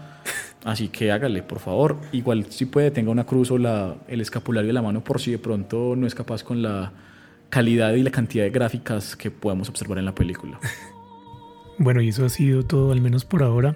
así 0.63 0.89
que 0.89 1.11
hágale, 1.11 1.43
por 1.43 1.59
favor. 1.59 1.97
Igual 2.11 2.45
si 2.49 2.65
puede, 2.65 2.91
tenga 2.91 3.11
una 3.11 3.25
cruz 3.25 3.51
o 3.51 3.57
la, 3.57 3.95
el 4.07 4.21
escapulario 4.21 4.67
de 4.67 4.73
la 4.73 4.81
mano 4.81 5.03
por 5.03 5.19
si 5.19 5.31
de 5.31 5.39
pronto 5.39 5.95
no 5.95 6.07
es 6.07 6.15
capaz 6.15 6.43
con 6.43 6.61
la 6.61 6.91
calidad 7.49 7.93
y 7.93 8.03
la 8.03 8.11
cantidad 8.11 8.43
de 8.43 8.49
gráficas 8.49 9.15
que 9.15 9.29
podemos 9.29 9.69
observar 9.69 9.97
en 9.99 10.05
la 10.05 10.15
película. 10.15 10.59
Bueno, 11.79 12.01
y 12.01 12.09
eso 12.09 12.23
ha 12.23 12.29
sido 12.29 12.63
todo, 12.63 12.91
al 12.91 13.01
menos 13.01 13.25
por 13.25 13.41
ahora. 13.41 13.75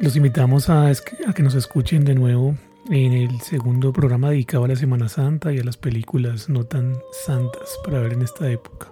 Los 0.00 0.16
invitamos 0.16 0.68
a, 0.68 0.88
a 0.88 1.32
que 1.32 1.42
nos 1.44 1.54
escuchen 1.54 2.04
de 2.04 2.16
nuevo 2.16 2.56
en 2.90 3.12
el 3.12 3.40
segundo 3.40 3.92
programa 3.92 4.30
dedicado 4.30 4.64
a 4.64 4.68
la 4.68 4.74
Semana 4.74 5.08
Santa 5.08 5.52
y 5.52 5.60
a 5.60 5.64
las 5.64 5.76
películas 5.76 6.48
no 6.48 6.64
tan 6.64 6.96
santas 7.24 7.78
para 7.84 8.00
ver 8.00 8.14
en 8.14 8.22
esta 8.22 8.50
época. 8.50 8.88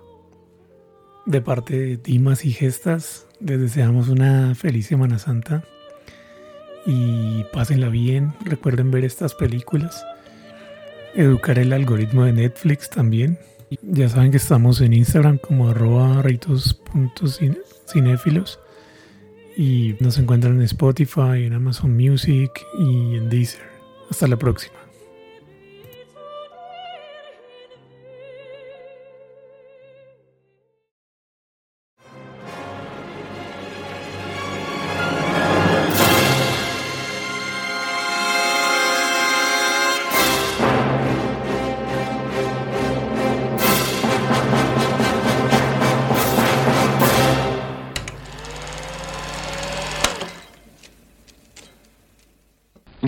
De 1.26 1.40
parte 1.40 1.78
de 1.78 1.96
Dimas 1.96 2.44
y 2.44 2.52
Gestas, 2.52 3.26
les 3.40 3.60
deseamos 3.60 4.08
una 4.08 4.54
feliz 4.54 4.86
Semana 4.86 5.18
Santa 5.18 5.64
y 6.86 7.44
pásenla 7.52 7.88
bien. 7.88 8.32
Recuerden 8.44 8.90
ver 8.90 9.04
estas 9.04 9.34
películas. 9.34 10.04
Educar 11.14 11.58
el 11.58 11.72
algoritmo 11.72 12.24
de 12.24 12.32
Netflix 12.32 12.90
también. 12.90 13.38
Ya 13.82 14.08
saben 14.08 14.30
que 14.30 14.38
estamos 14.38 14.80
en 14.80 14.92
Instagram 14.94 15.38
como 15.38 15.68
arroba 15.68 16.22
cinéfilos 17.86 18.58
y 19.56 19.94
nos 20.00 20.18
encuentran 20.18 20.56
en 20.56 20.62
Spotify, 20.62 21.44
en 21.44 21.52
Amazon 21.52 21.96
Music 21.96 22.50
y 22.78 23.16
en 23.16 23.28
Deezer. 23.28 23.62
Hasta 24.10 24.26
la 24.26 24.36
próxima. 24.36 24.79